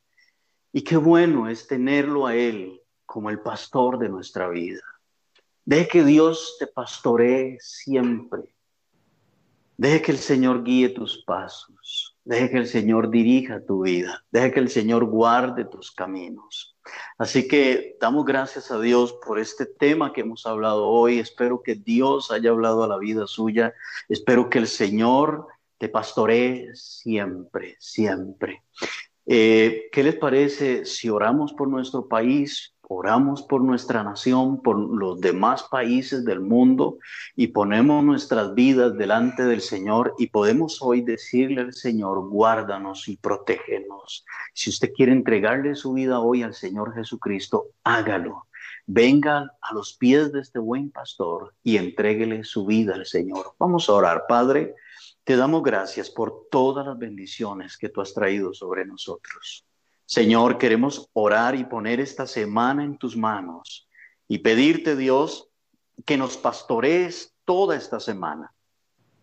Y 0.72 0.83
qué 0.83 0.97
bueno 0.97 1.49
es 1.49 1.66
tenerlo 1.66 2.26
a 2.26 2.35
Él 2.35 2.80
como 3.07 3.30
el 3.30 3.41
pastor 3.41 3.99
de 3.99 4.09
nuestra 4.09 4.49
vida. 4.49 4.83
Deje 5.64 5.89
que 5.89 6.05
Dios 6.05 6.57
te 6.59 6.66
pastoree 6.66 7.59
siempre. 7.61 8.55
Deje 9.76 10.03
que 10.03 10.12
el 10.12 10.18
Señor 10.18 10.64
guíe 10.64 10.89
tus 10.89 11.22
pasos. 11.24 12.12
Deje 12.25 12.51
que 12.51 12.59
el 12.59 12.66
Señor 12.66 13.11
dirija 13.11 13.64
tu 13.64 13.83
vida. 13.83 14.25
Deje 14.31 14.53
que 14.53 14.61
el 14.61 14.68
Señor 14.68 15.07
guarde 15.07 15.64
tus 15.64 15.91
caminos. 15.91 16.77
Así 17.18 17.49
que 17.49 17.97
damos 18.01 18.25
gracias 18.25 18.70
a 18.70 18.81
Dios 18.81 19.14
por 19.27 19.39
este 19.39 19.66
tema 19.66 20.12
que 20.12 20.20
hemos 20.20 20.47
hablado 20.47 20.87
hoy. 20.87 21.18
Espero 21.18 21.62
que 21.62 21.75
Dios 21.75 22.31
haya 22.31 22.51
hablado 22.51 22.85
a 22.85 22.89
la 22.89 22.99
vida 22.99 23.27
suya. 23.27 23.75
Espero 24.09 24.49
que 24.49 24.59
el 24.59 24.68
Señor 24.68 25.49
te 25.79 25.89
pastoree 25.89 26.70
siempre, 26.75 27.77
siempre. 27.81 28.62
Eh, 29.27 29.89
¿Qué 29.91 30.03
les 30.05 30.14
parece 30.14 30.85
si 30.85 31.09
oramos 31.09 31.53
por 31.53 31.68
nuestro 31.68 32.07
país, 32.07 32.75
oramos 32.93 33.43
por 33.43 33.62
nuestra 33.62 34.03
nación, 34.03 34.62
por 34.62 34.78
los 34.78 35.20
demás 35.20 35.64
países 35.70 36.24
del 36.24 36.40
mundo 36.40 36.99
y 37.34 37.49
ponemos 37.49 38.05
nuestras 38.05 38.55
vidas 38.55 38.97
delante 38.97 39.45
del 39.45 39.61
Señor 39.61 40.14
y 40.18 40.28
podemos 40.28 40.80
hoy 40.82 41.01
decirle 41.01 41.62
al 41.62 41.72
Señor, 41.72 42.28
guárdanos 42.28 43.09
y 43.09 43.16
protégenos? 43.16 44.24
Si 44.55 44.70
usted 44.70 44.93
quiere 44.95 45.12
entregarle 45.12 45.74
su 45.74 45.93
vida 45.93 46.20
hoy 46.20 46.43
al 46.43 46.55
Señor 46.55 46.95
Jesucristo, 46.95 47.68
hágalo. 47.84 48.47
Venga 48.86 49.53
a 49.61 49.74
los 49.74 49.95
pies 49.95 50.32
de 50.32 50.40
este 50.40 50.59
buen 50.59 50.90
pastor 50.90 51.55
y 51.62 51.76
entréguele 51.76 52.45
su 52.45 52.66
vida 52.66 52.95
al 52.95 53.07
Señor. 53.07 53.55
Vamos 53.59 53.88
a 53.88 53.93
orar, 53.93 54.24
Padre. 54.28 54.74
Te 55.24 55.36
damos 55.36 55.62
gracias 55.62 56.11
por 56.11 56.49
todas 56.51 56.84
las 56.84 56.99
bendiciones 56.99 57.78
que 57.78 57.88
tú 57.88 58.01
has 58.01 58.12
traído 58.12 58.53
sobre 58.53 58.84
nosotros. 58.84 59.64
Señor, 60.13 60.59
queremos 60.59 61.09
orar 61.15 61.55
y 61.55 61.65
poner 61.65 61.99
esta 61.99 62.27
semana 62.27 62.85
en 62.85 62.99
tus 62.99 63.17
manos 63.17 63.89
y 64.29 64.41
pedirte, 64.41 64.95
Dios, 64.95 65.49
que 66.05 66.19
nos 66.19 66.37
pastorees 66.37 67.33
toda 67.47 67.77
esta 67.77 67.99
semana, 67.99 68.53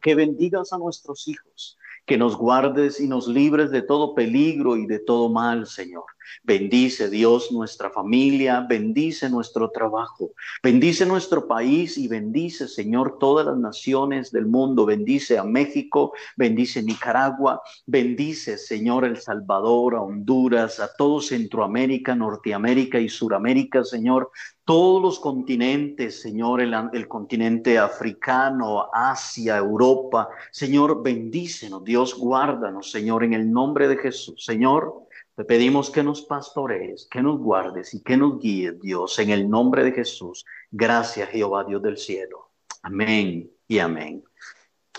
que 0.02 0.16
bendigas 0.16 0.74
a 0.74 0.80
nuestros 0.80 1.28
hijos, 1.28 1.78
que 2.10 2.18
nos 2.18 2.36
guardes 2.36 2.99
y 2.99 3.07
nos 3.07 3.28
libres 3.28 3.70
de 3.70 3.84
todo 3.84 4.16
peligro 4.16 4.76
y 4.78 4.88
de 4.88 4.97
todo 4.97 5.30
mal, 5.30 5.68
Señor. 5.68 6.05
Bendice 6.43 7.07
Dios 7.07 7.51
nuestra 7.51 7.91
familia, 7.91 8.66
bendice 8.68 9.30
nuestro 9.30 9.70
trabajo, 9.70 10.32
bendice 10.64 11.05
nuestro 11.05 11.47
país 11.47 11.99
y 11.99 12.07
bendice, 12.07 12.68
Señor, 12.68 13.20
todas 13.20 13.45
las 13.45 13.57
naciones 13.57 14.32
del 14.32 14.47
mundo. 14.47 14.88
Bendice 14.88 15.38
a 15.38 15.43
México, 15.43 16.14
bendice 16.36 16.82
Nicaragua, 16.82 17.62
bendice, 17.86 18.57
Señor, 18.57 19.05
El 19.05 19.18
Salvador, 19.18 19.93
a 19.93 20.01
Honduras, 20.01 20.80
a 20.80 20.91
todo 20.91 21.22
Centroamérica, 21.22 22.16
Norteamérica 22.16 22.99
y 22.99 23.07
Suramérica, 23.07 23.84
Señor 23.84 24.32
todos 24.70 25.01
los 25.01 25.20
continentes, 25.20 26.22
Señor, 26.22 26.61
el, 26.61 26.76
el, 26.93 27.07
continente 27.07 27.80
africano, 27.80 28.88
Asia, 28.93 29.57
Europa. 29.57 30.30
Señor, 30.51 31.01
bendícenos, 31.01 31.84
Dios, 31.84 32.13
guárdanos, 32.15 32.91
Señor, 32.91 33.24
en 33.24 33.34
el 33.34 33.51
nombre 33.51 33.88
de 33.88 33.97
Jesús. 33.97 34.45
Señor, 34.45 35.07
te 35.34 35.43
pedimos 35.43 35.89
que 35.89 36.03
nos 36.03 36.22
pastorees, 36.22 37.07
que 37.09 37.24
nos 37.24 37.39
guardes 37.39 37.95
y 37.95 38.03
que 38.03 38.15
nos 38.15 38.38
guíes, 38.38 38.80
Dios, 38.80 39.17
en 39.17 39.32
el 39.32 39.49
nombre 39.49 39.84
de 39.84 39.91
Jesús. 39.91 40.45
Gracias, 40.70 41.30
Jehová, 41.30 41.63
Dios 41.63 41.82
del 41.82 41.97
cielo. 41.97 42.51
Amén 42.84 43.49
y 43.67 43.80
amén. 43.80 44.24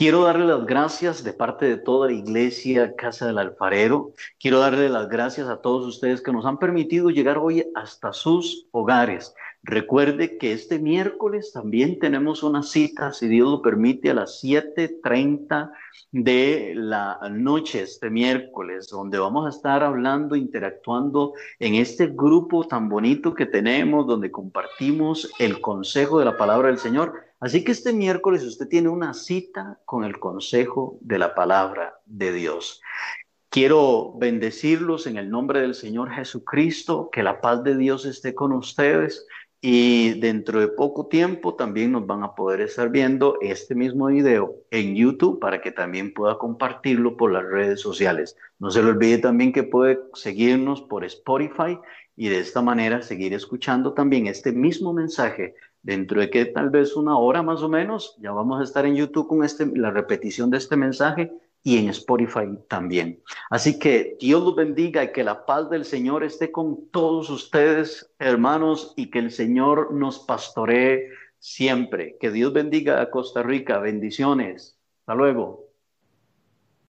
Quiero 0.01 0.23
darle 0.23 0.47
las 0.47 0.65
gracias 0.65 1.23
de 1.25 1.35
parte 1.35 1.67
de 1.67 1.77
toda 1.77 2.07
la 2.07 2.15
iglesia 2.15 2.97
Casa 2.97 3.27
del 3.27 3.37
Alfarero. 3.37 4.15
Quiero 4.39 4.59
darle 4.59 4.89
las 4.89 5.11
gracias 5.11 5.47
a 5.47 5.61
todos 5.61 5.87
ustedes 5.87 6.23
que 6.23 6.33
nos 6.33 6.47
han 6.47 6.59
permitido 6.59 7.11
llegar 7.11 7.37
hoy 7.37 7.67
hasta 7.75 8.15
sus 8.15 8.67
hogares. 8.71 9.35
Recuerde 9.63 10.39
que 10.39 10.53
este 10.53 10.79
miércoles 10.79 11.53
también 11.53 11.99
tenemos 11.99 12.43
una 12.43 12.63
cita, 12.63 13.13
si 13.13 13.29
Dios 13.29 13.51
lo 13.51 13.61
permite, 13.61 14.11
a 14.11 14.15
las 14.15 14.43
7.30 14.43 15.71
de 16.13 16.73
la 16.75 17.21
noche, 17.31 17.83
este 17.83 18.09
miércoles, 18.09 18.89
donde 18.89 19.19
vamos 19.19 19.45
a 19.45 19.51
estar 19.51 19.83
hablando, 19.83 20.35
interactuando 20.35 21.35
en 21.59 21.75
este 21.75 22.07
grupo 22.07 22.67
tan 22.67 22.89
bonito 22.89 23.35
que 23.35 23.45
tenemos, 23.45 24.07
donde 24.07 24.31
compartimos 24.31 25.31
el 25.39 25.61
consejo 25.61 26.19
de 26.19 26.25
la 26.25 26.39
palabra 26.39 26.69
del 26.69 26.79
Señor. 26.79 27.13
Así 27.39 27.63
que 27.63 27.73
este 27.73 27.93
miércoles 27.93 28.43
usted 28.45 28.67
tiene 28.67 28.89
una 28.89 29.13
cita 29.13 29.79
con 29.85 30.05
el 30.05 30.19
consejo 30.19 30.99
de 31.03 31.19
la 31.19 31.35
palabra 31.35 32.01
de 32.07 32.33
Dios. 32.33 32.81
Quiero 33.51 34.15
bendecirlos 34.17 35.09
en 35.09 35.17
el 35.17 35.29
nombre 35.29 35.61
del 35.61 35.75
Señor 35.75 36.13
Jesucristo, 36.13 37.11
que 37.11 37.25
la 37.25 37.41
paz 37.41 37.65
de 37.65 37.77
Dios 37.77 38.05
esté 38.05 38.33
con 38.33 38.53
ustedes. 38.53 39.27
Y 39.63 40.19
dentro 40.21 40.61
de 40.61 40.69
poco 40.69 41.07
tiempo 41.09 41.55
también 41.55 41.93
nos 41.93 42.07
van 42.07 42.23
a 42.23 42.35
poder 42.35 42.63
estar 42.63 42.89
viendo 42.89 43.37
este 43.43 43.75
mismo 43.75 44.07
video 44.07 44.57
en 44.71 44.95
YouTube 44.95 45.39
para 45.39 45.61
que 45.61 45.71
también 45.71 46.15
pueda 46.15 46.39
compartirlo 46.39 47.19
por 47.19 47.31
las 47.31 47.45
redes 47.45 47.81
sociales. 47.81 48.39
No 48.59 48.71
se 48.71 48.83
le 48.83 48.89
olvide 48.89 49.19
también 49.19 49.53
que 49.53 49.63
puede 49.63 50.01
seguirnos 50.15 50.81
por 50.81 51.05
Spotify 51.05 51.79
y 52.17 52.29
de 52.29 52.39
esta 52.39 52.63
manera 52.63 53.03
seguir 53.03 53.35
escuchando 53.35 53.93
también 53.93 54.29
este 54.29 54.53
mismo 54.53 54.95
mensaje 54.95 55.55
dentro 55.83 56.21
de 56.21 56.31
que 56.31 56.47
tal 56.47 56.71
vez 56.71 56.97
una 56.97 57.19
hora 57.19 57.43
más 57.43 57.63
o 57.63 57.69
menos 57.69 58.17
ya 58.19 58.33
vamos 58.33 58.61
a 58.61 58.65
estar 58.65 58.87
en 58.87 58.97
YouTube 58.97 59.29
con 59.29 59.45
este, 59.45 59.67
la 59.67 59.91
repetición 59.91 60.51
de 60.51 60.59
este 60.59 60.77
mensaje 60.77 61.33
y 61.63 61.79
en 61.79 61.89
Spotify 61.91 62.47
también. 62.69 63.23
Así 63.51 63.79
que 63.79 64.17
Dios 64.21 64.43
los 64.43 64.57
bendiga 64.57 65.05
y 65.05 65.13
que 65.13 65.25
la 65.25 65.45
paz 65.45 65.69
del 65.71 65.85
Señor 65.85 66.25
esté 66.25 66.51
con 66.51 66.89
todos 66.91 67.29
ustedes, 67.31 68.13
hermanos, 68.19 68.95
y 68.97 69.11
que 69.11 69.19
el 69.19 69.31
Señor 69.31 69.93
nos 69.93 70.21
pastoree 70.21 71.11
siempre. 71.39 72.17
Que 72.19 72.31
Dios 72.31 72.53
bendiga 72.53 73.01
a 73.01 73.11
Costa 73.11 73.43
Rica. 73.43 73.79
Bendiciones. 73.79 74.79
Hasta 75.01 75.15
luego. 75.15 75.70